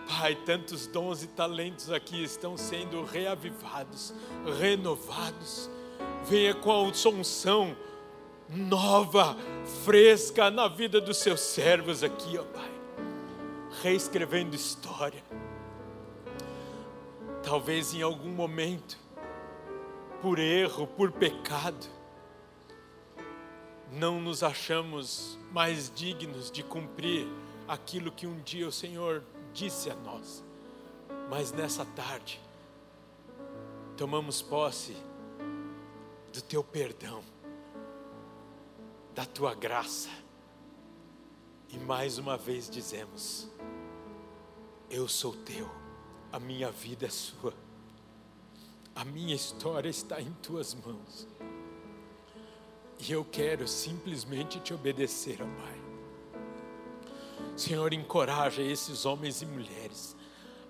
Pai, 0.08 0.36
tantos 0.36 0.88
dons 0.88 1.24
e 1.24 1.28
talentos 1.28 1.92
aqui 1.92 2.24
estão 2.24 2.58
sendo 2.58 3.04
reavivados, 3.04 4.14
renovados. 4.60 5.70
Venha 6.26 6.54
com 6.54 6.72
a 6.72 6.82
unção 6.82 7.76
nova, 8.50 9.38
fresca 9.86 10.52
na 10.52 10.68
vida 10.68 11.00
dos 11.00 11.18
seus 11.18 11.40
servos 11.40 12.04
aqui, 12.04 12.38
ó 12.38 12.44
Pai. 12.44 12.72
Reescrevendo 13.82 14.56
história. 14.56 15.24
Talvez 17.42 17.94
em 17.94 18.02
algum 18.02 18.30
momento, 18.30 18.98
por 20.22 20.38
erro, 20.38 20.86
por 20.86 21.12
pecado, 21.12 21.88
não 23.92 24.22
nos 24.22 24.42
achamos 24.42 25.38
mais 25.52 25.92
dignos 25.94 26.50
de 26.50 26.64
cumprir 26.64 27.28
aquilo 27.68 28.12
que 28.12 28.26
um 28.26 28.39
dia 28.42 28.68
o 28.68 28.72
Senhor 28.72 29.22
disse 29.54 29.89
a 29.89 29.96
nós. 29.96 30.44
Mas 31.30 31.52
nessa 31.52 31.86
tarde, 31.86 32.42
tomamos 33.98 34.42
posse 34.42 34.96
do 36.34 36.42
teu 36.42 36.64
perdão, 36.64 37.22
da 39.14 39.26
tua 39.26 39.54
graça, 39.54 40.10
e 41.70 41.78
mais 41.78 42.18
uma 42.18 42.38
vez 42.38 42.70
dizemos: 42.70 43.50
Eu 44.89 45.08
sou 45.08 45.34
teu, 45.34 45.70
a 46.32 46.39
minha 46.39 46.72
vida 46.72 47.06
é 47.06 47.10
sua, 47.10 47.54
a 48.96 49.04
minha 49.04 49.36
história 49.36 49.89
está 49.89 50.22
em 50.22 50.32
tuas 50.42 50.74
mãos, 50.74 51.28
e 53.08 53.12
eu 53.12 53.26
quero 53.26 53.68
simplesmente 53.68 54.60
te 54.60 54.74
obedecer, 54.74 55.39
ó 55.41 55.62
Pai. 55.62 55.82
Senhor, 57.58 57.93
encoraja 57.93 58.62
esses 58.62 59.06
homens 59.06 59.41
e 59.41 59.45
mulheres 59.45 60.16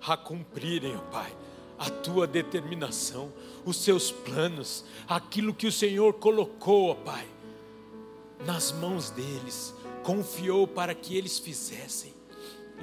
a 0.06 0.16
cumprirem, 0.16 0.96
ó 0.96 1.00
Pai, 1.10 1.32
a 1.78 1.90
tua 1.90 2.26
determinação, 2.26 3.32
os 3.64 3.76
seus 3.76 4.10
planos, 4.10 4.84
aquilo 5.06 5.54
que 5.54 5.66
o 5.66 5.72
Senhor 5.72 6.14
colocou, 6.14 6.90
ó 6.90 6.94
Pai, 6.94 7.26
nas 8.46 8.72
mãos 8.72 9.10
deles, 9.10 9.74
confiou 10.02 10.66
para 10.66 10.94
que 10.94 11.16
eles 11.16 11.38
fizessem. 11.38 12.14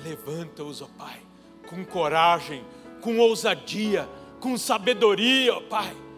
Levanta-os, 0.04 0.82
ó 0.82 0.88
Pai, 0.98 1.22
com 1.68 1.84
coragem, 1.84 2.64
com 3.02 3.18
ousadia, 3.18 4.08
com 4.40 4.58
sabedoria, 4.58 5.54
ó 5.56 5.62
Pai. 5.62 6.09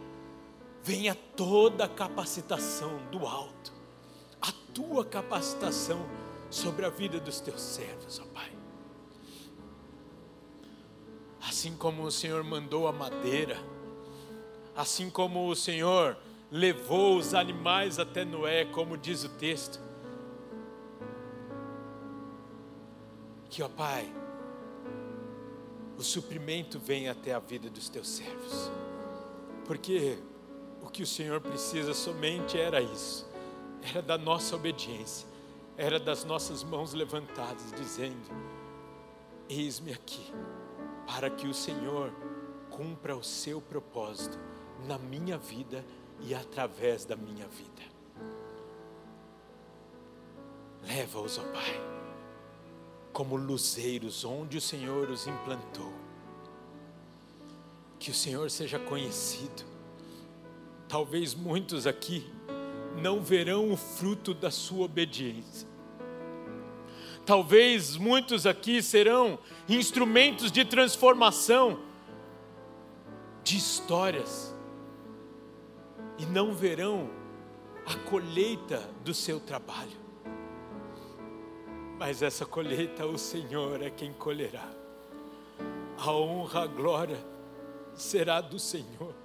Venha 0.84 1.13
toda 1.13 1.86
a 1.86 1.89
capacitação 1.89 2.97
do 3.11 3.25
alto, 3.27 3.71
a 4.41 4.51
tua 4.73 5.05
capacitação 5.05 5.99
sobre 6.49 6.86
a 6.86 6.89
vida 6.89 7.19
dos 7.19 7.39
teus 7.39 7.61
servos, 7.61 8.19
ó 8.19 8.25
Pai. 8.34 8.51
Assim 11.41 11.75
como 11.75 12.03
o 12.03 12.11
Senhor 12.11 12.43
mandou 12.43 12.88
a 12.88 12.91
madeira, 12.91 13.57
assim 14.75 15.09
como 15.09 15.47
o 15.47 15.55
Senhor 15.55 16.17
levou 16.51 17.17
os 17.17 17.34
animais 17.34 17.99
até 17.99 18.25
Noé, 18.25 18.65
como 18.65 18.97
diz 18.97 19.23
o 19.23 19.29
texto, 19.29 19.79
que, 23.49 23.61
ó 23.61 23.69
Pai, 23.69 24.11
o 25.97 26.03
suprimento 26.03 26.79
venha 26.79 27.11
até 27.11 27.34
a 27.34 27.39
vida 27.39 27.69
dos 27.69 27.88
teus 27.88 28.07
servos, 28.07 28.71
porque 29.65 30.17
o 30.82 30.89
que 30.89 31.03
o 31.03 31.07
Senhor 31.07 31.39
precisa 31.39 31.93
somente 31.93 32.59
era 32.59 32.82
isso, 32.82 33.27
era 33.84 34.01
da 34.01 34.17
nossa 34.17 34.55
obediência 34.55 35.32
era 35.82 35.99
das 35.99 36.23
nossas 36.23 36.63
mãos 36.63 36.93
levantadas, 36.93 37.71
dizendo: 37.75 38.29
Eis-me 39.49 39.91
aqui, 39.91 40.32
para 41.07 41.27
que 41.29 41.47
o 41.47 41.53
Senhor 41.53 42.13
cumpra 42.69 43.15
o 43.15 43.23
seu 43.23 43.59
propósito 43.59 44.38
na 44.88 44.99
minha 44.99 45.39
vida 45.39 45.84
e 46.19 46.36
através 46.36 47.03
da 47.03 47.15
minha 47.15 47.47
vida. 47.47 47.82
Leva-os, 50.84 51.39
ó 51.39 51.43
Pai, 51.51 51.82
como 53.11 53.36
luzeiros 53.36 54.23
onde 54.23 54.57
o 54.57 54.61
Senhor 54.61 55.09
os 55.09 55.25
implantou. 55.25 55.91
Que 57.97 58.11
o 58.11 58.15
Senhor 58.15 58.51
seja 58.51 58.77
conhecido. 58.77 59.70
Talvez 60.91 61.33
muitos 61.33 61.87
aqui 61.87 62.29
não 63.01 63.21
verão 63.21 63.71
o 63.71 63.77
fruto 63.77 64.33
da 64.33 64.51
sua 64.51 64.83
obediência. 64.83 65.65
Talvez 67.25 67.95
muitos 67.95 68.45
aqui 68.45 68.83
serão 68.83 69.39
instrumentos 69.69 70.51
de 70.51 70.65
transformação 70.65 71.79
de 73.41 73.55
histórias 73.55 74.53
e 76.17 76.25
não 76.25 76.53
verão 76.53 77.09
a 77.85 77.95
colheita 78.09 78.79
do 79.05 79.13
seu 79.13 79.39
trabalho. 79.39 79.97
Mas 81.97 82.21
essa 82.21 82.45
colheita 82.45 83.05
o 83.05 83.17
Senhor 83.17 83.81
é 83.81 83.89
quem 83.89 84.11
colherá. 84.11 84.69
A 85.97 86.11
honra, 86.11 86.63
a 86.63 86.67
glória 86.67 87.25
será 87.93 88.41
do 88.41 88.59
Senhor. 88.59 89.20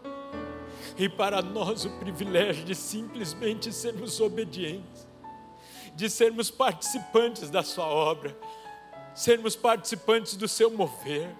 E 0.98 1.08
para 1.08 1.42
nós 1.42 1.84
o 1.84 1.90
privilégio 1.98 2.64
de 2.64 2.74
simplesmente 2.74 3.72
sermos 3.72 4.20
obedientes 4.20 5.06
de 5.96 6.10
sermos 6.10 6.50
participantes 6.50 7.48
da 7.48 7.62
Sua 7.62 7.86
obra, 7.86 8.38
sermos 9.14 9.56
participantes 9.56 10.36
do 10.36 10.46
Seu 10.46 10.70
mover, 10.70 11.34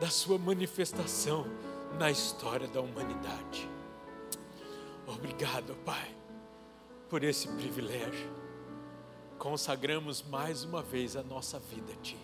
da 0.00 0.08
Sua 0.08 0.38
manifestação 0.38 1.46
na 1.98 2.10
história 2.10 2.66
da 2.66 2.80
humanidade. 2.80 3.68
Obrigado, 5.06 5.76
Pai, 5.84 6.10
por 7.10 7.22
esse 7.22 7.46
privilégio. 7.48 8.32
Consagramos 9.38 10.22
mais 10.22 10.64
uma 10.64 10.82
vez 10.82 11.14
a 11.14 11.22
nossa 11.22 11.58
vida 11.58 11.92
a 11.92 11.96
Ti. 11.96 12.18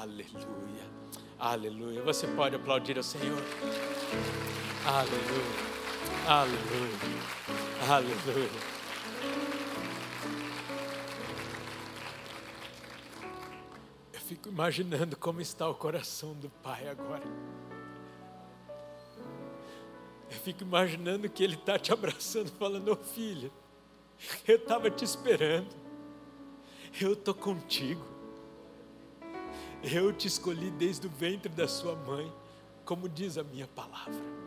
Aleluia, 0.00 0.84
aleluia. 1.38 2.02
Você 2.02 2.26
pode 2.26 2.56
aplaudir 2.56 2.98
ao 2.98 3.02
Senhor. 3.02 3.42
Aleluia, 4.90 5.20
aleluia, 6.26 7.12
aleluia. 7.90 8.78
fico 14.28 14.48
imaginando 14.48 15.14
como 15.14 15.42
está 15.42 15.68
o 15.68 15.74
coração 15.74 16.32
do 16.32 16.48
pai 16.48 16.88
agora. 16.88 17.24
Eu 20.30 20.38
fico 20.38 20.62
imaginando 20.62 21.28
que 21.28 21.44
ele 21.44 21.56
está 21.56 21.78
te 21.78 21.92
abraçando, 21.92 22.50
falando: 22.52 22.88
Ô 22.88 22.92
oh, 22.92 22.96
filha, 22.96 23.50
eu 24.46 24.56
estava 24.56 24.90
te 24.90 25.04
esperando, 25.04 25.68
eu 26.98 27.12
estou 27.12 27.34
contigo, 27.34 28.06
eu 29.82 30.14
te 30.14 30.28
escolhi 30.28 30.70
desde 30.70 31.06
o 31.06 31.10
ventre 31.10 31.52
da 31.52 31.68
sua 31.68 31.94
mãe, 31.94 32.32
como 32.86 33.06
diz 33.06 33.36
a 33.36 33.44
minha 33.44 33.66
palavra. 33.66 34.37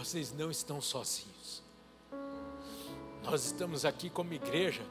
Vocês 0.00 0.32
não 0.32 0.50
estão 0.50 0.80
sozinhos, 0.80 1.62
nós 3.22 3.44
estamos 3.44 3.84
aqui 3.84 4.08
como 4.08 4.32
igreja 4.32 4.82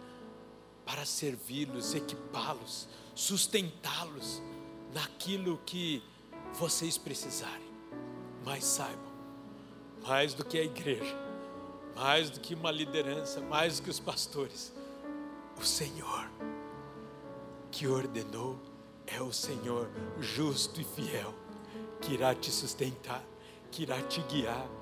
para 0.85 1.03
servi-los, 1.03 1.95
equipá-los, 1.95 2.87
sustentá-los 3.15 4.39
naquilo 4.93 5.59
que 5.65 6.03
vocês 6.53 6.95
precisarem. 6.95 7.67
Mas 8.45 8.63
saibam, 8.63 9.11
mais 10.03 10.35
do 10.35 10.45
que 10.45 10.59
a 10.59 10.63
igreja, 10.63 11.17
mais 11.95 12.29
do 12.29 12.39
que 12.39 12.53
uma 12.53 12.69
liderança, 12.69 13.41
mais 13.41 13.79
do 13.79 13.85
que 13.85 13.89
os 13.89 13.99
pastores, 13.99 14.71
o 15.59 15.65
Senhor 15.65 16.29
que 17.71 17.87
ordenou 17.87 18.59
é 19.07 19.19
o 19.19 19.33
Senhor 19.33 19.89
justo 20.19 20.79
e 20.79 20.83
fiel, 20.83 21.33
que 21.99 22.13
irá 22.13 22.35
te 22.35 22.51
sustentar, 22.51 23.23
que 23.71 23.81
irá 23.81 23.99
te 24.03 24.21
guiar. 24.21 24.78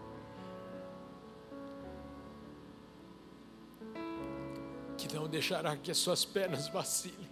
Não 5.27 5.31
deixará 5.31 5.75
que 5.75 5.91
as 5.91 5.97
suas 5.97 6.23
pernas 6.23 6.69
vacilem 6.69 7.29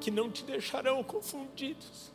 que 0.00 0.10
não 0.10 0.30
te 0.30 0.42
deixarão 0.42 1.04
confundidos. 1.04 2.10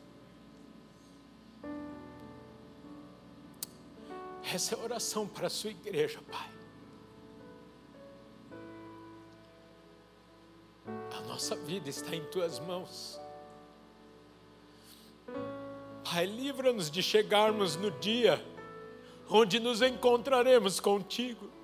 Essa 4.52 4.76
é 4.76 4.80
a 4.80 4.82
oração 4.82 5.28
para 5.28 5.48
a 5.48 5.50
sua 5.50 5.70
igreja, 5.70 6.20
Pai. 6.32 6.52
A 11.16 11.22
nossa 11.22 11.56
vida 11.56 11.88
está 11.90 12.16
em 12.16 12.26
tuas 12.26 12.60
mãos. 12.60 13.20
Pai, 16.04 16.26
livra-nos 16.26 16.90
de 16.90 17.04
chegarmos 17.04 17.76
no 17.76 17.92
dia 17.92 18.44
onde 19.30 19.60
nos 19.60 19.82
encontraremos 19.82 20.80
contigo 20.80 21.55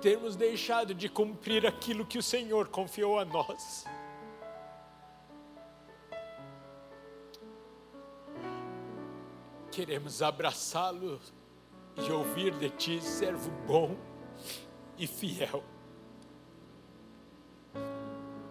termos 0.00 0.36
deixado 0.36 0.94
de 0.94 1.08
cumprir 1.08 1.66
aquilo 1.66 2.06
que 2.06 2.18
o 2.18 2.22
Senhor 2.22 2.68
confiou 2.68 3.18
a 3.18 3.24
nós. 3.24 3.84
Queremos 9.70 10.22
abraçá-lo 10.22 11.20
e 11.96 12.10
ouvir 12.10 12.54
de 12.54 12.70
ti, 12.70 13.02
servo 13.02 13.50
bom 13.66 13.96
e 14.98 15.06
fiel. 15.06 15.62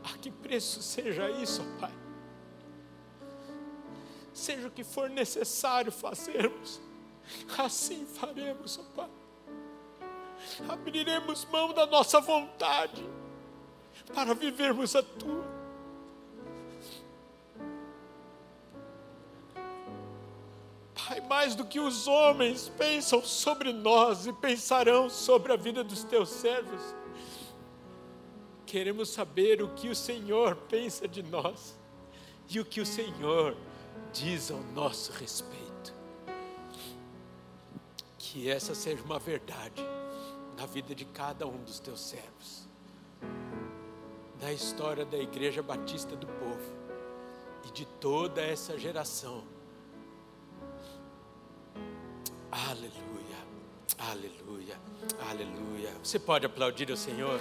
A 0.03 0.17
que 0.19 0.29
preço 0.29 0.81
seja 0.81 1.29
isso, 1.31 1.63
Pai? 1.79 1.93
Seja 4.33 4.67
o 4.67 4.71
que 4.71 4.83
for 4.83 5.09
necessário 5.09 5.91
fazermos, 5.91 6.81
assim 7.57 8.05
faremos, 8.05 8.77
Pai. 8.95 9.09
Abriremos 10.67 11.45
mão 11.45 11.73
da 11.73 11.85
nossa 11.85 12.19
vontade 12.19 13.03
para 14.13 14.33
vivermos 14.33 14.95
a 14.95 15.03
tua. 15.03 15.55
Pai, 20.93 21.21
mais 21.21 21.55
do 21.55 21.65
que 21.65 21.79
os 21.79 22.07
homens 22.07 22.69
pensam 22.77 23.23
sobre 23.23 23.71
nós 23.71 24.25
e 24.25 24.33
pensarão 24.33 25.09
sobre 25.09 25.53
a 25.53 25.55
vida 25.55 25.83
dos 25.83 26.03
teus 26.03 26.29
servos, 26.29 26.81
queremos 28.65 29.09
saber 29.09 29.61
o 29.61 29.69
que 29.69 29.87
o 29.89 29.95
Senhor 29.95 30.55
pensa 30.67 31.07
de 31.07 31.21
nós 31.21 31.77
e 32.49 32.59
o 32.59 32.65
que 32.65 32.81
o 32.81 32.85
Senhor 32.85 33.55
diz 34.11 34.49
ao 34.49 34.59
nosso 34.73 35.11
respeito. 35.11 35.93
Que 38.17 38.49
essa 38.49 38.73
seja 38.73 39.03
uma 39.03 39.19
verdade 39.19 39.94
na 40.57 40.65
vida 40.65 40.95
de 40.95 41.05
cada 41.05 41.45
um 41.45 41.57
dos 41.63 41.79
teus 41.79 41.99
servos, 41.99 42.67
na 44.41 44.51
história 44.51 45.05
da 45.05 45.17
Igreja 45.17 45.61
Batista 45.61 46.15
do 46.15 46.27
Povo 46.27 46.73
e 47.67 47.71
de 47.71 47.85
toda 47.85 48.41
essa 48.41 48.77
geração. 48.77 49.43
Aleluia, 52.51 53.37
aleluia, 53.97 54.79
aleluia. 55.29 55.93
Você 56.01 56.17
pode 56.17 56.45
aplaudir 56.45 56.89
o 56.89 56.97
Senhor? 56.97 57.39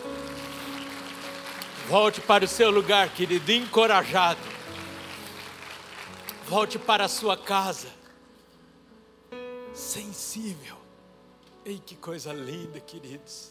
Volte 1.88 2.20
para 2.20 2.44
o 2.44 2.48
seu 2.48 2.70
lugar, 2.70 3.10
querido, 3.10 3.52
encorajado. 3.52 4.40
Volte 6.48 6.78
para 6.78 7.04
a 7.04 7.08
sua 7.08 7.36
casa, 7.36 7.88
sensível. 9.72 10.83
Ei, 11.66 11.78
que 11.78 11.96
coisa 11.96 12.30
linda, 12.30 12.78
queridos. 12.78 13.50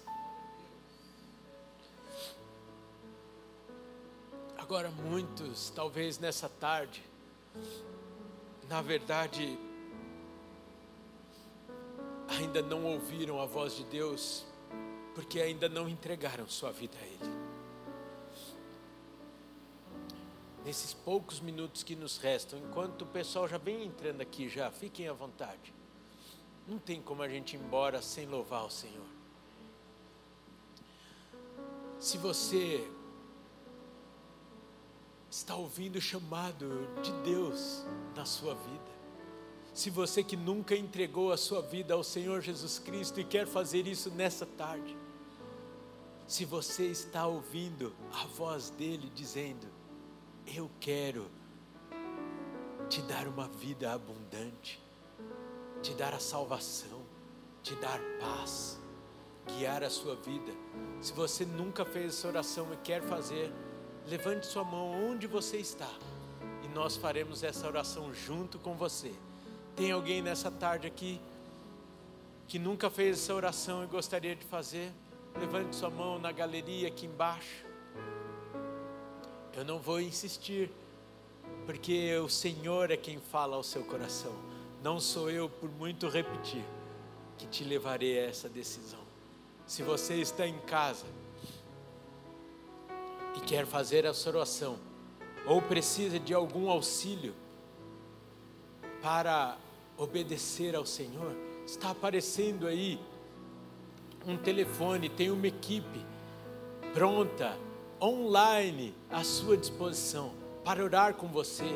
Agora, 4.56 4.92
muitos, 4.92 5.72
talvez 5.72 6.20
nessa 6.20 6.48
tarde, 6.48 7.04
na 8.70 8.84
verdade, 8.84 9.58
ainda 12.28 12.62
não 12.62 12.86
ouviram 12.86 13.42
a 13.42 13.48
voz 13.48 13.76
de 13.78 13.84
Deus, 13.86 14.46
porque 15.16 15.40
ainda 15.40 15.68
não 15.68 15.90
entregaram 15.90 16.48
sua 16.48 16.72
vida 16.72 16.96
a 17.02 17.06
Ele. 17.06 17.34
Nesses 20.64 20.94
poucos 20.94 21.40
minutos 21.40 21.82
que 21.82 21.96
nos 21.96 22.20
restam, 22.20 22.60
enquanto 22.60 23.02
o 23.02 23.08
pessoal 23.08 23.48
já 23.48 23.58
vem 23.58 23.84
entrando 23.84 24.22
aqui, 24.22 24.48
já 24.48 24.70
fiquem 24.70 25.08
à 25.08 25.14
vontade. 25.14 25.74
Não 26.68 26.80
tem 26.80 27.02
como 27.02 27.22
a 27.22 27.30
gente 27.30 27.56
ir 27.56 27.60
embora 27.60 28.02
sem 28.02 28.26
louvar 28.26 28.66
o 28.66 28.70
Senhor. 28.70 29.06
Se 32.00 32.18
você 32.18 32.90
está 35.30 35.56
ouvindo 35.56 35.96
o 35.96 36.02
chamado 36.02 36.88
de 37.02 37.12
Deus 37.24 37.86
na 38.16 38.26
sua 38.26 38.54
vida, 38.54 38.94
se 39.74 39.90
você 39.90 40.24
que 40.24 40.38
nunca 40.38 40.76
entregou 40.76 41.32
a 41.32 41.38
sua 41.38 41.62
vida 41.62 41.94
ao 41.94 42.04
Senhor 42.04 42.42
Jesus 42.42 42.78
Cristo 42.78 43.20
e 43.20 43.24
quer 43.24 43.48
fazer 43.48 43.88
isso 43.88 44.12
nessa 44.12 44.46
tarde, 44.46 44.96
se 46.28 46.46
você 46.46 46.88
está 46.88 47.26
ouvindo 47.26 47.96
a 48.12 48.26
voz 48.28 48.70
dele 48.70 49.10
dizendo: 49.16 49.66
Eu 50.46 50.70
quero 50.80 51.32
te 52.90 53.02
dar 53.02 53.28
uma 53.28 53.48
vida 53.48 53.94
abundante, 53.94 54.83
te 55.84 55.94
dar 55.94 56.14
a 56.14 56.20
salvação, 56.20 57.02
te 57.62 57.76
dar 57.76 58.00
paz, 58.18 58.80
guiar 59.46 59.84
a 59.84 59.90
sua 59.90 60.16
vida. 60.16 60.54
Se 61.02 61.12
você 61.12 61.44
nunca 61.44 61.84
fez 61.84 62.14
essa 62.14 62.30
oração 62.30 62.72
e 62.72 62.78
quer 62.78 63.02
fazer, 63.02 63.52
levante 64.08 64.48
sua 64.48 64.64
mão 64.64 65.12
onde 65.12 65.28
você 65.28 65.58
está 65.58 65.90
e 66.64 66.70
nós 66.70 66.96
faremos 66.96 67.44
essa 67.44 67.68
oração 67.68 68.14
junto 68.14 68.58
com 68.58 68.74
você. 68.76 69.12
Tem 69.76 69.92
alguém 69.92 70.22
nessa 70.22 70.50
tarde 70.50 70.88
aqui 70.88 71.20
que 72.48 72.58
nunca 72.58 72.90
fez 72.90 73.18
essa 73.18 73.36
oração 73.36 73.84
e 73.84 73.88
gostaria 73.88 74.38
de 74.38 74.46
fazer? 74.46 74.90
Levante 75.38 75.76
sua 75.76 75.90
mão 75.90 76.18
na 76.18 76.32
galeria 76.32 76.88
aqui 76.88 77.08
embaixo. 77.08 77.66
Eu 79.54 79.66
não 79.66 79.80
vou 79.80 80.00
insistir, 80.00 80.72
porque 81.66 82.16
o 82.20 82.30
Senhor 82.30 82.90
é 82.90 82.96
quem 82.96 83.20
fala 83.20 83.58
ao 83.58 83.64
seu 83.64 83.84
coração. 83.84 84.53
Não 84.84 85.00
sou 85.00 85.32
eu, 85.32 85.48
por 85.48 85.70
muito 85.72 86.10
repetir, 86.10 86.66
que 87.38 87.48
te 87.48 87.64
levarei 87.64 88.20
a 88.20 88.24
essa 88.24 88.50
decisão. 88.50 89.00
Se 89.66 89.82
você 89.82 90.16
está 90.16 90.46
em 90.46 90.58
casa 90.60 91.06
e 93.38 93.40
quer 93.40 93.66
fazer 93.66 94.04
essa 94.04 94.30
oração, 94.30 94.78
ou 95.48 95.62
precisa 95.62 96.20
de 96.20 96.34
algum 96.34 96.70
auxílio 96.70 97.34
para 99.02 99.58
obedecer 99.98 100.76
ao 100.76 100.86
Senhor, 100.86 101.34
está 101.66 101.92
aparecendo 101.92 102.68
aí 102.68 103.00
um 104.28 104.36
telefone, 104.36 105.08
tem 105.08 105.32
uma 105.32 105.48
equipe 105.48 106.06
pronta, 106.94 107.58
online, 108.02 108.94
à 109.10 109.24
sua 109.24 109.56
disposição, 109.56 110.34
para 110.66 110.84
orar 110.84 111.14
com 111.14 111.30
você, 111.30 111.74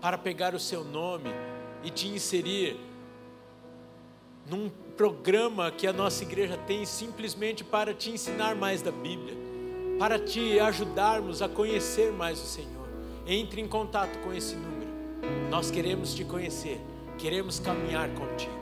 para 0.00 0.16
pegar 0.16 0.54
o 0.54 0.60
seu 0.60 0.84
nome 0.84 1.30
e 1.84 1.90
te 1.90 2.08
inserir 2.08 2.76
num 4.48 4.70
programa 4.96 5.70
que 5.70 5.86
a 5.86 5.92
nossa 5.92 6.22
igreja 6.22 6.56
tem 6.56 6.84
simplesmente 6.84 7.62
para 7.62 7.92
te 7.92 8.10
ensinar 8.10 8.54
mais 8.54 8.82
da 8.82 8.90
Bíblia, 8.90 9.36
para 9.98 10.18
te 10.18 10.58
ajudarmos 10.58 11.42
a 11.42 11.48
conhecer 11.48 12.12
mais 12.12 12.40
o 12.40 12.46
Senhor. 12.46 12.84
Entre 13.26 13.60
em 13.60 13.68
contato 13.68 14.18
com 14.20 14.32
esse 14.32 14.54
número. 14.54 14.90
Nós 15.50 15.70
queremos 15.70 16.14
te 16.14 16.24
conhecer, 16.24 16.80
queremos 17.18 17.58
caminhar 17.58 18.08
contigo. 18.10 18.52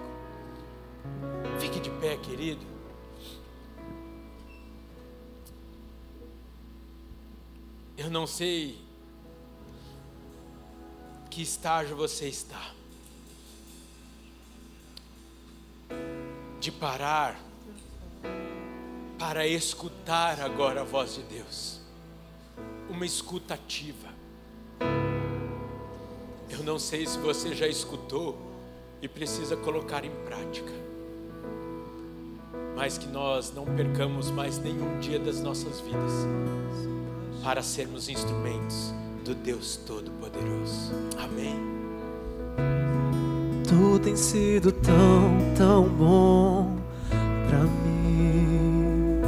Fique 1.59 1.81
de 1.81 1.91
pé, 1.91 2.17
querido. 2.17 2.65
Eu 7.97 8.11
não 8.11 8.27
sei 8.27 8.79
que 11.31 11.43
estágio 11.43 11.97
você 11.97 12.29
está. 12.29 12.82
De 16.63 16.71
parar 16.71 17.37
para 19.19 19.45
escutar 19.49 20.41
agora 20.41 20.83
a 20.83 20.85
voz 20.85 21.17
de 21.17 21.23
Deus, 21.23 21.81
uma 22.89 23.05
escutativa. 23.05 24.09
Eu 26.49 26.63
não 26.63 26.79
sei 26.79 27.05
se 27.05 27.19
você 27.19 27.53
já 27.53 27.67
escutou 27.67 28.39
e 29.01 29.09
precisa 29.09 29.57
colocar 29.57 30.05
em 30.05 30.13
prática, 30.25 30.73
mas 32.77 32.97
que 32.97 33.09
nós 33.09 33.53
não 33.53 33.65
percamos 33.65 34.31
mais 34.31 34.59
nenhum 34.59 35.01
dia 35.01 35.19
das 35.19 35.41
nossas 35.41 35.81
vidas 35.81 36.13
para 37.43 37.61
sermos 37.61 38.09
instrumentos 38.09 38.95
do 39.25 39.35
Deus 39.35 39.79
Todo-Poderoso. 39.85 40.93
Amém. 41.19 41.73
Tu 43.73 43.99
tem 44.01 44.15
sido 44.15 44.71
tão, 44.71 45.33
tão 45.57 45.85
bom 45.85 46.77
pra 47.49 47.61
mim. 47.61 49.19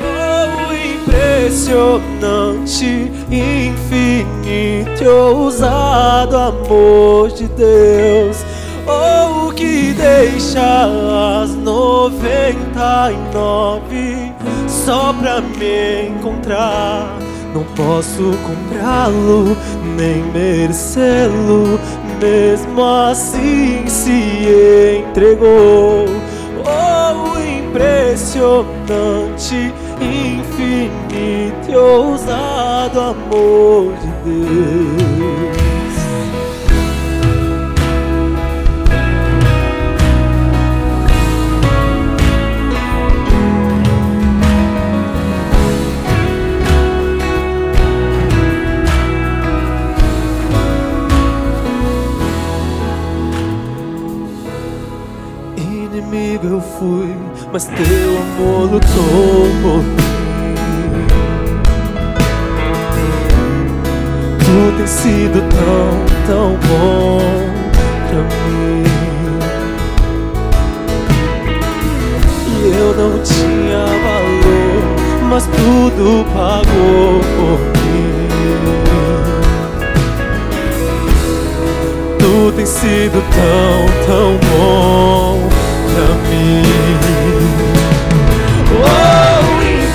Oh, 0.00 0.72
impressionante, 0.72 3.12
infinito 3.30 5.04
ousado 5.04 6.34
amor 6.34 7.28
de 7.28 7.46
Deus. 7.48 8.42
Oh, 8.86 9.52
que 9.52 9.92
deixa 9.92 11.42
as 11.42 11.50
noventa 11.56 13.12
e 13.12 13.16
nove 13.34 14.32
só 14.66 15.12
pra 15.12 15.42
me 15.42 16.08
encontrar. 16.08 17.18
Não 17.52 17.64
posso 17.74 18.32
comprá-lo, 18.46 19.54
nem 19.96 20.22
merecê-lo, 20.32 21.78
mesmo 22.20 22.84
assim 22.84 23.86
se 23.86 24.98
entregou. 25.00 26.06
Oh, 26.64 27.38
impressionante 27.38 29.72
infinito 30.00 31.70
e 31.70 31.76
ousado 31.76 33.00
amor 33.00 33.92
de 33.94 34.08
Deus. 34.24 35.45
Tudo 75.96 76.24
pagou 76.34 77.20
por 77.20 77.58
mim. 77.80 78.28
Tu 82.18 82.52
tens 82.54 82.68
sido 82.68 83.22
tão, 83.32 83.86
tão 84.06 84.36
bom 84.50 85.48
pra 85.94 86.10
mim. 86.28 86.62
Oh, 88.78 89.40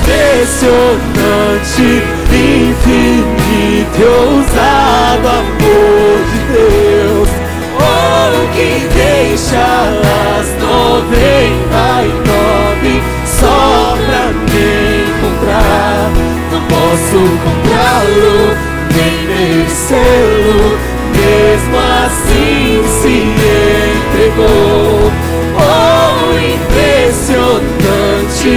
impressionante, 0.01 1.87
infinito 2.33 4.01
ousado 4.01 5.27
amor 5.27 6.19
de 6.31 6.39
Deus. 6.51 7.29
Oh, 7.77 8.31
que 8.53 8.69
deixa 8.95 9.65
posso 17.11 17.19
comprá-lo, 17.19 18.55
nem 18.95 19.27
merecê-lo, 19.27 20.79
mesmo 21.11 21.75
assim 22.05 22.81
se 23.01 23.13
entregou. 24.07 25.11
Oh, 25.57 26.39
impressionante, 26.39 28.51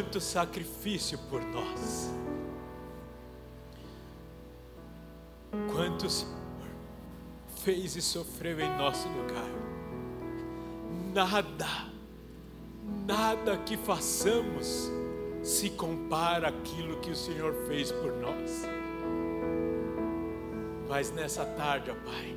quanto 0.00 0.18
sacrifício 0.18 1.18
por 1.28 1.42
nós. 1.44 2.10
Quanto 5.70 6.06
o 6.06 6.10
Senhor 6.10 6.40
fez 7.62 7.96
e 7.96 8.00
sofreu 8.00 8.58
em 8.60 8.78
nosso 8.78 9.06
lugar. 9.08 9.50
Nada, 11.12 11.66
nada 13.06 13.58
que 13.58 13.76
façamos 13.76 14.90
se 15.42 15.68
compara 15.68 16.48
àquilo 16.48 16.98
que 17.00 17.10
o 17.10 17.16
Senhor 17.16 17.52
fez 17.66 17.92
por 17.92 18.12
nós. 18.14 18.62
Mas 20.88 21.10
nessa 21.10 21.44
tarde, 21.44 21.90
ó 21.90 21.94
Pai, 21.94 22.34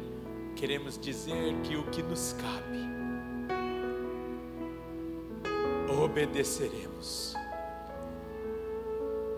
queremos 0.58 1.00
dizer 1.00 1.56
que 1.64 1.78
o 1.78 1.84
que 1.86 2.04
nos 2.04 2.34
cabe, 2.34 2.84
obedeceremos. 6.04 7.34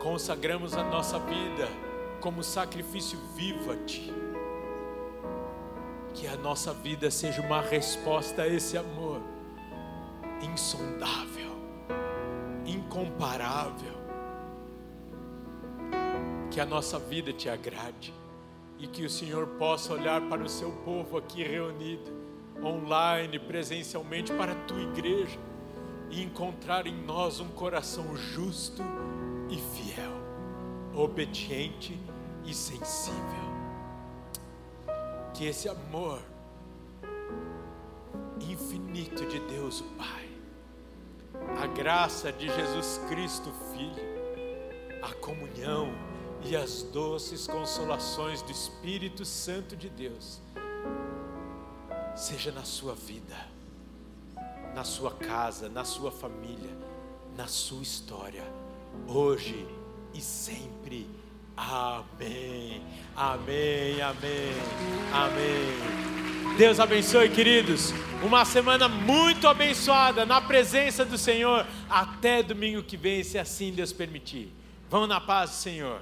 Consagramos 0.06 0.76
a 0.76 0.84
nossa 0.84 1.18
vida 1.18 1.68
como 2.22 2.44
sacrifício 2.44 3.18
vivo 3.36 3.72
a 3.72 3.76
Ti. 3.88 4.14
Que 6.14 6.28
a 6.28 6.38
nossa 6.38 6.72
vida 6.76 7.10
seja 7.10 7.42
uma 7.42 7.60
resposta 7.60 8.44
a 8.44 8.48
esse 8.48 8.78
amor 8.78 9.20
insondável, 10.44 11.54
incomparável. 12.68 13.96
Que 16.52 16.62
a 16.62 16.66
nossa 16.68 17.00
vida 17.00 17.34
te 17.34 17.50
agrade 17.50 18.14
e 18.78 18.86
que 18.86 19.04
o 19.04 19.10
Senhor 19.10 19.48
possa 19.58 19.92
olhar 19.92 20.22
para 20.30 20.44
o 20.44 20.48
seu 20.48 20.72
povo 20.86 21.18
aqui 21.18 21.44
reunido, 21.44 22.14
online, 22.64 23.40
presencialmente, 23.40 24.32
para 24.34 24.52
a 24.52 24.66
tua 24.66 24.84
igreja 24.84 25.40
e 26.12 26.22
encontrar 26.22 26.86
em 26.86 26.96
nós 26.96 27.40
um 27.40 27.48
coração 27.48 28.16
justo 28.16 28.84
e 29.50 29.58
fiel, 29.58 29.85
obediente 30.96 32.00
e 32.46 32.54
sensível. 32.54 33.46
Que 35.34 35.46
esse 35.46 35.68
amor 35.68 36.22
infinito 38.40 39.26
de 39.26 39.40
Deus, 39.40 39.82
o 39.82 39.84
Pai, 39.96 40.30
a 41.62 41.68
graça 41.68 42.32
de 42.32 42.48
Jesus 42.48 43.02
Cristo, 43.10 43.52
Filho, 43.74 44.16
a 45.02 45.14
comunhão 45.16 45.94
e 46.46 46.56
as 46.56 46.84
doces 46.84 47.48
consolações 47.48 48.42
do 48.42 48.52
Espírito 48.52 49.26
Santo 49.26 49.76
de 49.76 49.90
Deus, 49.90 50.42
seja 52.16 52.52
na 52.52 52.64
sua 52.64 52.94
vida, 52.94 53.36
na 54.74 54.84
sua 54.84 55.12
casa, 55.12 55.68
na 55.68 55.84
sua 55.84 56.12
família, 56.12 56.72
na 57.36 57.48
sua 57.48 57.82
história, 57.82 58.44
hoje 59.08 59.68
e 60.16 60.22
sempre. 60.22 61.08
Amém, 61.58 62.82
amém, 63.16 64.02
amém, 64.02 64.54
amém. 65.14 66.56
Deus 66.58 66.80
abençoe, 66.80 67.30
queridos. 67.30 67.94
Uma 68.24 68.46
semana 68.46 68.88
muito 68.88 69.48
abençoada 69.48 70.26
na 70.26 70.40
presença 70.42 71.04
do 71.04 71.18
Senhor. 71.18 71.66
Até 71.90 72.42
domingo 72.42 72.82
que 72.82 72.96
vem, 72.98 73.24
se 73.24 73.38
assim 73.38 73.72
Deus 73.72 73.92
permitir. 73.92 74.54
Vão 74.90 75.06
na 75.06 75.20
paz 75.20 75.52
Senhor. 75.52 76.02